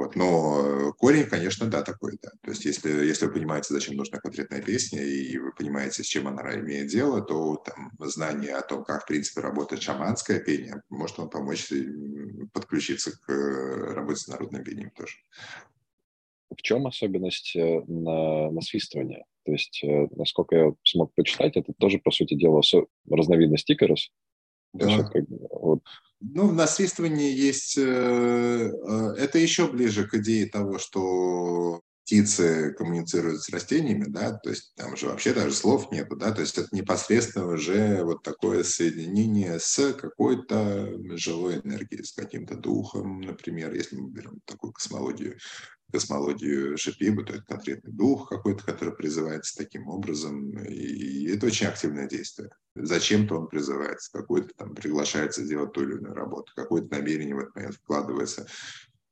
Вот. 0.07 0.17
Но 0.17 0.93
корень, 0.99 1.25
конечно, 1.25 1.67
да, 1.67 1.83
такой, 1.83 2.19
да. 2.23 2.31
То 2.43 2.51
есть 2.51 2.65
если, 2.65 2.91
если 2.91 3.27
вы 3.27 3.33
понимаете, 3.33 3.75
зачем 3.75 3.97
нужна 3.97 4.19
конкретная 4.19 4.63
песня, 4.63 5.03
и 5.03 5.37
вы 5.37 5.53
понимаете, 5.53 6.03
с 6.03 6.07
чем 6.07 6.29
она 6.29 6.55
имеет 6.57 6.89
дело, 6.89 7.21
то 7.23 7.57
там, 7.57 7.91
знание 7.99 8.55
о 8.55 8.63
том, 8.63 8.85
как, 8.85 9.03
в 9.03 9.07
принципе, 9.07 9.41
работает 9.41 9.83
шаманское 9.83 10.39
пение, 10.39 10.83
может 10.89 11.19
вам 11.19 11.29
помочь 11.29 11.73
подключиться 12.53 13.19
к 13.19 13.95
работе 13.95 14.21
с 14.21 14.29
народным 14.29 14.63
пением 14.63 14.91
тоже. 14.91 15.17
В 16.57 16.63
чем 16.63 16.87
особенность 16.87 17.57
э, 17.57 17.83
на, 17.89 18.53
насвистывания? 18.53 19.25
То 19.45 19.53
есть, 19.53 19.83
э, 19.83 20.07
насколько 20.15 20.55
я 20.55 20.73
смог 20.85 21.13
почитать, 21.15 21.57
это 21.57 21.73
тоже, 21.73 21.99
по 21.99 22.13
сути 22.13 22.35
дела, 22.35 22.63
разновидность 23.11 23.69
икорос. 23.69 24.11
Да. 24.73 24.89
Есть, 24.89 25.29
вот, 25.51 25.83
Ну, 26.21 26.49
в 26.49 26.55
насвистывании 26.55 27.31
есть... 27.31 27.77
Э, 27.79 27.83
э, 27.83 29.15
это 29.19 29.39
еще 29.39 29.71
ближе 29.71 30.07
к 30.07 30.15
идее 30.15 30.47
того, 30.47 30.79
что 30.79 31.83
птицы 32.07 32.73
коммуницируют 32.79 33.43
с 33.43 33.49
растениями, 33.49 34.05
да, 34.07 34.33
то 34.33 34.51
есть 34.51 34.73
там 34.77 34.97
же 34.97 35.09
вообще 35.09 35.35
даже 35.35 35.53
слов 35.53 35.91
нету, 35.91 36.15
да, 36.15 36.31
то 36.31 36.41
есть 36.41 36.57
это 36.57 36.69
непосредственно 36.71 37.49
уже 37.49 38.05
вот 38.05 38.23
такое 38.23 38.63
соединение 38.63 39.59
с 39.59 39.93
какой-то 39.93 40.89
живой 41.17 41.61
энергией, 41.65 42.05
с 42.05 42.13
каким-то 42.13 42.55
духом, 42.55 43.21
например, 43.21 43.75
если 43.75 43.97
мы 43.97 44.09
берем 44.11 44.39
такую 44.45 44.73
космологию, 44.73 45.37
космологию 45.91 46.79
Шипибу, 46.79 47.25
то 47.25 47.35
это 47.35 47.43
конкретный 47.43 47.93
дух 47.93 48.29
какой-то, 48.29 48.65
который 48.65 48.95
призывается 48.95 49.57
таким 49.57 49.89
образом, 49.89 50.57
и 50.61 51.27
это 51.27 51.47
очень 51.47 51.67
активное 51.67 52.07
действие. 52.07 52.51
Зачем-то 52.77 53.37
он 53.37 53.49
призывается, 53.49 54.13
какой-то 54.13 54.51
там 54.57 54.77
приглашается 54.77 55.45
сделать 55.45 55.73
ту 55.73 55.83
или 55.83 55.97
иную 55.99 56.15
работу, 56.15 56.53
какое-то 56.55 56.95
намерение 56.95 57.35
в 57.35 57.41
этот 57.41 57.57
момент 57.57 57.75
вкладывается 57.75 58.47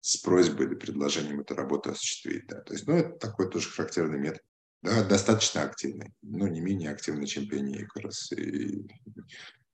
с 0.04 0.18
просьбой 0.18 0.66
или 0.66 0.74
предложением 0.74 1.40
эту 1.40 1.54
работу 1.54 1.90
осуществить. 1.90 2.46
Да. 2.46 2.60
То 2.60 2.74
есть, 2.74 2.86
ну, 2.86 2.94
это 2.94 3.18
такой 3.18 3.48
тоже 3.50 3.70
характерный 3.70 4.18
метод. 4.18 4.42
Да, 4.82 5.02
достаточно 5.02 5.62
активный, 5.62 6.12
но 6.20 6.46
не 6.46 6.60
менее 6.60 6.90
активный, 6.90 7.26
чем 7.26 7.48
пение 7.48 7.84
Икарос. 7.84 8.32
И, 8.32 8.86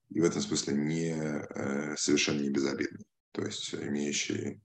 и 0.09 0.21
в 0.21 0.23
этом 0.23 0.41
смысле 0.41 0.75
не, 0.75 1.09
э, 1.09 1.97
совершенно 1.97 2.39
не 2.39 2.49
безобидный. 2.49 3.05
То 3.33 3.43
есть 3.43 3.75
имеющий, 3.75 4.61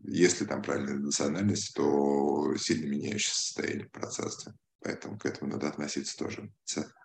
если 0.00 0.44
там 0.44 0.60
правильная 0.60 0.94
национальность, 0.94 1.72
то 1.76 2.52
сильно 2.56 2.90
меняющее 2.90 3.32
состояние 3.32 3.88
пространстве. 3.90 4.54
Поэтому 4.80 5.20
к 5.20 5.24
этому 5.24 5.52
надо 5.52 5.68
относиться 5.68 6.16
тоже 6.16 6.50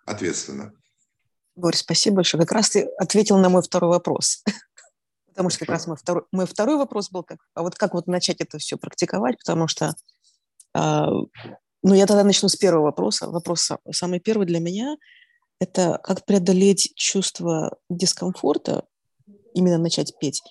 ответственно. 0.06 0.72
Борис, 1.54 1.80
спасибо 1.80 2.16
большое. 2.16 2.42
Как 2.42 2.50
раз 2.50 2.70
ты 2.70 2.82
ответил 2.98 3.38
на 3.38 3.48
мой 3.48 3.62
второй 3.62 3.90
вопрос. 3.90 4.42
Потому 5.36 5.50
что 5.50 5.58
как 5.60 5.68
раз 5.68 5.86
мой 5.86 5.98
второй, 5.98 6.22
мой 6.32 6.46
второй 6.46 6.76
вопрос 6.76 7.10
был, 7.10 7.22
как, 7.22 7.38
а 7.52 7.62
вот 7.62 7.74
как 7.74 7.92
вот 7.92 8.06
начать 8.06 8.40
это 8.40 8.56
все 8.56 8.78
практиковать, 8.78 9.36
потому 9.36 9.68
что, 9.68 9.94
э, 10.74 11.06
ну, 11.82 11.94
я 11.94 12.06
тогда 12.06 12.24
начну 12.24 12.48
с 12.48 12.56
первого 12.56 12.84
вопроса. 12.84 13.28
Вопрос 13.28 13.70
самый 13.92 14.18
первый 14.18 14.46
для 14.46 14.60
меня– 14.60 14.96
это 15.60 16.00
как 16.02 16.24
преодолеть 16.24 16.94
чувство 16.96 17.76
дискомфорта, 17.90 18.86
именно 19.52 19.76
начать 19.76 20.18
петь, 20.18 20.42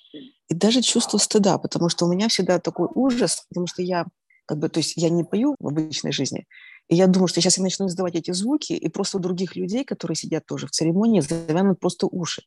и 0.49 0.53
даже 0.53 0.83
чувство 0.83 1.17
стыда, 1.17 1.57
потому 1.57 1.89
что 1.89 2.05
у 2.05 2.11
меня 2.11 2.27
всегда 2.27 2.59
такой 2.59 2.87
ужас, 2.93 3.43
потому 3.49 3.65
что 3.65 3.81
я 3.81 4.05
как 4.45 4.59
бы, 4.59 4.69
то 4.69 4.79
есть 4.79 4.93
я 4.97 5.09
не 5.09 5.23
пою 5.23 5.55
в 5.57 5.67
обычной 5.67 6.11
жизни, 6.11 6.45
и 6.89 6.95
я 6.95 7.07
думаю, 7.07 7.27
что 7.27 7.41
сейчас 7.41 7.57
я 7.57 7.63
начну 7.63 7.87
издавать 7.87 8.13
эти 8.13 8.29
звуки, 8.33 8.73
и 8.73 8.87
просто 8.87 9.17
у 9.17 9.19
других 9.19 9.55
людей, 9.55 9.83
которые 9.83 10.15
сидят 10.15 10.45
тоже 10.45 10.67
в 10.67 10.71
церемонии, 10.71 11.21
завянут 11.21 11.79
просто 11.79 12.05
уши. 12.05 12.43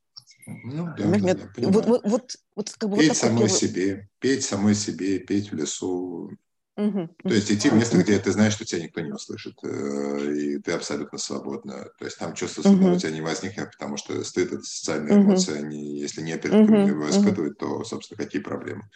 Ну, 0.64 0.86
да, 0.96 1.05
да, 1.05 1.34
да, 1.34 1.68
вот, 1.68 1.86
вот, 1.86 2.01
вот, 2.05 2.36
вот, 2.57 2.70
как 2.78 2.90
бы 2.90 2.99
петь 2.99 3.09
вот 3.09 3.16
самой 3.16 3.38
первый... 3.40 3.51
себе, 3.51 4.09
петь 4.18 4.44
самой 4.44 4.74
себе, 4.74 5.18
петь 5.18 5.53
в 5.53 5.55
лесу. 5.55 6.30
Угу, 6.76 7.09
То 7.24 7.34
есть 7.34 7.51
идти 7.51 7.70
в 7.70 7.74
место, 7.74 7.99
где 7.99 8.18
ты 8.20 8.30
знаешь, 8.30 8.53
что 8.53 8.64
тебя 8.64 8.82
никто 8.82 9.01
не 9.01 9.11
услышит, 9.11 9.59
э, 9.64 10.32
и 10.32 10.59
ты 10.59 10.72
абсолютно 10.72 11.18
свободна. 11.18 11.90
То 11.99 12.05
есть 12.05 12.18
там 12.18 12.34
чувство 12.34 12.62
стыда 12.62 12.86
угу. 12.86 12.94
у 12.94 12.99
тебя 12.99 13.11
не 13.11 13.20
возникнет, 13.20 13.72
потому 13.72 13.96
что 13.96 14.22
стыд– 14.22 14.53
это 14.53 14.62
социальная 14.62 15.18
угу. 15.18 15.32
эмоция. 15.32 15.59
Они, 15.59 15.99
если 15.99 16.22
не 16.22 16.38
перед 16.38 16.55
угу. 16.55 16.76
его 16.76 17.11
испытывать, 17.11 17.59
то, 17.59 17.82
собственно, 17.82 18.16
какие 18.16 18.40
проблемы? 18.40 18.88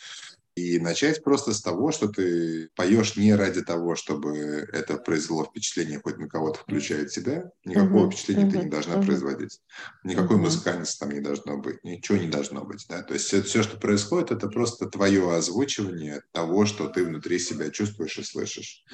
И 0.54 0.78
начать 0.78 1.24
просто 1.24 1.54
с 1.54 1.62
того, 1.62 1.92
что 1.92 2.08
ты 2.08 2.68
поешь 2.76 3.16
не 3.16 3.34
ради 3.34 3.62
того, 3.62 3.94
чтобы 3.94 4.36
это 4.72 4.98
произвело 4.98 5.44
впечатление 5.44 5.98
хоть 5.98 6.18
на 6.18 6.28
кого-то 6.28 6.58
включает 6.60 7.10
тебя. 7.10 7.50
Никакого 7.64 8.04
uh-huh, 8.04 8.10
впечатления 8.10 8.44
uh-huh, 8.44 8.50
ты 8.50 8.58
не 8.58 8.70
должна 8.70 8.94
uh-huh. 8.96 9.06
производить. 9.06 9.60
Никакой 10.04 10.36
uh-huh. 10.36 10.40
музыкальности 10.40 10.98
там 10.98 11.10
не 11.10 11.20
должно 11.20 11.56
быть. 11.56 11.82
Ничего 11.84 12.18
не 12.18 12.28
должно 12.28 12.64
быть. 12.64 12.84
Да? 12.86 13.02
То 13.02 13.14
есть 13.14 13.26
все, 13.26 13.42
все, 13.42 13.62
что 13.62 13.78
происходит, 13.78 14.30
это 14.30 14.48
просто 14.48 14.86
твое 14.86 15.34
озвучивание 15.34 16.20
того, 16.32 16.66
что 16.66 16.88
ты 16.88 17.02
внутри 17.04 17.38
себя 17.38 17.70
чувствуешь 17.70 18.18
и 18.18 18.22
слышишь. 18.22 18.84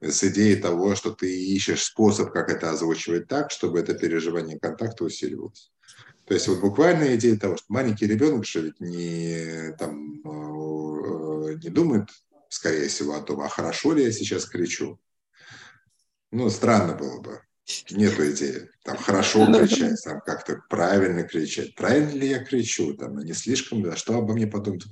С 0.00 0.24
идеей 0.24 0.56
того, 0.56 0.94
что 0.94 1.10
ты 1.10 1.34
ищешь 1.34 1.84
способ, 1.84 2.32
как 2.32 2.48
это 2.48 2.70
озвучивать 2.70 3.28
так, 3.28 3.50
чтобы 3.50 3.78
это 3.78 3.92
переживание 3.92 4.58
контакта 4.58 5.04
усиливалось. 5.04 5.70
То 6.26 6.34
есть 6.34 6.48
вот 6.48 6.60
буквальная 6.60 7.16
идея 7.16 7.36
того, 7.36 7.56
что 7.56 7.66
маленький 7.68 8.06
ребенок 8.06 8.46
же 8.46 8.62
ведь 8.62 8.80
не, 8.80 9.72
там, 9.78 10.20
э, 10.24 11.54
не 11.62 11.68
думает, 11.68 12.08
скорее 12.48 12.88
всего, 12.88 13.14
о 13.14 13.22
том, 13.22 13.40
а 13.40 13.48
хорошо 13.48 13.92
ли 13.92 14.04
я 14.04 14.12
сейчас 14.12 14.46
кричу. 14.46 14.98
Ну, 16.30 16.48
странно 16.48 16.94
было 16.94 17.20
бы. 17.20 17.40
Нету 17.90 18.30
идеи. 18.30 18.68
Там 18.84 18.96
хорошо 18.96 19.46
кричать, 19.46 20.02
там 20.02 20.20
как-то 20.20 20.62
правильно 20.68 21.22
кричать. 21.22 21.74
Правильно 21.74 22.10
ли 22.10 22.28
я 22.28 22.44
кричу? 22.44 22.94
Там, 22.94 23.16
а 23.16 23.22
не 23.22 23.32
слишком, 23.32 23.82
да, 23.82 23.96
что 23.96 24.16
обо 24.16 24.34
мне 24.34 24.46
подумают? 24.46 24.84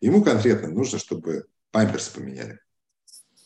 Ему 0.00 0.24
конкретно 0.24 0.68
нужно, 0.68 0.98
чтобы 0.98 1.46
памперс 1.70 2.08
поменяли 2.08 2.58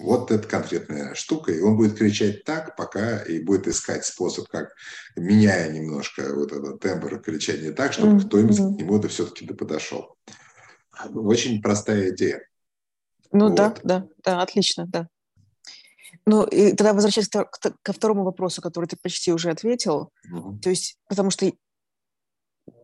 вот 0.01 0.31
эта 0.31 0.49
конкретная 0.49 1.15
штука, 1.15 1.53
и 1.53 1.61
он 1.61 1.77
будет 1.77 1.97
кричать 1.97 2.45
так, 2.45 2.77
пока 2.77 3.19
и 3.23 3.41
будет 3.41 3.69
искать 3.69 4.05
способ, 4.05 4.49
как, 4.49 4.75
меняя 5.17 5.71
немножко 5.71 6.35
вот 6.35 6.53
этот 6.53 6.81
тембр 6.81 7.21
кричания 7.21 7.73
так, 7.73 7.93
чтобы 7.93 8.17
mm-hmm. 8.17 8.27
кто-нибудь 8.27 8.57
к 8.57 8.81
нему 8.81 8.99
это 8.99 9.09
все-таки 9.09 9.47
подошел. 9.53 10.17
Очень 11.15 11.61
простая 11.63 12.11
идея. 12.11 12.47
Ну 13.33 13.49
вот. 13.49 13.55
да, 13.55 13.75
да, 13.85 14.07
да, 14.25 14.43
отлично, 14.43 14.87
да. 14.87 15.09
Ну, 16.27 16.45
и 16.45 16.75
тогда 16.75 16.93
возвращаясь 16.93 17.29
ко, 17.29 17.49
ко 17.83 17.93
второму 17.93 18.25
вопросу, 18.25 18.61
который 18.61 18.87
ты 18.87 18.97
почти 19.01 19.33
уже 19.33 19.51
ответил, 19.51 20.13
mm-hmm. 20.31 20.61
то 20.61 20.71
есть, 20.71 20.99
потому 21.09 21.31
что 21.31 21.51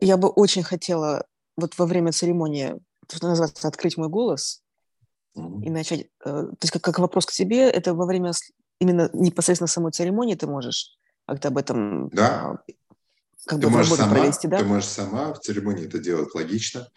я 0.01 0.17
бы 0.17 0.29
очень 0.29 0.63
хотела 0.63 1.27
вот 1.57 1.77
во 1.79 1.87
время 1.87 2.13
церемонии, 2.13 2.75
что 3.11 3.29
называется, 3.29 3.69
открыть 3.69 3.97
мой 3.97 4.09
голос, 4.09 4.63
и 5.37 5.71
начать, 5.71 6.01
э, 6.01 6.07
то 6.25 6.59
есть 6.63 6.73
как, 6.73 6.83
как 6.83 6.99
вопрос 6.99 7.27
к 7.27 7.33
тебе, 7.33 7.69
это 7.71 7.95
во 7.95 8.07
время 8.07 8.33
именно 8.81 9.11
непосредственно 9.13 9.69
самой 9.69 9.93
церемонии 9.93 10.35
ты 10.35 10.47
можешь 10.47 10.97
как-то 11.27 11.49
об 11.49 11.59
этом 11.59 12.09
да. 12.11 12.59
как 13.47 13.61
ты 13.61 13.67
бы 13.67 13.71
можешь 13.71 13.95
сама, 13.95 14.15
провести, 14.15 14.49
да? 14.49 14.59
Ты 14.59 14.65
можешь 14.65 14.89
сама 14.89 15.33
в 15.33 15.41
церемонии 15.41 15.87
это 15.87 15.99
делать 15.99 16.35
логично, 16.35 16.89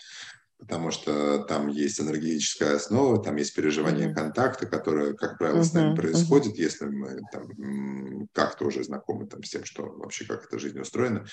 потому 0.58 0.92
что 0.92 1.40
там 1.40 1.68
есть 1.68 2.00
энергетическая 2.00 2.76
основа, 2.76 3.24
там 3.24 3.36
есть 3.38 3.56
переживание 3.56 4.10
mm-hmm. 4.10 4.14
контакта, 4.14 4.66
которое, 4.68 5.14
как 5.14 5.38
правило, 5.38 5.60
mm-hmm. 5.60 5.64
с 5.64 5.74
нами 5.74 5.96
происходит, 5.96 6.54
mm-hmm. 6.54 6.62
если 6.62 6.86
мы 6.86 7.20
там, 7.32 8.28
как-то 8.34 8.66
уже 8.66 8.84
знакомы 8.84 9.26
там, 9.26 9.44
с 9.44 9.50
тем, 9.50 9.66
что 9.66 9.84
вообще 9.84 10.26
как 10.26 10.46
эта 10.46 10.60
жизнь 10.60 10.80
устроена. 10.80 11.26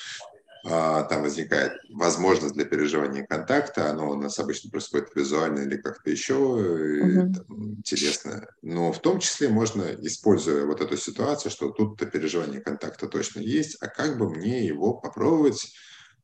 А, 0.69 1.05
там 1.05 1.23
возникает 1.23 1.75
возможность 1.91 2.55
для 2.55 2.65
переживания 2.65 3.25
контакта, 3.25 3.89
оно 3.89 4.11
у 4.11 4.15
нас 4.15 4.39
обычно 4.41 4.69
происходит 4.69 5.15
визуально 5.15 5.61
или 5.61 5.77
как-то 5.77 6.11
еще 6.11 6.35
uh-huh. 6.35 7.35
там, 7.35 7.75
интересно. 7.75 8.49
Но 8.63 8.91
в 8.91 9.01
том 9.01 9.21
числе 9.21 9.49
можно, 9.49 9.83
используя 10.01 10.67
вот 10.67 10.81
эту 10.81 10.97
ситуацию, 10.97 11.53
что 11.53 11.71
тут-то 11.71 12.07
переживание 12.07 12.61
контакта 12.61 13.07
точно 13.07 13.41
есть, 13.41 13.77
а 13.81 13.87
как 13.87 14.19
бы 14.19 14.29
мне 14.29 14.67
его 14.67 14.95
попробовать 14.95 15.73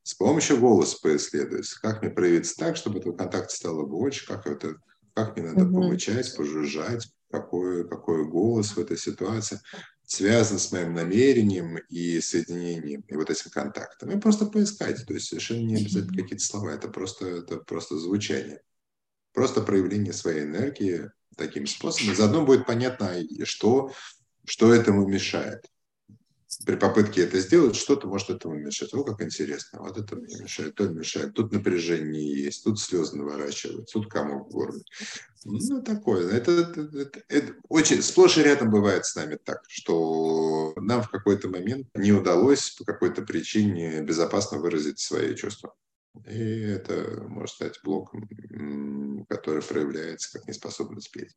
с 0.03 0.14
помощью 0.14 0.59
голоса 0.59 0.99
поисследовать, 1.01 1.68
как 1.74 2.03
мне 2.03 2.11
проявиться 2.11 2.57
так, 2.57 2.76
чтобы 2.76 2.99
этого 2.99 3.16
контакта 3.16 3.55
стало 3.55 3.86
больше, 3.86 4.26
как 4.26 4.47
это 4.49 4.74
как 5.14 5.36
мне 5.36 5.51
надо 5.51 5.66
uh-huh. 5.66 5.72
помычать, 5.72 6.34
пожужжать, 6.36 7.07
какой, 7.30 7.88
какой 7.88 8.26
голос 8.26 8.72
в 8.72 8.78
этой 8.78 8.97
ситуации 8.97 9.61
связан 10.13 10.59
с 10.59 10.71
моим 10.73 10.95
намерением 10.95 11.79
и 11.89 12.21
соединением, 12.21 13.03
и 13.09 13.17
вот 13.17 13.31
этим 13.31 13.51
контактом. 13.51 14.11
И 14.11 14.21
просто 14.21 14.47
поискать. 14.47 15.07
То 15.07 15.15
есть 15.15 15.29
совершенно 15.29 15.61
не 15.61 15.77
обязательно 15.77 16.23
какие-то 16.23 16.45
слова, 16.45 16.71
это 16.71 16.89
просто, 16.89 17.27
это 17.27 17.57
просто 17.59 17.99
звучание. 17.99 18.61
Просто 19.33 19.63
проявление 19.63 20.13
своей 20.13 20.43
энергии 20.43 21.11
таким 21.37 21.67
способом. 21.67 22.15
Заодно 22.15 22.45
будет 22.45 22.67
понятно, 22.67 23.23
что, 23.45 23.93
что 24.45 24.75
этому 24.75 25.07
мешает 25.09 25.72
при 26.65 26.77
попытке 26.77 27.23
это 27.23 27.41
сделать, 27.41 27.77
что-то 27.77 28.07
может 28.07 28.31
этому 28.31 28.55
мешать. 28.55 28.93
О, 28.95 29.05
как 29.05 29.23
интересно, 29.23 29.81
вот 29.81 29.97
это 29.99 30.17
мне 30.17 30.37
мешает, 30.37 30.75
то 30.75 30.89
мешает, 30.89 31.35
тут 31.35 31.53
напряжение 31.53 32.45
есть, 32.45 32.65
тут 32.65 32.79
слезы 32.79 33.17
наворачиваются, 33.17 33.95
тут 33.95 34.11
комок 34.11 34.49
в 34.49 34.53
горле. 34.53 34.83
Ну, 35.45 35.83
такое. 35.83 36.29
Это, 36.31 36.53
это, 36.53 36.81
это, 36.99 37.23
это 37.29 37.55
очень 37.69 38.03
сплошь 38.03 38.39
и 38.39 38.43
рядом 38.43 38.71
бывает 38.71 39.07
с 39.07 39.17
нами 39.17 39.39
так, 39.43 39.63
что 39.69 40.73
нам 40.77 41.03
в 41.03 41.11
какой-то 41.11 41.49
момент 41.49 41.89
не 41.95 42.13
удалось 42.13 42.71
по 42.71 42.85
какой-то 42.85 43.23
причине 43.23 44.03
безопасно 44.03 44.59
выразить 44.59 45.01
свои 45.01 45.35
чувства. 45.35 45.75
И 46.27 46.61
это 46.61 47.25
может 47.27 47.55
стать 47.57 47.81
блоком, 47.83 48.29
который 49.29 49.63
проявляется 49.63 50.39
как 50.39 50.47
неспособность 50.47 51.11
петь 51.11 51.35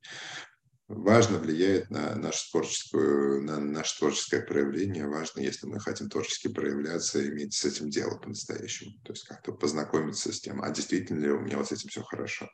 важно 0.87 1.39
влияет 1.39 1.89
на 1.89 2.15
нашу 2.15 2.51
творческую, 2.51 3.43
на 3.43 3.59
наше 3.59 3.97
творческое 3.97 4.41
проявление. 4.41 5.07
Важно, 5.07 5.41
если 5.41 5.67
мы 5.67 5.79
хотим 5.79 6.09
творчески 6.09 6.47
проявляться, 6.47 7.27
иметь 7.27 7.53
с 7.53 7.65
этим 7.65 7.89
дело 7.89 8.17
по-настоящему. 8.17 8.91
То 9.03 9.13
есть 9.13 9.25
как-то 9.25 9.51
познакомиться 9.51 10.31
с 10.31 10.39
тем, 10.39 10.61
а 10.61 10.69
действительно 10.69 11.19
ли 11.19 11.31
у 11.31 11.39
меня 11.39 11.57
вот 11.57 11.67
с 11.67 11.71
этим 11.71 11.89
все 11.89 12.03
хорошо. 12.03 12.49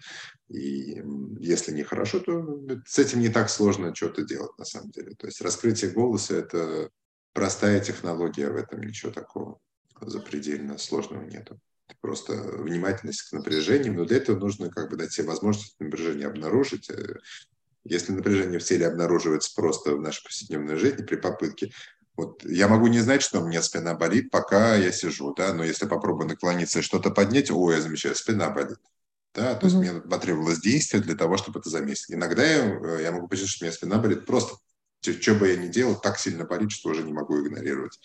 И 0.49 1.01
если 1.39 1.73
не 1.73 1.83
хорошо, 1.83 2.19
то 2.19 2.61
с 2.85 2.99
этим 2.99 3.19
не 3.19 3.29
так 3.29 3.49
сложно 3.49 3.93
что-то 3.93 4.23
делать 4.23 4.57
на 4.57 4.65
самом 4.65 4.91
деле. 4.91 5.13
То 5.15 5.27
есть 5.27 5.41
раскрытие 5.41 5.91
голоса– 5.91 6.35
это 6.35 6.89
простая 7.33 7.79
технология, 7.79 8.49
в 8.49 8.55
этом 8.55 8.81
ничего 8.81 9.11
такого 9.11 9.59
запредельно 10.01 10.77
сложного 10.77 11.23
нету. 11.23 11.59
просто 11.99 12.33
внимательность 12.33 13.23
к 13.23 13.33
напряжению, 13.33 13.93
но 13.93 14.05
для 14.05 14.17
этого 14.17 14.37
нужно 14.37 14.69
как 14.69 14.89
бы 14.89 14.97
дать 14.97 15.11
себе 15.11 15.27
возможность 15.27 15.75
напряжение 15.79 16.27
обнаружить. 16.27 16.89
Если 17.83 18.11
напряжение 18.11 18.59
в 18.59 18.63
теле 18.63 18.87
обнаруживается 18.87 19.53
просто 19.55 19.95
в 19.95 20.01
нашей 20.01 20.23
повседневной 20.23 20.75
жизни 20.77 21.03
при 21.03 21.15
попытке, 21.15 21.71
вот 22.15 22.43
я 22.43 22.67
могу 22.67 22.87
не 22.87 22.99
знать, 22.99 23.21
что 23.21 23.39
у 23.39 23.47
меня 23.47 23.61
спина 23.61 23.95
болит, 23.95 24.29
пока 24.29 24.75
я 24.75 24.91
сижу, 24.91 25.33
да, 25.33 25.53
но 25.53 25.63
если 25.63 25.87
попробую 25.87 26.27
наклониться 26.27 26.79
и 26.79 26.83
что-то 26.83 27.09
поднять, 27.09 27.49
ой, 27.49 27.75
я 27.75 27.81
замечаю, 27.81 28.15
спина 28.15 28.49
болит. 28.49 28.77
Да, 29.33 29.55
то 29.55 29.65
mm-hmm. 29.65 29.69
есть 29.69 29.75
мне 29.75 30.01
потребовалось 30.01 30.59
действие 30.59 31.01
для 31.01 31.15
того, 31.15 31.37
чтобы 31.37 31.59
это 31.59 31.69
заметить. 31.69 32.11
Иногда 32.11 32.43
я, 32.43 32.65
э, 32.65 33.03
я 33.03 33.11
могу 33.11 33.27
почувствовать, 33.27 33.55
что 33.55 33.63
у 33.63 33.65
меня 33.65 33.73
спина 33.73 33.97
болит 33.97 34.25
просто. 34.25 34.55
Что 35.01 35.35
бы 35.35 35.47
я 35.47 35.55
ни 35.55 35.67
делал, 35.67 35.95
так 35.95 36.19
сильно 36.19 36.45
болит, 36.45 36.71
что 36.71 36.89
уже 36.89 37.01
не 37.01 37.13
могу 37.13 37.39
игнорировать. 37.39 37.99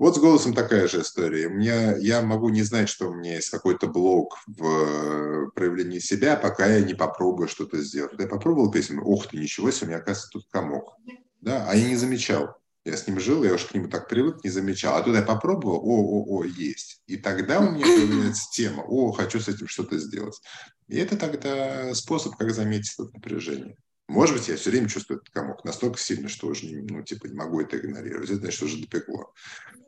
Вот 0.00 0.16
с 0.16 0.18
голосом 0.18 0.54
такая 0.54 0.88
же 0.88 1.02
история. 1.02 1.50
Меня, 1.50 1.94
я 1.98 2.22
могу 2.22 2.48
не 2.48 2.62
знать, 2.62 2.88
что 2.88 3.10
у 3.10 3.14
меня 3.14 3.34
есть 3.34 3.50
какой-то 3.50 3.86
блок 3.86 4.38
в 4.46 4.64
э, 4.64 5.50
проявлении 5.54 5.98
себя, 5.98 6.36
пока 6.36 6.66
я 6.66 6.80
не 6.80 6.94
попробую 6.94 7.48
что-то 7.48 7.76
сделать. 7.82 8.18
Я 8.18 8.26
попробовал 8.26 8.70
песню, 8.70 9.02
ох 9.04 9.26
ты, 9.26 9.36
ничего 9.36 9.70
себе, 9.70 9.88
у 9.88 9.90
меня, 9.90 9.98
оказывается, 9.98 10.30
тут 10.32 10.46
комок. 10.50 10.96
Да, 11.42 11.66
а 11.68 11.76
я 11.76 11.86
не 11.86 11.96
замечал. 11.96 12.56
Я 12.86 12.96
с 12.96 13.06
ним 13.06 13.20
жил, 13.20 13.44
я 13.44 13.52
уже 13.52 13.66
к 13.66 13.74
нему 13.74 13.88
так 13.88 14.08
привык, 14.08 14.42
не 14.42 14.48
замечал. 14.48 14.96
А 14.96 15.02
туда 15.02 15.18
я 15.18 15.22
попробовал, 15.22 15.82
о, 15.84 16.00
о, 16.00 16.38
о, 16.38 16.44
есть. 16.44 17.02
И 17.06 17.18
тогда 17.18 17.60
у 17.60 17.70
меня 17.70 17.84
появляется 17.84 18.48
тема, 18.52 18.82
о, 18.82 19.12
хочу 19.12 19.38
с 19.38 19.48
этим 19.48 19.68
что-то 19.68 19.98
сделать. 19.98 20.40
И 20.88 20.96
это 20.96 21.18
тогда 21.18 21.94
способ, 21.94 22.36
как 22.36 22.54
заметить 22.54 22.94
это 22.94 23.12
напряжение. 23.12 23.76
Может 24.10 24.38
быть, 24.38 24.48
я 24.48 24.56
все 24.56 24.70
время 24.70 24.88
чувствую 24.88 25.20
этот 25.20 25.32
комок 25.32 25.64
настолько 25.64 25.96
сильно, 25.96 26.28
что 26.28 26.48
уже 26.48 26.66
ну, 26.66 27.00
типа, 27.04 27.28
не 27.28 27.34
могу 27.34 27.60
это 27.60 27.78
игнорировать. 27.78 28.28
Это 28.28 28.40
значит, 28.40 28.62
уже 28.62 28.80
допекло. 28.80 29.32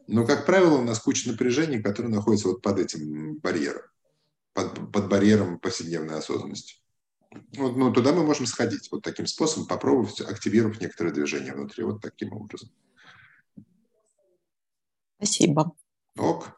Но, 0.06 0.24
как 0.24 0.46
правило, 0.46 0.78
у 0.78 0.84
нас 0.84 1.00
куча 1.00 1.28
напряжений, 1.28 1.82
которые 1.82 2.14
находятся 2.14 2.46
вот 2.46 2.62
под 2.62 2.78
этим 2.78 3.38
барьером, 3.38 3.82
под, 4.52 4.92
под 4.92 5.08
барьером 5.08 5.58
повседневной 5.58 6.18
осознанности. 6.18 6.76
Вот, 7.56 7.76
ну, 7.76 7.92
туда 7.92 8.12
мы 8.12 8.22
можем 8.24 8.46
сходить 8.46 8.92
вот 8.92 9.02
таким 9.02 9.26
способом, 9.26 9.66
попробовать 9.66 10.20
активировать 10.20 10.80
некоторые 10.80 11.12
движения 11.12 11.52
внутри, 11.52 11.82
вот 11.82 12.00
таким 12.00 12.32
образом. 12.32 12.70
Спасибо. 15.16 15.72
Ок. 16.16 16.52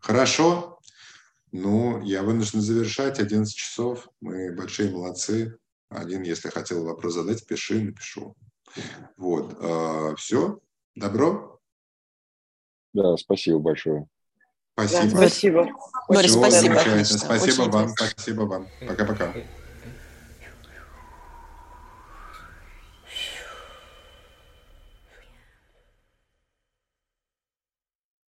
Хорошо. 0.00 0.80
Ну, 1.52 2.02
я 2.02 2.24
вынужден 2.24 2.60
завершать. 2.60 3.20
11 3.20 3.54
часов. 3.54 4.08
Мы 4.20 4.52
большие 4.52 4.90
молодцы. 4.90 5.58
Один, 5.88 6.22
если 6.22 6.50
хотел 6.50 6.84
вопрос 6.84 7.14
задать, 7.14 7.46
пиши, 7.46 7.82
напишу. 7.82 8.34
Вот. 9.16 9.56
А, 9.60 10.14
все. 10.16 10.60
Добро? 10.94 11.58
Да, 12.92 13.16
спасибо 13.16 13.58
большое. 13.58 14.06
Спасибо. 14.74 15.10
Да, 15.12 15.16
спасибо. 15.28 15.68
Борис, 16.08 16.32
спасибо. 16.32 17.04
Спасибо 17.04 17.62
вам. 17.70 17.88
Спасибо 17.96 18.42
вам. 18.42 18.66
Пока-пока. 18.86 19.34